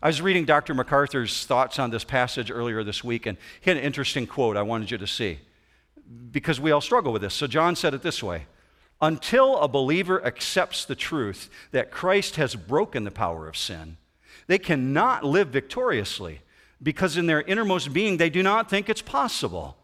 I 0.03 0.09
was 0.09 0.21
reading 0.21 0.45
Dr. 0.45 0.75
MacArthur's 0.75 1.47
thoughts 1.47 1.79
on 1.79 1.89
this 1.89 2.05
passage 2.05 2.51
earlier 2.51 2.85
this 2.85 3.03
week, 3.03 3.25
and 3.25 3.39
he 3.63 3.71
had 3.71 3.79
an 3.79 3.83
interesting 3.83 4.27
quote 4.27 4.59
I 4.59 4.63
wanted 4.63 4.91
you 4.91 4.99
to 4.99 5.07
see 5.07 5.39
because 6.33 6.61
we 6.61 6.71
all 6.71 6.83
struggle 6.83 7.15
with 7.15 7.23
this. 7.23 7.33
So, 7.33 7.47
John 7.47 7.77
said 7.77 7.95
it 7.95 8.03
this 8.03 8.23
way 8.23 8.45
Until 9.01 9.57
a 9.57 9.67
believer 9.67 10.23
accepts 10.23 10.85
the 10.85 10.95
truth 10.95 11.49
that 11.71 11.91
Christ 11.91 12.37
has 12.37 12.55
broken 12.55 13.05
the 13.05 13.11
power 13.11 13.49
of 13.49 13.57
sin, 13.57 13.97
they 14.49 14.59
cannot 14.59 15.25
live 15.25 15.49
victoriously 15.49 16.43
because 16.83 17.17
in 17.17 17.25
their 17.25 17.41
innermost 17.41 17.95
being 17.95 18.19
they 18.19 18.29
do 18.29 18.43
not 18.43 18.69
think 18.69 18.91
it's 18.91 19.01
possible. 19.01 19.79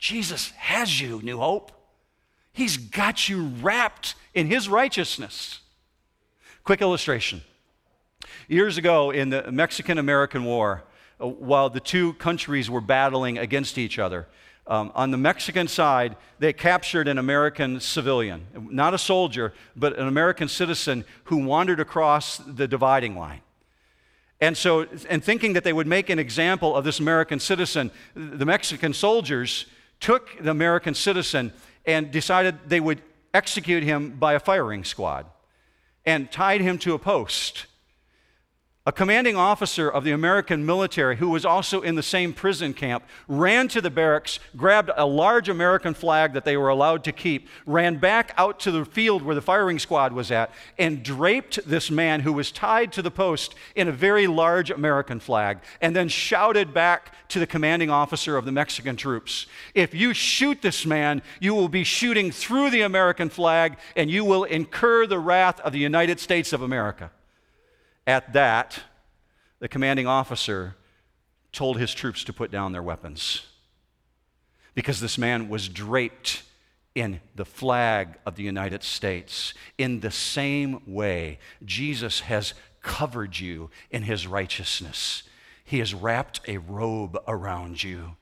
Jesus 0.00 0.50
has 0.52 0.98
you, 0.98 1.20
New 1.22 1.38
Hope. 1.38 1.70
He's 2.52 2.78
got 2.78 3.28
you 3.28 3.52
wrapped 3.60 4.14
in 4.34 4.46
His 4.46 4.68
righteousness. 4.68 5.60
Quick 6.64 6.80
illustration. 6.80 7.42
Years 8.48 8.78
ago 8.78 9.10
in 9.10 9.30
the 9.30 9.52
Mexican 9.52 9.98
American 9.98 10.44
War, 10.44 10.84
uh, 11.20 11.28
while 11.28 11.68
the 11.68 11.80
two 11.80 12.14
countries 12.14 12.70
were 12.70 12.80
battling 12.80 13.38
against 13.38 13.76
each 13.76 13.98
other, 13.98 14.26
um, 14.66 14.90
on 14.94 15.10
the 15.10 15.18
Mexican 15.18 15.68
side, 15.68 16.16
they 16.38 16.52
captured 16.52 17.06
an 17.06 17.18
American 17.18 17.78
civilian, 17.78 18.46
not 18.54 18.94
a 18.94 18.98
soldier, 18.98 19.52
but 19.76 19.98
an 19.98 20.06
American 20.06 20.48
citizen 20.48 21.04
who 21.24 21.38
wandered 21.38 21.80
across 21.80 22.38
the 22.38 22.66
dividing 22.66 23.16
line. 23.16 23.40
And 24.40 24.56
so, 24.56 24.86
and 25.08 25.22
thinking 25.22 25.52
that 25.52 25.64
they 25.64 25.72
would 25.72 25.86
make 25.86 26.08
an 26.08 26.18
example 26.18 26.74
of 26.74 26.84
this 26.84 27.00
American 27.00 27.38
citizen, 27.38 27.90
the 28.14 28.46
Mexican 28.46 28.94
soldiers 28.94 29.66
took 30.00 30.36
the 30.40 30.50
American 30.50 30.94
citizen 30.94 31.52
and 31.86 32.10
decided 32.10 32.58
they 32.66 32.80
would 32.80 33.00
execute 33.32 33.82
him 33.82 34.10
by 34.10 34.34
a 34.34 34.40
firing 34.40 34.82
squad 34.84 35.26
and 36.04 36.30
tied 36.32 36.60
him 36.60 36.78
to 36.78 36.94
a 36.94 36.98
post 36.98 37.66
a 38.90 38.92
commanding 38.92 39.36
officer 39.36 39.88
of 39.88 40.02
the 40.02 40.10
American 40.10 40.66
military, 40.66 41.14
who 41.14 41.28
was 41.28 41.44
also 41.44 41.80
in 41.80 41.94
the 41.94 42.02
same 42.02 42.32
prison 42.32 42.74
camp, 42.74 43.04
ran 43.28 43.68
to 43.68 43.80
the 43.80 43.88
barracks, 43.88 44.40
grabbed 44.56 44.90
a 44.96 45.06
large 45.06 45.48
American 45.48 45.94
flag 45.94 46.32
that 46.32 46.44
they 46.44 46.56
were 46.56 46.70
allowed 46.70 47.04
to 47.04 47.12
keep, 47.12 47.48
ran 47.66 47.98
back 47.98 48.34
out 48.36 48.58
to 48.58 48.72
the 48.72 48.84
field 48.84 49.22
where 49.22 49.36
the 49.36 49.40
firing 49.40 49.78
squad 49.78 50.12
was 50.12 50.32
at, 50.32 50.50
and 50.76 51.04
draped 51.04 51.64
this 51.64 51.88
man 51.88 52.18
who 52.18 52.32
was 52.32 52.50
tied 52.50 52.92
to 52.92 53.00
the 53.00 53.12
post 53.12 53.54
in 53.76 53.86
a 53.86 53.92
very 53.92 54.26
large 54.26 54.72
American 54.72 55.20
flag, 55.20 55.60
and 55.80 55.94
then 55.94 56.08
shouted 56.08 56.74
back 56.74 57.14
to 57.28 57.38
the 57.38 57.46
commanding 57.46 57.90
officer 57.90 58.36
of 58.36 58.44
the 58.44 58.50
Mexican 58.50 58.96
troops 58.96 59.46
If 59.72 59.94
you 59.94 60.12
shoot 60.12 60.62
this 60.62 60.84
man, 60.84 61.22
you 61.38 61.54
will 61.54 61.68
be 61.68 61.84
shooting 61.84 62.32
through 62.32 62.70
the 62.70 62.80
American 62.80 63.28
flag, 63.28 63.78
and 63.94 64.10
you 64.10 64.24
will 64.24 64.42
incur 64.42 65.06
the 65.06 65.20
wrath 65.20 65.60
of 65.60 65.72
the 65.72 65.78
United 65.78 66.18
States 66.18 66.52
of 66.52 66.60
America. 66.60 67.12
At 68.06 68.32
that, 68.32 68.80
the 69.58 69.68
commanding 69.68 70.06
officer 70.06 70.76
told 71.52 71.78
his 71.78 71.92
troops 71.92 72.24
to 72.24 72.32
put 72.32 72.50
down 72.50 72.72
their 72.72 72.82
weapons 72.82 73.46
because 74.74 75.00
this 75.00 75.18
man 75.18 75.48
was 75.48 75.68
draped 75.68 76.42
in 76.94 77.20
the 77.34 77.44
flag 77.44 78.18
of 78.26 78.36
the 78.36 78.42
United 78.42 78.82
States. 78.82 79.54
In 79.78 80.00
the 80.00 80.10
same 80.10 80.82
way, 80.86 81.38
Jesus 81.64 82.20
has 82.20 82.54
covered 82.82 83.38
you 83.38 83.70
in 83.90 84.02
his 84.02 84.26
righteousness. 84.26 85.22
He 85.64 85.78
has 85.78 85.94
wrapped 85.94 86.40
a 86.48 86.58
robe 86.58 87.18
around 87.28 87.82
you. 87.82 88.16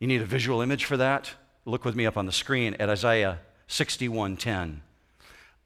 You 0.00 0.06
need 0.06 0.22
a 0.22 0.26
visual 0.26 0.60
image 0.60 0.84
for 0.84 0.96
that? 0.96 1.32
Look 1.64 1.84
with 1.84 1.96
me 1.96 2.06
up 2.06 2.16
on 2.16 2.26
the 2.26 2.32
screen 2.32 2.74
at 2.74 2.88
Isaiah 2.88 3.40
61:10. 3.68 4.82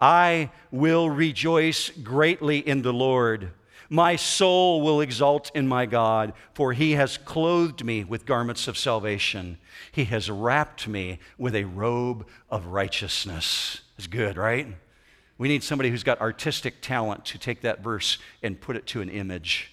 I 0.01 0.51
will 0.71 1.11
rejoice 1.11 1.91
greatly 1.91 2.59
in 2.59 2.83
the 2.83 2.93
Lord. 2.93 3.51
My 3.89 4.17
soul 4.17 4.81
will 4.81 5.01
exult 5.01 5.51
in 5.55 5.67
my 5.67 5.85
God, 5.85 6.33
for 6.55 6.73
he 6.73 6.93
has 6.93 7.19
clothed 7.19 7.85
me 7.85 8.05
with 8.05 8.25
garments 8.25 8.69
of 8.69 8.79
salvation. 8.79 9.59
He 9.91 10.05
has 10.05 10.31
wrapped 10.31 10.87
me 10.87 11.19
with 11.37 11.55
a 11.55 11.65
robe 11.65 12.27
of 12.49 12.67
righteousness. 12.67 13.81
It's 13.99 14.07
good, 14.07 14.37
right? 14.37 14.69
We 15.39 15.49
need 15.49 15.65
somebody 15.65 15.91
who's 15.91 16.05
got 16.05 16.21
artistic 16.21 16.81
talent 16.81 17.25
to 17.27 17.39
take 17.39 17.63
that 17.63 17.83
verse 17.83 18.19
and 18.43 18.61
put 18.61 18.77
it 18.77 18.87
to 18.89 19.01
an 19.01 19.09
image. 19.09 19.73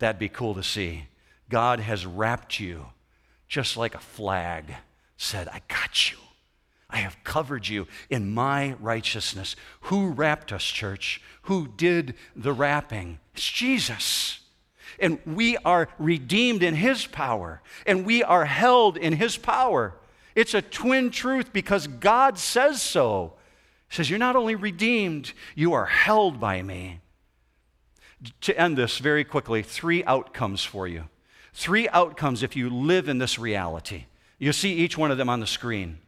That'd 0.00 0.18
be 0.18 0.28
cool 0.28 0.54
to 0.54 0.62
see. 0.62 1.06
God 1.48 1.80
has 1.80 2.04
wrapped 2.04 2.58
you 2.58 2.86
just 3.48 3.76
like 3.76 3.94
a 3.94 4.00
flag 4.00 4.74
said, 5.16 5.48
I 5.48 5.62
got 5.68 6.10
you. 6.10 6.18
I 6.88 6.98
have 6.98 7.22
covered 7.24 7.66
you 7.66 7.86
in 8.10 8.32
my 8.32 8.74
righteousness. 8.80 9.56
Who 9.82 10.10
wrapped 10.10 10.52
us, 10.52 10.64
church? 10.64 11.20
Who 11.42 11.68
did 11.68 12.14
the 12.34 12.52
wrapping? 12.52 13.18
It's 13.34 13.50
Jesus. 13.50 14.40
And 14.98 15.18
we 15.26 15.56
are 15.58 15.88
redeemed 15.98 16.62
in 16.62 16.74
his 16.74 17.06
power, 17.06 17.60
and 17.86 18.06
we 18.06 18.22
are 18.22 18.44
held 18.44 18.96
in 18.96 19.14
his 19.14 19.36
power. 19.36 19.94
It's 20.34 20.54
a 20.54 20.62
twin 20.62 21.10
truth 21.10 21.52
because 21.52 21.86
God 21.86 22.38
says 22.38 22.80
so. 22.80 23.34
He 23.88 23.96
says, 23.96 24.08
You're 24.08 24.18
not 24.18 24.36
only 24.36 24.54
redeemed, 24.54 25.32
you 25.54 25.72
are 25.72 25.86
held 25.86 26.40
by 26.40 26.62
me. 26.62 27.00
To 28.42 28.58
end 28.58 28.78
this 28.78 28.98
very 28.98 29.24
quickly, 29.24 29.62
three 29.62 30.02
outcomes 30.04 30.64
for 30.64 30.86
you. 30.86 31.04
Three 31.52 31.88
outcomes 31.88 32.42
if 32.42 32.54
you 32.54 32.70
live 32.70 33.08
in 33.08 33.18
this 33.18 33.38
reality. 33.38 34.04
You'll 34.38 34.52
see 34.52 34.74
each 34.74 34.96
one 34.96 35.10
of 35.10 35.18
them 35.18 35.28
on 35.28 35.40
the 35.40 35.46
screen. 35.46 35.98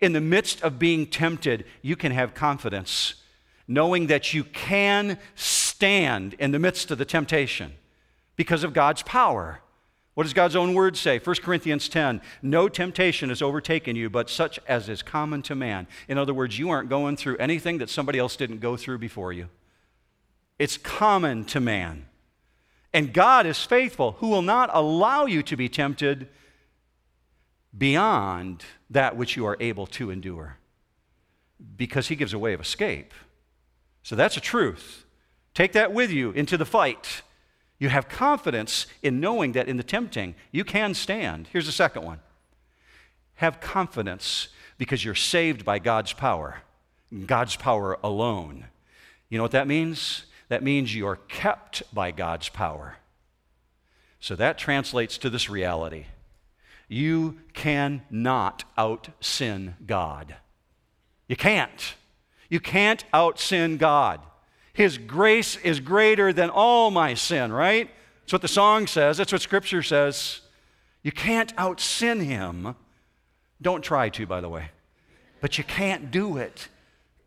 In 0.00 0.12
the 0.12 0.20
midst 0.20 0.62
of 0.62 0.78
being 0.78 1.06
tempted, 1.06 1.64
you 1.82 1.96
can 1.96 2.12
have 2.12 2.34
confidence, 2.34 3.14
knowing 3.66 4.08
that 4.08 4.34
you 4.34 4.44
can 4.44 5.18
stand 5.34 6.34
in 6.34 6.50
the 6.50 6.58
midst 6.58 6.90
of 6.90 6.98
the 6.98 7.04
temptation 7.04 7.72
because 8.36 8.62
of 8.62 8.74
God's 8.74 9.02
power. 9.02 9.60
What 10.14 10.22
does 10.22 10.32
God's 10.32 10.56
own 10.56 10.72
word 10.72 10.96
say? 10.96 11.18
1 11.18 11.36
Corinthians 11.42 11.88
10 11.90 12.22
No 12.40 12.68
temptation 12.68 13.28
has 13.28 13.42
overtaken 13.42 13.96
you, 13.96 14.08
but 14.08 14.30
such 14.30 14.58
as 14.66 14.88
is 14.88 15.02
common 15.02 15.42
to 15.42 15.54
man. 15.54 15.86
In 16.08 16.16
other 16.16 16.32
words, 16.32 16.58
you 16.58 16.70
aren't 16.70 16.88
going 16.88 17.16
through 17.16 17.36
anything 17.36 17.78
that 17.78 17.90
somebody 17.90 18.18
else 18.18 18.36
didn't 18.36 18.60
go 18.60 18.76
through 18.76 18.98
before 18.98 19.32
you. 19.32 19.48
It's 20.58 20.78
common 20.78 21.44
to 21.46 21.60
man. 21.60 22.06
And 22.94 23.12
God 23.12 23.44
is 23.44 23.62
faithful, 23.62 24.12
who 24.12 24.28
will 24.28 24.40
not 24.40 24.70
allow 24.72 25.26
you 25.26 25.42
to 25.42 25.56
be 25.56 25.68
tempted 25.68 26.28
beyond 27.76 28.64
that 28.90 29.16
which 29.16 29.36
you 29.36 29.46
are 29.46 29.56
able 29.60 29.86
to 29.86 30.10
endure 30.10 30.56
because 31.76 32.08
he 32.08 32.16
gives 32.16 32.32
a 32.32 32.38
way 32.38 32.52
of 32.52 32.60
escape. 32.60 33.12
So 34.02 34.14
that's 34.14 34.36
a 34.36 34.40
truth. 34.40 35.04
Take 35.54 35.72
that 35.72 35.92
with 35.92 36.10
you 36.10 36.30
into 36.32 36.56
the 36.56 36.66
fight. 36.66 37.22
You 37.78 37.88
have 37.88 38.08
confidence 38.08 38.86
in 39.02 39.20
knowing 39.20 39.52
that 39.52 39.68
in 39.68 39.76
the 39.76 39.82
tempting, 39.82 40.34
you 40.50 40.64
can 40.64 40.94
stand. 40.94 41.48
Here's 41.52 41.66
the 41.66 41.72
second 41.72 42.04
one 42.04 42.20
have 43.36 43.60
confidence 43.60 44.48
because 44.78 45.04
you're 45.04 45.14
saved 45.14 45.64
by 45.64 45.78
God's 45.78 46.14
power, 46.14 46.62
God's 47.26 47.56
power 47.56 47.98
alone. 48.02 48.66
You 49.28 49.36
know 49.38 49.44
what 49.44 49.52
that 49.52 49.66
means? 49.66 50.24
That 50.48 50.62
means 50.62 50.94
you're 50.94 51.16
kept 51.16 51.82
by 51.92 52.12
God's 52.12 52.48
power. 52.48 52.96
So 54.20 54.36
that 54.36 54.56
translates 54.56 55.18
to 55.18 55.28
this 55.28 55.50
reality 55.50 56.06
you 56.88 57.38
cannot 57.52 58.64
out 58.76 59.08
sin 59.20 59.74
God. 59.86 60.36
You 61.28 61.36
can't. 61.36 61.94
You 62.48 62.60
can't 62.60 63.04
out 63.12 63.40
sin 63.40 63.76
God. 63.76 64.20
His 64.72 64.98
grace 64.98 65.56
is 65.56 65.80
greater 65.80 66.32
than 66.32 66.50
all 66.50 66.90
my 66.90 67.14
sin, 67.14 67.52
right? 67.52 67.90
That's 68.20 68.32
what 68.32 68.42
the 68.42 68.48
song 68.48 68.86
says. 68.86 69.16
That's 69.16 69.32
what 69.32 69.42
Scripture 69.42 69.82
says. 69.82 70.42
You 71.02 71.12
can't 71.12 71.52
out 71.56 71.80
sin 71.80 72.20
Him. 72.20 72.76
Don't 73.60 73.82
try 73.82 74.08
to, 74.10 74.26
by 74.26 74.40
the 74.40 74.48
way. 74.48 74.70
But 75.40 75.58
you 75.58 75.64
can't 75.64 76.10
do 76.10 76.36
it. 76.36 76.68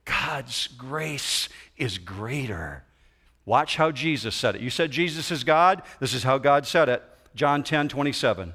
God's 0.05 0.68
grace 0.68 1.49
is 1.78 1.97
greater. 1.97 2.84
Watch 3.45 3.78
how 3.78 3.91
Jesus 3.91 4.36
said 4.36 4.55
it. 4.55 4.62
You 4.62 4.70
said 4.70 4.91
Jesus 4.91 5.32
is 5.32 5.43
God? 5.43 5.82
This 5.99 6.14
is 6.14 6.24
how 6.24 6.38
God 6.38 6.68
said 6.68 6.88
it. 6.89 7.03
John 7.36 7.64
10 7.64 7.89
27. 7.89 8.53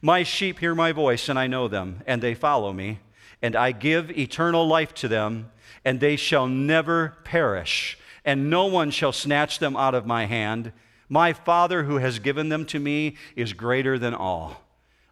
My 0.00 0.22
sheep 0.22 0.58
hear 0.58 0.74
my 0.74 0.92
voice, 0.92 1.28
and 1.28 1.38
I 1.38 1.46
know 1.46 1.68
them, 1.68 2.02
and 2.06 2.22
they 2.22 2.34
follow 2.34 2.72
me, 2.72 3.00
and 3.42 3.54
I 3.54 3.72
give 3.72 4.10
eternal 4.10 4.66
life 4.66 4.94
to 4.94 5.08
them, 5.08 5.50
and 5.84 6.00
they 6.00 6.16
shall 6.16 6.46
never 6.46 7.18
perish, 7.24 7.98
and 8.24 8.48
no 8.48 8.66
one 8.66 8.90
shall 8.90 9.12
snatch 9.12 9.58
them 9.58 9.76
out 9.76 9.94
of 9.94 10.06
my 10.06 10.26
hand. 10.26 10.72
My 11.08 11.32
Father 11.32 11.84
who 11.84 11.98
has 11.98 12.18
given 12.18 12.48
them 12.48 12.64
to 12.66 12.78
me 12.78 13.16
is 13.36 13.52
greater 13.52 13.98
than 13.98 14.14
all. 14.14 14.62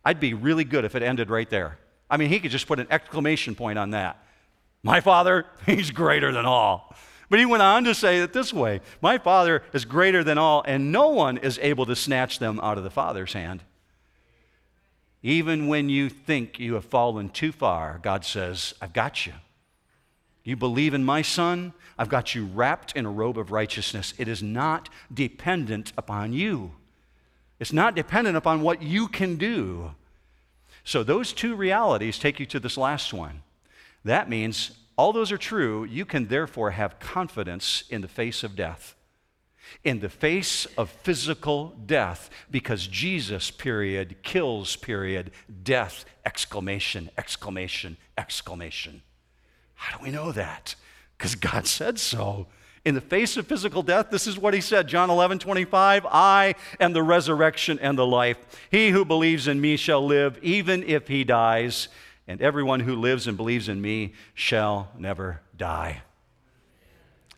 I'd 0.04 0.20
be 0.20 0.32
really 0.32 0.64
good 0.64 0.84
if 0.84 0.94
it 0.94 1.02
ended 1.02 1.28
right 1.28 1.50
there. 1.50 1.78
I 2.08 2.16
mean, 2.16 2.28
he 2.28 2.40
could 2.40 2.50
just 2.50 2.66
put 2.66 2.80
an 2.80 2.86
exclamation 2.90 3.54
point 3.54 3.78
on 3.78 3.90
that. 3.90 4.24
My 4.82 5.00
Father, 5.00 5.46
he's 5.66 5.90
greater 5.90 6.32
than 6.32 6.46
all. 6.46 6.94
But 7.28 7.38
he 7.38 7.46
went 7.46 7.62
on 7.62 7.84
to 7.84 7.94
say 7.94 8.20
it 8.20 8.32
this 8.32 8.52
way 8.52 8.80
My 9.00 9.18
Father 9.18 9.62
is 9.72 9.84
greater 9.84 10.24
than 10.24 10.36
all, 10.36 10.64
and 10.66 10.90
no 10.90 11.08
one 11.08 11.38
is 11.38 11.58
able 11.62 11.86
to 11.86 11.96
snatch 11.96 12.38
them 12.38 12.58
out 12.60 12.76
of 12.76 12.84
the 12.84 12.90
Father's 12.90 13.32
hand. 13.32 13.62
Even 15.22 15.66
when 15.66 15.88
you 15.88 16.08
think 16.08 16.58
you 16.58 16.74
have 16.74 16.84
fallen 16.84 17.28
too 17.28 17.52
far, 17.52 18.00
God 18.02 18.24
says, 18.24 18.74
I've 18.80 18.92
got 18.92 19.26
you. 19.26 19.34
You 20.44 20.56
believe 20.56 20.94
in 20.94 21.04
my 21.04 21.20
Son, 21.20 21.74
I've 21.98 22.08
got 22.08 22.34
you 22.34 22.46
wrapped 22.46 22.96
in 22.96 23.04
a 23.04 23.10
robe 23.10 23.38
of 23.38 23.52
righteousness. 23.52 24.14
It 24.16 24.26
is 24.26 24.42
not 24.42 24.88
dependent 25.12 25.92
upon 25.98 26.32
you, 26.32 26.72
it's 27.58 27.72
not 27.72 27.94
dependent 27.94 28.36
upon 28.36 28.62
what 28.62 28.82
you 28.82 29.08
can 29.08 29.36
do. 29.36 29.94
So, 30.82 31.02
those 31.02 31.34
two 31.34 31.54
realities 31.54 32.18
take 32.18 32.40
you 32.40 32.46
to 32.46 32.58
this 32.58 32.78
last 32.78 33.12
one. 33.12 33.42
That 34.02 34.30
means 34.30 34.70
all 34.96 35.12
those 35.12 35.30
are 35.30 35.38
true. 35.38 35.84
You 35.84 36.06
can 36.06 36.28
therefore 36.28 36.70
have 36.70 36.98
confidence 36.98 37.84
in 37.90 38.00
the 38.00 38.08
face 38.08 38.42
of 38.42 38.56
death. 38.56 38.94
In 39.84 40.00
the 40.00 40.08
face 40.08 40.66
of 40.76 40.90
physical 40.90 41.74
death, 41.86 42.30
because 42.50 42.86
Jesus, 42.86 43.50
period, 43.50 44.22
kills, 44.22 44.76
period, 44.76 45.30
death, 45.62 46.04
exclamation, 46.24 47.10
exclamation, 47.16 47.96
exclamation. 48.18 49.02
How 49.74 49.96
do 49.96 50.04
we 50.04 50.10
know 50.10 50.32
that? 50.32 50.74
Because 51.16 51.34
God 51.34 51.66
said 51.66 51.98
so. 51.98 52.46
In 52.84 52.94
the 52.94 53.00
face 53.00 53.36
of 53.36 53.46
physical 53.46 53.82
death, 53.82 54.06
this 54.10 54.26
is 54.26 54.38
what 54.38 54.54
he 54.54 54.60
said 54.60 54.88
John 54.88 55.10
11, 55.10 55.38
25 55.38 56.06
I 56.06 56.54
am 56.78 56.92
the 56.92 57.02
resurrection 57.02 57.78
and 57.78 57.98
the 57.98 58.06
life. 58.06 58.38
He 58.70 58.90
who 58.90 59.04
believes 59.04 59.48
in 59.48 59.60
me 59.60 59.76
shall 59.76 60.04
live, 60.04 60.38
even 60.42 60.82
if 60.84 61.08
he 61.08 61.24
dies, 61.24 61.88
and 62.26 62.40
everyone 62.40 62.80
who 62.80 62.96
lives 62.96 63.26
and 63.26 63.36
believes 63.36 63.68
in 63.68 63.80
me 63.80 64.14
shall 64.34 64.90
never 64.98 65.42
die. 65.56 66.02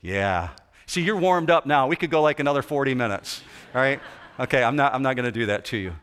Yeah. 0.00 0.50
See, 0.92 1.00
you're 1.00 1.16
warmed 1.16 1.48
up 1.48 1.64
now. 1.64 1.86
We 1.86 1.96
could 1.96 2.10
go 2.10 2.20
like 2.20 2.38
another 2.38 2.60
40 2.60 2.92
minutes, 2.92 3.40
all 3.74 3.80
right? 3.80 3.98
Okay, 4.38 4.62
I'm 4.62 4.76
not, 4.76 4.92
I'm 4.92 5.00
not 5.00 5.16
going 5.16 5.24
to 5.24 5.32
do 5.32 5.46
that 5.46 5.64
to 5.66 5.78
you. 5.78 5.94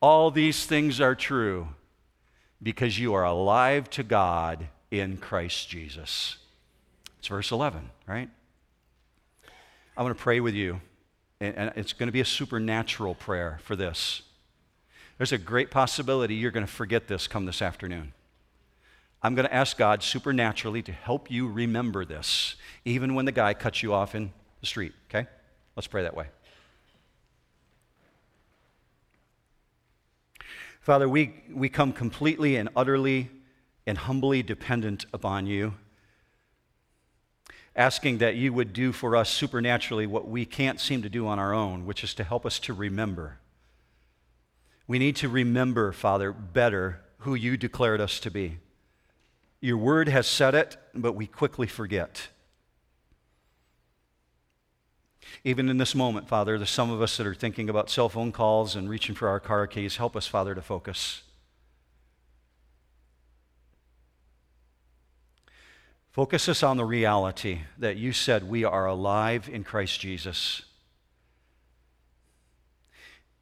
All 0.00 0.30
these 0.30 0.66
things 0.66 1.00
are 1.00 1.16
true 1.16 1.66
because 2.62 2.96
you 2.96 3.12
are 3.14 3.24
alive 3.24 3.90
to 3.90 4.04
God 4.04 4.68
in 4.88 5.16
Christ 5.16 5.68
Jesus. 5.68 6.36
It's 7.18 7.26
verse 7.26 7.50
11, 7.50 7.90
right? 8.06 8.30
I 9.96 10.02
want 10.04 10.16
to 10.16 10.22
pray 10.22 10.38
with 10.38 10.54
you, 10.54 10.80
and 11.40 11.72
it's 11.74 11.92
going 11.92 12.06
to 12.06 12.12
be 12.12 12.20
a 12.20 12.24
supernatural 12.24 13.16
prayer 13.16 13.58
for 13.64 13.74
this. 13.74 14.22
There's 15.18 15.32
a 15.32 15.38
great 15.38 15.72
possibility 15.72 16.36
you're 16.36 16.52
going 16.52 16.64
to 16.64 16.72
forget 16.72 17.08
this 17.08 17.26
come 17.26 17.46
this 17.46 17.60
afternoon. 17.60 18.12
I'm 19.22 19.34
going 19.34 19.46
to 19.46 19.54
ask 19.54 19.76
God 19.76 20.02
supernaturally 20.02 20.82
to 20.82 20.92
help 20.92 21.30
you 21.30 21.48
remember 21.48 22.04
this, 22.04 22.56
even 22.84 23.14
when 23.14 23.26
the 23.26 23.32
guy 23.32 23.54
cuts 23.54 23.82
you 23.82 23.92
off 23.92 24.14
in 24.14 24.32
the 24.60 24.66
street, 24.66 24.92
okay? 25.08 25.28
Let's 25.76 25.86
pray 25.86 26.02
that 26.02 26.16
way. 26.16 26.26
Father, 30.80 31.08
we, 31.08 31.34
we 31.52 31.68
come 31.68 31.92
completely 31.92 32.56
and 32.56 32.70
utterly 32.74 33.30
and 33.86 33.98
humbly 33.98 34.42
dependent 34.42 35.04
upon 35.12 35.46
you 35.46 35.74
asking 37.76 38.18
that 38.18 38.36
you 38.36 38.52
would 38.52 38.72
do 38.72 38.92
for 38.92 39.16
us 39.16 39.30
supernaturally 39.30 40.06
what 40.06 40.28
we 40.28 40.44
can't 40.44 40.80
seem 40.80 41.02
to 41.02 41.08
do 41.08 41.26
on 41.26 41.38
our 41.38 41.54
own, 41.54 41.86
which 41.86 42.02
is 42.02 42.14
to 42.14 42.24
help 42.24 42.44
us 42.44 42.58
to 42.58 42.74
remember. 42.74 43.38
We 44.86 44.98
need 44.98 45.16
to 45.16 45.28
remember, 45.28 45.92
Father, 45.92 46.32
better 46.32 47.00
who 47.18 47.34
you 47.34 47.56
declared 47.56 48.00
us 48.00 48.18
to 48.20 48.30
be. 48.30 48.58
Your 49.60 49.76
word 49.76 50.08
has 50.08 50.26
said 50.26 50.54
it, 50.54 50.76
but 50.94 51.12
we 51.12 51.26
quickly 51.26 51.66
forget. 51.66 52.28
Even 55.44 55.68
in 55.68 55.78
this 55.78 55.94
moment, 55.94 56.28
Father, 56.28 56.58
there's 56.58 56.70
some 56.70 56.90
of 56.90 57.00
us 57.00 57.16
that 57.16 57.26
are 57.26 57.34
thinking 57.34 57.68
about 57.68 57.90
cell 57.90 58.08
phone 58.08 58.32
calls 58.32 58.74
and 58.74 58.88
reaching 58.88 59.14
for 59.14 59.28
our 59.28 59.40
car 59.40 59.66
keys. 59.66 59.96
Help 59.96 60.16
us, 60.16 60.26
Father, 60.26 60.54
to 60.54 60.62
focus. 60.62 61.22
Focus 66.10 66.48
us 66.48 66.62
on 66.62 66.76
the 66.76 66.84
reality 66.84 67.60
that 67.78 67.96
you 67.96 68.12
said 68.12 68.48
we 68.48 68.64
are 68.64 68.86
alive 68.86 69.48
in 69.50 69.62
Christ 69.62 70.00
Jesus. 70.00 70.62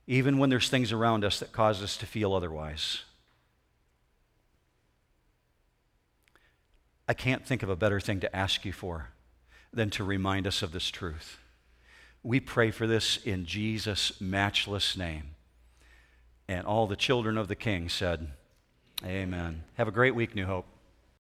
Even 0.07 0.39
when 0.39 0.51
there's 0.51 0.69
things 0.69 0.93
around 0.93 1.25
us 1.25 1.39
that 1.41 1.53
cause 1.53 1.83
us 1.83 1.97
to 1.97 2.07
feel 2.07 2.35
otherwise. 2.35 3.03
I 7.09 7.15
can't 7.15 7.45
think 7.45 7.63
of 7.63 7.71
a 7.71 7.77
better 7.77 8.01
thing 8.01 8.21
to 8.21 8.37
ask 8.37 8.67
you 8.67 8.73
for 8.73 9.09
than 9.73 9.89
to 9.91 10.05
remind 10.05 10.47
us 10.47 10.63
of 10.63 10.73
this 10.73 10.91
truth. 10.91 11.39
We 12.23 12.39
pray 12.39 12.71
for 12.71 12.87
this 12.87 13.17
in 13.17 13.47
Jesus' 13.47 14.21
matchless 14.21 14.97
name. 14.97 15.31
And 16.47 16.67
all 16.67 16.87
the 16.87 16.97
children 16.97 17.39
of 17.39 17.49
the 17.49 17.55
King 17.55 17.89
said, 17.89 18.29
Amen. 19.05 19.65
Have 19.75 19.89
a 19.89 19.93
great 19.93 20.15
week, 20.15 20.35
New 20.35 20.47
Hope. 20.47 20.67